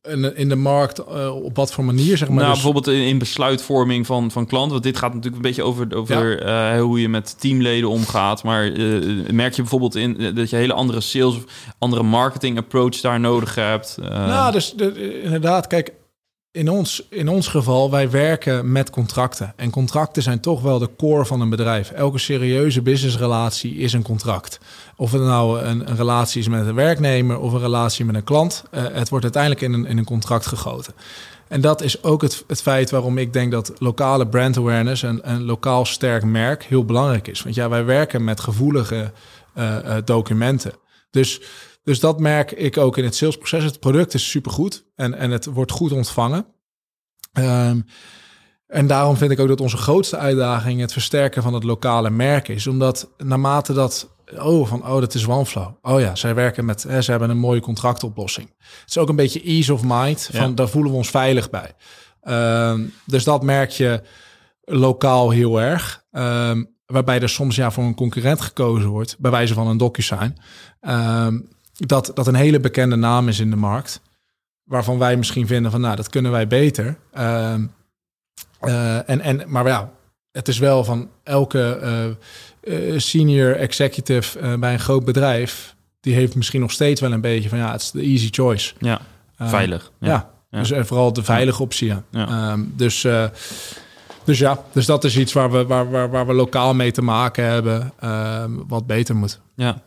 In, 0.02 0.36
in 0.36 0.48
de 0.48 0.56
markt 0.56 1.00
uh, 1.00 1.44
op 1.44 1.56
wat 1.56 1.72
voor 1.72 1.84
manier, 1.84 2.16
zeg 2.16 2.28
maar? 2.28 2.36
Nou, 2.36 2.52
dus... 2.52 2.62
bijvoorbeeld 2.62 2.96
in, 2.96 3.02
in, 3.02 3.18
besluitvorming 3.18 4.06
van, 4.06 4.30
van 4.30 4.46
klanten. 4.46 4.72
Want 4.72 4.82
dit 4.82 4.96
gaat 4.96 5.14
natuurlijk 5.14 5.36
een 5.36 5.48
beetje 5.48 5.62
over, 5.62 5.96
over 5.96 6.46
ja. 6.46 6.74
uh, 6.74 6.80
hoe 6.82 7.00
je 7.00 7.08
met 7.08 7.40
teamleden 7.40 7.88
omgaat. 7.88 8.42
Maar 8.42 8.66
uh, 8.66 9.28
merk 9.30 9.54
je 9.54 9.62
bijvoorbeeld 9.62 9.94
in 9.94 10.34
dat 10.34 10.50
je 10.50 10.56
hele 10.56 10.72
andere 10.72 11.00
sales 11.00 11.36
of 11.36 11.44
andere 11.78 12.02
marketing 12.02 12.58
approach 12.58 13.00
daar 13.00 13.20
nodig 13.20 13.54
hebt? 13.54 13.98
Nou, 14.00 14.52
dus 14.52 14.72
de, 14.72 15.22
inderdaad, 15.22 15.66
kijk, 15.66 15.92
in 16.50 16.68
ons, 16.70 17.02
in 17.10 17.28
ons 17.28 17.48
geval, 17.48 17.90
wij 17.90 18.10
werken 18.10 18.72
met 18.72 18.90
contracten. 18.90 19.52
En 19.56 19.70
contracten 19.70 20.22
zijn 20.22 20.40
toch 20.40 20.62
wel 20.62 20.78
de 20.78 20.90
core 20.96 21.26
van 21.26 21.40
een 21.40 21.50
bedrijf. 21.50 21.90
Elke 21.90 22.18
serieuze 22.18 22.82
businessrelatie 22.82 23.74
is 23.74 23.92
een 23.92 24.02
contract. 24.02 24.58
Of 25.00 25.12
het 25.12 25.22
nou 25.22 25.60
een, 25.60 25.88
een 25.90 25.96
relatie 25.96 26.40
is 26.40 26.48
met 26.48 26.66
een 26.66 26.74
werknemer 26.74 27.38
of 27.38 27.52
een 27.52 27.60
relatie 27.60 28.04
met 28.04 28.14
een 28.14 28.24
klant. 28.24 28.62
Uh, 28.70 28.84
het 28.92 29.08
wordt 29.08 29.24
uiteindelijk 29.24 29.62
in 29.62 29.72
een, 29.72 29.86
in 29.86 29.98
een 29.98 30.04
contract 30.04 30.46
gegoten. 30.46 30.94
En 31.48 31.60
dat 31.60 31.82
is 31.82 32.02
ook 32.02 32.22
het, 32.22 32.44
het 32.46 32.62
feit 32.62 32.90
waarom 32.90 33.18
ik 33.18 33.32
denk 33.32 33.52
dat 33.52 33.72
lokale 33.78 34.28
brand 34.28 34.56
awareness 34.56 35.02
en 35.02 35.30
een 35.30 35.44
lokaal 35.44 35.84
sterk 35.84 36.24
merk 36.24 36.64
heel 36.64 36.84
belangrijk 36.84 37.28
is. 37.28 37.42
Want 37.42 37.54
ja, 37.54 37.68
wij 37.68 37.84
werken 37.84 38.24
met 38.24 38.40
gevoelige 38.40 39.12
uh, 39.54 39.76
uh, 39.84 39.96
documenten. 40.04 40.72
Dus 41.10 41.40
dus 41.88 42.00
dat 42.00 42.20
merk 42.20 42.52
ik 42.52 42.76
ook 42.76 42.96
in 42.96 43.04
het 43.04 43.14
salesproces. 43.14 43.64
Het 43.64 43.80
product 43.80 44.14
is 44.14 44.30
supergoed 44.30 44.84
en, 44.94 45.14
en 45.14 45.30
het 45.30 45.44
wordt 45.44 45.72
goed 45.72 45.92
ontvangen. 45.92 46.46
Um, 47.32 47.84
en 48.68 48.86
daarom 48.86 49.16
vind 49.16 49.30
ik 49.30 49.40
ook 49.40 49.48
dat 49.48 49.60
onze 49.60 49.76
grootste 49.76 50.16
uitdaging 50.16 50.80
het 50.80 50.92
versterken 50.92 51.42
van 51.42 51.54
het 51.54 51.64
lokale 51.64 52.10
merk 52.10 52.48
is. 52.48 52.66
Omdat 52.66 53.08
naarmate 53.16 53.72
dat, 53.72 54.08
oh, 54.38 54.68
van, 54.68 54.86
oh, 54.86 55.00
dat 55.00 55.14
is 55.14 55.26
OneFlow. 55.26 55.68
Oh 55.82 56.00
ja, 56.00 56.14
zij 56.14 56.34
werken 56.34 56.64
met, 56.64 56.82
hè, 56.82 57.02
ze 57.02 57.10
hebben 57.10 57.30
een 57.30 57.38
mooie 57.38 57.60
contractoplossing. 57.60 58.54
Het 58.58 58.88
is 58.88 58.98
ook 58.98 59.08
een 59.08 59.16
beetje 59.16 59.42
ease 59.42 59.72
of 59.72 59.82
mind, 59.84 60.28
van 60.32 60.48
ja. 60.48 60.54
daar 60.54 60.68
voelen 60.68 60.90
we 60.90 60.96
ons 60.96 61.10
veilig 61.10 61.50
bij. 61.50 61.74
Um, 62.70 62.92
dus 63.04 63.24
dat 63.24 63.42
merk 63.42 63.70
je 63.70 64.02
lokaal 64.64 65.30
heel 65.30 65.60
erg. 65.60 66.04
Um, 66.12 66.76
waarbij 66.86 67.20
er 67.20 67.28
soms 67.28 67.56
ja 67.56 67.70
voor 67.70 67.84
een 67.84 67.94
concurrent 67.94 68.40
gekozen 68.40 68.88
wordt, 68.88 69.16
bij 69.18 69.30
wijze 69.30 69.54
van 69.54 69.66
een 69.66 69.76
DocuSign. 69.76 70.36
Um, 70.80 71.48
dat, 71.72 72.10
dat 72.14 72.26
een 72.26 72.34
hele 72.34 72.60
bekende 72.60 72.96
naam 72.96 73.28
is 73.28 73.40
in 73.40 73.50
de 73.50 73.56
markt. 73.56 74.00
waarvan 74.64 74.98
wij 74.98 75.16
misschien 75.16 75.46
vinden 75.46 75.70
van, 75.70 75.80
nou, 75.80 75.96
dat 75.96 76.08
kunnen 76.08 76.30
wij 76.30 76.46
beter. 76.46 76.98
Ehm, 77.12 77.66
eh, 78.60 79.08
en, 79.08 79.20
en, 79.20 79.42
maar 79.46 79.66
ja, 79.66 79.90
het 80.32 80.48
is 80.48 80.58
wel 80.58 80.84
van 80.84 81.08
elke 81.22 81.78
eh, 81.82 82.04
eh, 82.94 82.98
senior 82.98 83.56
executive 83.56 84.58
bij 84.58 84.72
een 84.72 84.80
groot 84.80 85.04
bedrijf, 85.04 85.74
die 86.00 86.14
heeft 86.14 86.34
misschien 86.34 86.60
nog 86.60 86.70
steeds 86.70 87.00
wel 87.00 87.12
een 87.12 87.20
beetje 87.20 87.48
van, 87.48 87.58
ja, 87.58 87.72
het 87.72 87.80
is 87.80 87.90
de 87.90 88.02
easy 88.02 88.28
choice. 88.30 88.74
Ja, 88.78 89.00
veilig. 89.38 89.92
Ja, 90.00 90.30
Ja. 90.50 90.58
dus 90.58 90.70
en 90.70 90.86
vooral 90.86 91.12
de 91.12 91.22
veilige 91.22 91.62
optie. 91.62 91.94
Ja. 92.10 92.28
Ehm, 92.28 92.64
dus, 92.76 93.06
dus 94.24 94.38
ja, 94.38 94.62
dus 94.72 94.86
dat 94.86 95.04
is 95.04 95.16
iets 95.16 95.32
waar 95.32 95.50
we, 95.50 95.66
waar, 95.66 95.90
waar, 95.90 96.10
waar 96.10 96.26
we 96.26 96.32
lokaal 96.32 96.74
mee 96.74 96.90
te 96.92 97.02
maken 97.02 97.44
hebben, 97.44 97.92
ehm, 98.00 98.50
wat 98.66 98.86
beter 98.86 99.16
moet. 99.16 99.40
Ja. 99.54 99.82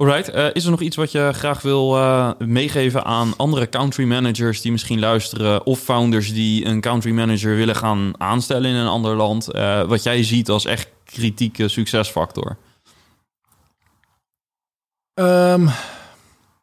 Alright, 0.00 0.28
eh, 0.28 0.46
is 0.52 0.64
er 0.64 0.70
nog 0.70 0.80
iets 0.80 0.96
wat 0.96 1.12
je 1.12 1.30
graag 1.32 1.62
wil 1.62 1.96
eh, 1.96 2.30
meegeven 2.38 3.04
aan 3.04 3.36
andere 3.36 3.68
country 3.68 4.04
managers 4.04 4.60
die 4.60 4.72
misschien 4.72 4.98
luisteren, 4.98 5.66
of 5.66 5.80
founders 5.80 6.32
die 6.32 6.64
een 6.64 6.80
country 6.80 7.10
manager 7.10 7.56
willen 7.56 7.76
gaan 7.76 8.12
aanstellen 8.18 8.70
in 8.70 8.76
een 8.76 8.86
ander 8.86 9.16
land, 9.16 9.50
eh, 9.50 9.82
wat 9.82 10.02
jij 10.02 10.22
ziet 10.24 10.48
als 10.48 10.64
echt 10.64 10.88
kritieke 11.04 11.68
succesfactor? 11.68 12.56
Ehm, 15.14 15.68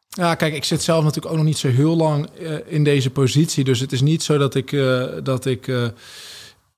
ja, 0.08 0.34
kijk, 0.34 0.54
ik 0.54 0.64
zit 0.64 0.82
zelf 0.82 1.04
natuurlijk 1.04 1.32
ook 1.32 1.38
nog 1.38 1.46
niet 1.46 1.58
zo 1.58 1.68
heel 1.68 1.96
lang 1.96 2.28
in 2.66 2.84
deze 2.84 3.10
positie. 3.10 3.64
Dus 3.64 3.80
het 3.80 3.92
is 3.92 4.00
niet 4.00 4.22
zo 4.22 4.38
dat 4.38 4.54
ik, 4.54 4.70
dat 5.22 5.46
ik 5.46 5.70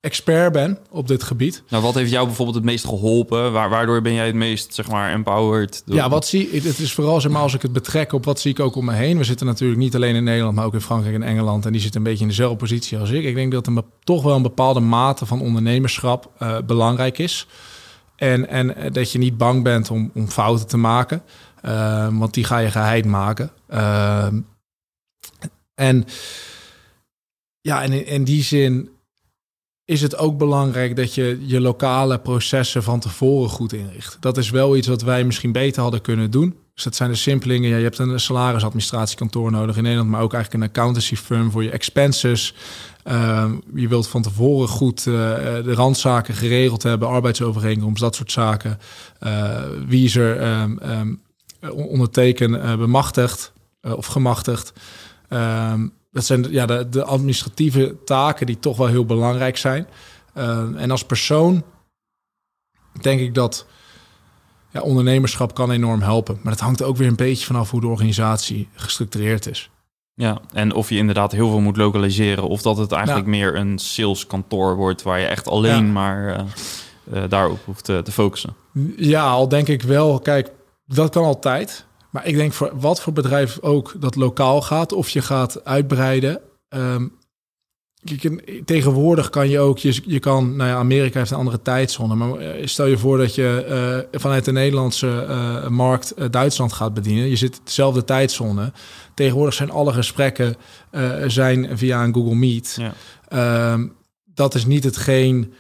expert 0.01 0.53
ben 0.53 0.79
op 0.91 1.09
dit 1.09 1.23
gebied. 1.23 1.63
Nou, 1.69 1.83
wat 1.83 1.95
heeft 1.95 2.11
jou 2.11 2.27
bijvoorbeeld 2.27 2.57
het 2.57 2.67
meest 2.67 2.85
geholpen? 2.85 3.53
Waar, 3.53 3.69
waardoor 3.69 4.03
ben 4.03 4.13
jij 4.15 4.27
het 4.27 4.35
meest, 4.35 4.75
zeg 4.75 4.89
maar, 4.89 5.11
empowered? 5.13 5.83
door- 5.87 5.97
Ja, 5.97 6.09
wat 6.09 6.27
zie 6.27 6.51
ik? 6.51 6.63
Het 6.63 6.79
is 6.79 6.93
vooral 6.93 7.21
zeg 7.21 7.33
maar, 7.33 7.43
als 7.43 7.55
ik 7.55 7.63
het 7.63 7.73
betrek 7.73 8.13
op 8.13 8.25
wat 8.25 8.41
zie 8.41 8.51
ik 8.51 8.61
ook 8.61 8.77
om 8.77 8.85
me 8.85 8.93
heen. 8.93 9.19
We 9.19 9.25
zitten 9.25 9.47
natuurlijk 9.47 9.81
niet 9.81 9.95
alleen 9.95 10.15
in 10.15 10.25
Nederland, 10.25 10.55
maar 10.57 10.65
ook 10.65 10.75
in 10.75 10.81
Frankrijk 10.81 11.15
en 11.15 11.23
Engeland. 11.23 11.67
En 11.67 11.73
die 11.73 11.81
zitten 11.81 12.01
een 12.01 12.07
beetje 12.07 12.23
in 12.23 12.29
dezelfde 12.29 12.57
positie 12.57 12.99
als 12.99 13.11
ik. 13.11 13.25
Ik 13.25 13.35
denk 13.35 13.53
dat 13.53 13.75
be- 13.75 13.85
toch 14.05 14.23
wel 14.23 14.37
een 14.37 14.43
bepaalde 14.43 14.81
mate 14.81 15.27
van 15.27 15.41
ondernemerschap 15.41 16.31
eh, 16.39 16.59
belangrijk 16.67 17.19
is. 17.19 17.47
En, 18.17 18.49
en 18.49 18.77
eh, 18.77 18.93
dat 18.93 19.13
je 19.13 19.19
niet 19.19 19.37
bang 19.37 19.63
bent 19.63 19.91
om, 19.91 20.11
om 20.15 20.29
fouten 20.29 20.67
te 20.67 20.77
maken. 20.77 21.23
Eh, 21.63 22.09
want 22.19 22.35
die 22.35 22.45
ga 22.45 22.59
je 22.59 22.71
geheid 22.71 23.05
maken. 23.05 23.51
Ehm, 23.69 24.41
en 25.75 26.05
ja, 27.61 27.83
en 27.83 27.93
in, 27.93 28.07
in 28.07 28.25
die 28.25 28.43
zin 28.43 28.89
is 29.91 30.03
het 30.03 30.17
ook 30.17 30.39
belangrijk 30.39 30.97
dat 30.97 31.15
je 31.15 31.39
je 31.47 31.61
lokale 31.61 32.19
processen 32.19 32.83
van 32.83 33.01
tevoren 33.01 33.51
goed 33.51 33.73
inricht. 33.73 34.17
Dat 34.21 34.37
is 34.37 34.51
wel 34.51 34.77
iets 34.77 34.87
wat 34.87 35.03
wij 35.03 35.25
misschien 35.25 35.53
beter 35.53 35.83
hadden 35.83 36.01
kunnen 36.01 36.31
doen. 36.31 36.57
Dus 36.75 36.85
dat 36.85 36.97
zijn 36.97 37.11
de 37.11 37.17
simpelingen. 37.17 37.71
Ja, 37.71 37.77
je 37.77 37.83
hebt 37.83 37.99
een 37.99 38.21
salarisadministratiekantoor 38.21 39.51
nodig 39.51 39.77
in 39.77 39.83
Nederland, 39.83 40.11
maar 40.11 40.21
ook 40.21 40.33
eigenlijk 40.35 40.65
een 40.65 40.71
accountancy 40.71 41.17
firm 41.17 41.51
voor 41.51 41.63
je 41.63 41.71
expenses. 41.71 42.55
Ehm, 43.03 43.55
je 43.75 43.89
wilt 43.89 44.09
van 44.09 44.23
tevoren 44.23 44.69
goed 44.69 44.99
eh, 44.99 45.05
de 45.65 45.75
randzaken 45.75 46.35
geregeld 46.35 46.83
hebben, 46.83 47.09
arbeidsovereenkomst, 47.09 48.03
dat 48.03 48.15
soort 48.15 48.33
zaken. 48.33 48.79
Eh, 49.19 49.63
wie 49.87 50.05
is 50.05 50.17
er 50.17 50.41
ehm, 50.41 50.79
ehm, 50.79 51.15
onderteken 51.73 52.63
eh, 52.63 52.77
bemachtigd 52.77 53.53
of 53.83 54.07
gemachtigd. 54.07 54.73
Dat 56.11 56.25
zijn 56.25 56.51
ja, 56.51 56.67
de, 56.67 56.89
de 56.89 57.05
administratieve 57.05 57.97
taken 58.05 58.47
die 58.47 58.59
toch 58.59 58.77
wel 58.77 58.87
heel 58.87 59.05
belangrijk 59.05 59.57
zijn. 59.57 59.87
Ehm, 60.35 60.77
en 60.77 60.91
als 60.91 61.05
persoon 61.05 61.63
denk 63.01 63.21
ik 63.21 63.35
dat 63.35 63.67
ja, 64.71 64.81
ondernemerschap 64.81 65.55
kan 65.55 65.71
enorm 65.71 66.03
helpen. 66.03 66.39
Maar 66.43 66.53
dat 66.53 66.63
hangt 66.63 66.83
ook 66.83 66.97
weer 66.97 67.09
een 67.09 67.17
beetje 67.17 67.47
vanaf 67.47 67.71
hoe 67.71 67.81
de 67.81 67.87
organisatie 67.87 68.69
gestructureerd 68.75 69.47
is. 69.47 69.71
Ja, 70.15 70.41
en 70.53 70.75
of 70.75 70.89
je 70.89 70.97
inderdaad 70.97 71.33
heel 71.33 71.49
veel 71.49 71.61
moet 71.61 71.77
lokaliseren, 71.77 72.49
of 72.49 72.63
dat 72.63 72.77
het 72.77 72.93
eigenlijk 72.93 73.27
meer 73.27 73.57
een 73.57 73.79
saleskantoor 73.79 74.77
wordt 74.77 75.03
waar 75.03 75.21
je 75.21 75.27
echt 75.27 75.49
alleen 75.49 75.87
Ja. 75.87 75.93
maar 75.93 76.35
eh, 76.35 76.45
eh, 77.23 77.31
daarop 77.31 77.59
hoeft 77.65 77.85
te, 77.85 78.01
te 78.05 78.13
focussen. 78.13 78.55
Ja, 78.97 79.31
al 79.31 79.49
denk 79.49 79.69
ik 79.69 79.83
wel. 79.83 80.19
Kijk, 80.19 80.51
dat 80.87 81.11
kan 81.11 81.25
altijd. 81.25 81.87
Maar 82.11 82.27
ik 82.27 82.35
denk 82.37 82.53
voor 82.53 82.71
wat 82.75 83.01
voor 83.01 83.13
bedrijf 83.13 83.59
ook 83.61 83.95
dat 83.99 84.17
lokaal 84.17 84.63
gaat 84.63 84.93
of 84.93 85.09
je 85.09 85.23
gaat 85.23 85.65
uitbreiden. 85.65 86.41
Ehm, 86.69 87.07
je 88.03 88.17
kan- 88.19 88.41
tegenwoordig 88.65 89.31
kan 89.31 89.49
je 89.49 89.59
ook, 89.59 89.79
je, 89.79 90.01
je 90.05 90.19
kan, 90.19 90.57
nou 90.57 90.71
ja, 90.71 90.77
Amerika 90.77 91.19
heeft 91.19 91.31
een 91.31 91.37
andere 91.37 91.63
tijdzone. 91.63 92.15
Maar 92.15 92.35
eh, 92.39 92.67
stel 92.67 92.87
je 92.87 92.99
voor 92.99 93.19
dat 93.19 93.35
je 93.35 93.65
eh, 94.13 94.21
vanuit 94.21 94.45
de 94.45 94.53
Nederlandse 94.53 95.25
eh, 95.29 95.69
markt 95.69 96.33
Duitsland 96.33 96.73
gaat 96.73 96.95
bedienen. 96.95 97.29
Je 97.29 97.37
zit 97.37 97.61
dezelfde 97.65 98.05
tijdzone. 98.05 98.73
Tegenwoordig 99.15 99.55
zijn 99.55 99.71
alle 99.71 99.93
gesprekken 99.93 100.57
zijn 101.27 101.79
via 101.79 102.05
een 102.05 102.15
Google 102.15 102.35
Meet. 102.35 102.79
Ja. 102.81 102.93
Ehm, 103.29 103.87
dat 104.25 104.55
is 104.55 104.67
niet 104.67 104.85
hetgeen. 104.85 105.53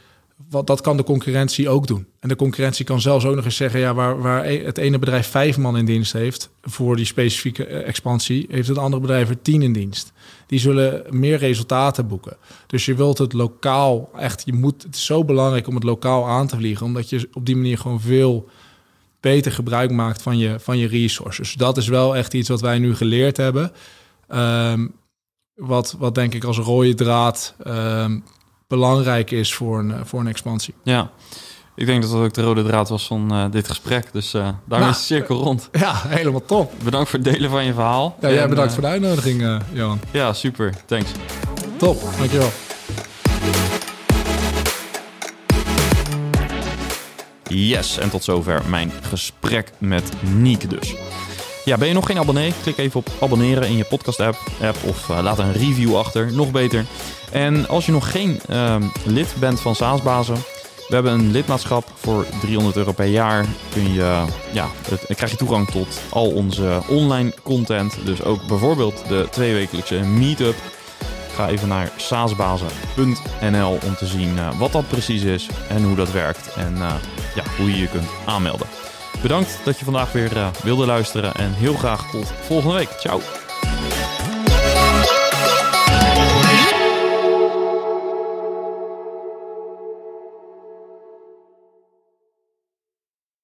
Wat, 0.48 0.66
dat 0.66 0.80
kan 0.80 0.96
de 0.96 1.02
concurrentie 1.02 1.68
ook 1.68 1.86
doen. 1.86 2.06
En 2.20 2.28
de 2.28 2.36
concurrentie 2.36 2.84
kan 2.84 3.00
zelfs 3.00 3.24
ook 3.24 3.34
nog 3.34 3.44
eens 3.44 3.56
zeggen: 3.56 3.80
ja, 3.80 3.94
waar, 3.94 4.20
waar 4.20 4.44
e- 4.44 4.64
het 4.64 4.78
ene 4.78 4.98
bedrijf 4.98 5.26
vijf 5.26 5.58
man 5.58 5.76
in 5.76 5.84
dienst 5.84 6.12
heeft 6.12 6.50
voor 6.62 6.96
die 6.96 7.04
specifieke 7.04 7.66
eh, 7.66 7.88
expansie, 7.88 8.46
heeft 8.50 8.68
het 8.68 8.78
andere 8.78 9.02
bedrijf 9.02 9.28
er 9.28 9.42
tien 9.42 9.62
in 9.62 9.72
dienst. 9.72 10.12
Die 10.46 10.58
zullen 10.58 11.02
meer 11.10 11.38
resultaten 11.38 12.08
boeken. 12.08 12.36
Dus 12.66 12.84
je 12.84 12.94
wilt 12.94 13.18
het 13.18 13.32
lokaal 13.32 14.10
echt, 14.16 14.42
je 14.44 14.52
moet, 14.52 14.82
het 14.82 14.94
is 14.94 15.04
zo 15.04 15.24
belangrijk 15.24 15.66
om 15.66 15.74
het 15.74 15.84
lokaal 15.84 16.28
aan 16.28 16.46
te 16.46 16.56
vliegen, 16.56 16.86
omdat 16.86 17.08
je 17.08 17.28
op 17.32 17.46
die 17.46 17.56
manier 17.56 17.78
gewoon 17.78 18.00
veel 18.00 18.48
beter 19.20 19.52
gebruik 19.52 19.90
maakt 19.90 20.22
van 20.22 20.38
je, 20.38 20.60
van 20.60 20.78
je 20.78 20.86
resources. 20.86 21.48
Dus 21.48 21.56
dat 21.56 21.76
is 21.76 21.88
wel 21.88 22.16
echt 22.16 22.34
iets 22.34 22.48
wat 22.48 22.60
wij 22.60 22.78
nu 22.78 22.94
geleerd 22.94 23.36
hebben. 23.36 23.72
Ehm, 24.28 24.86
wat, 25.54 25.96
wat 25.98 26.14
denk 26.14 26.34
ik 26.34 26.44
als 26.44 26.58
rode 26.58 26.94
draad 26.94 27.54
ehm, 27.62 28.18
belangrijk 28.70 29.30
is 29.30 29.54
voor 29.54 29.78
een, 29.78 29.92
eh, 29.92 30.00
voor 30.04 30.20
een 30.20 30.26
expansie. 30.26 30.74
Ja, 30.82 31.10
ik 31.74 31.86
denk 31.86 32.02
dat 32.02 32.10
dat 32.10 32.20
ook 32.20 32.32
de 32.34 32.42
rode 32.42 32.62
draad 32.62 32.88
was 32.88 33.06
van 33.06 33.30
eh, 33.32 33.44
dit 33.50 33.68
gesprek. 33.68 34.12
Dus 34.12 34.34
eh 34.34 34.40
daarmee 34.40 34.58
Nou, 34.66 34.90
is 34.90 34.96
de 34.96 35.02
cirkel 35.04 35.36
rond. 35.42 35.68
Ja, 35.72 36.02
helemaal 36.06 36.44
top. 36.44 36.72
Bedankt 36.84 37.10
voor 37.10 37.18
het 37.18 37.32
delen 37.32 37.50
van 37.50 37.64
je 37.64 37.72
verhaal. 37.72 38.16
Ja, 38.20 38.28
jij 38.28 38.42
En, 38.42 38.48
bedankt 38.48 38.72
voor 38.72 38.82
de 38.82 38.88
uitnodiging, 38.88 39.42
eh, 39.42 39.56
Johan. 39.72 40.00
Ja, 40.10 40.32
super. 40.32 40.74
Thanks. 40.86 41.10
Top, 41.76 42.02
dankjewel. 42.18 42.50
Yes, 47.48 47.98
en 47.98 48.10
tot 48.10 48.24
zover 48.24 48.62
mijn 48.68 48.92
gesprek 49.02 49.70
met 49.78 50.12
Niek 50.20 50.70
dus. 50.70 50.94
Ja, 51.64 51.76
ben 51.76 51.88
je 51.88 51.94
nog 51.94 52.06
geen 52.06 52.18
abonnee? 52.18 52.54
Klik 52.62 52.78
even 52.78 53.00
op 53.00 53.08
abonneren 53.20 53.68
in 53.68 53.76
je 53.76 53.84
podcast-app 53.84 54.38
app, 54.62 54.76
of 54.84 55.10
eh, 55.10 55.22
laat 55.22 55.38
een 55.38 55.52
review 55.52 55.96
achter, 55.96 56.32
nog 56.32 56.50
beter. 56.50 56.84
En 57.30 57.68
als 57.68 57.86
je 57.86 57.92
nog 57.92 58.10
geen 58.10 58.40
ehm, 58.48 58.82
lid 59.04 59.34
bent 59.38 59.60
van 59.60 59.74
Saasbazen, 59.74 60.36
we 60.90 60.96
hebben 60.96 61.12
een 61.12 61.30
lidmaatschap 61.30 61.84
voor 61.94 62.26
300 62.40 62.76
euro 62.76 62.92
per 62.92 63.06
jaar. 63.06 63.46
Kun 63.72 63.92
je, 63.92 64.24
ja, 64.52 64.68
het, 64.88 65.04
dan 65.06 65.16
krijg 65.16 65.30
je 65.30 65.36
toegang 65.36 65.70
tot 65.70 66.00
al 66.08 66.30
onze 66.30 66.80
online 66.88 67.34
content. 67.42 67.98
Dus 68.04 68.22
ook 68.22 68.46
bijvoorbeeld 68.46 69.08
de 69.08 69.26
tweewekelijkse 69.30 69.94
meetup. 69.94 70.56
Ga 71.34 71.48
even 71.48 71.68
naar 71.68 71.92
saasbazen.nl 71.96 73.78
om 73.84 73.94
te 73.96 74.06
zien 74.06 74.38
eh, 74.38 74.58
wat 74.58 74.72
dat 74.72 74.88
precies 74.88 75.22
is 75.22 75.48
en 75.68 75.84
hoe 75.84 75.96
dat 75.96 76.12
werkt. 76.12 76.54
En 76.54 76.74
eh, 76.76 76.94
ja, 77.34 77.42
hoe 77.56 77.70
je 77.70 77.78
je 77.78 77.88
kunt 77.88 78.08
aanmelden. 78.26 78.66
Bedankt 79.22 79.58
dat 79.64 79.78
je 79.78 79.84
vandaag 79.84 80.12
weer 80.12 80.36
eh, 80.36 80.48
wilde 80.62 80.86
luisteren 80.86 81.34
en 81.34 81.52
heel 81.52 81.74
graag 81.74 82.10
tot 82.10 82.32
volgende 82.40 82.74
week. 82.76 82.88
Ciao! 82.98 83.49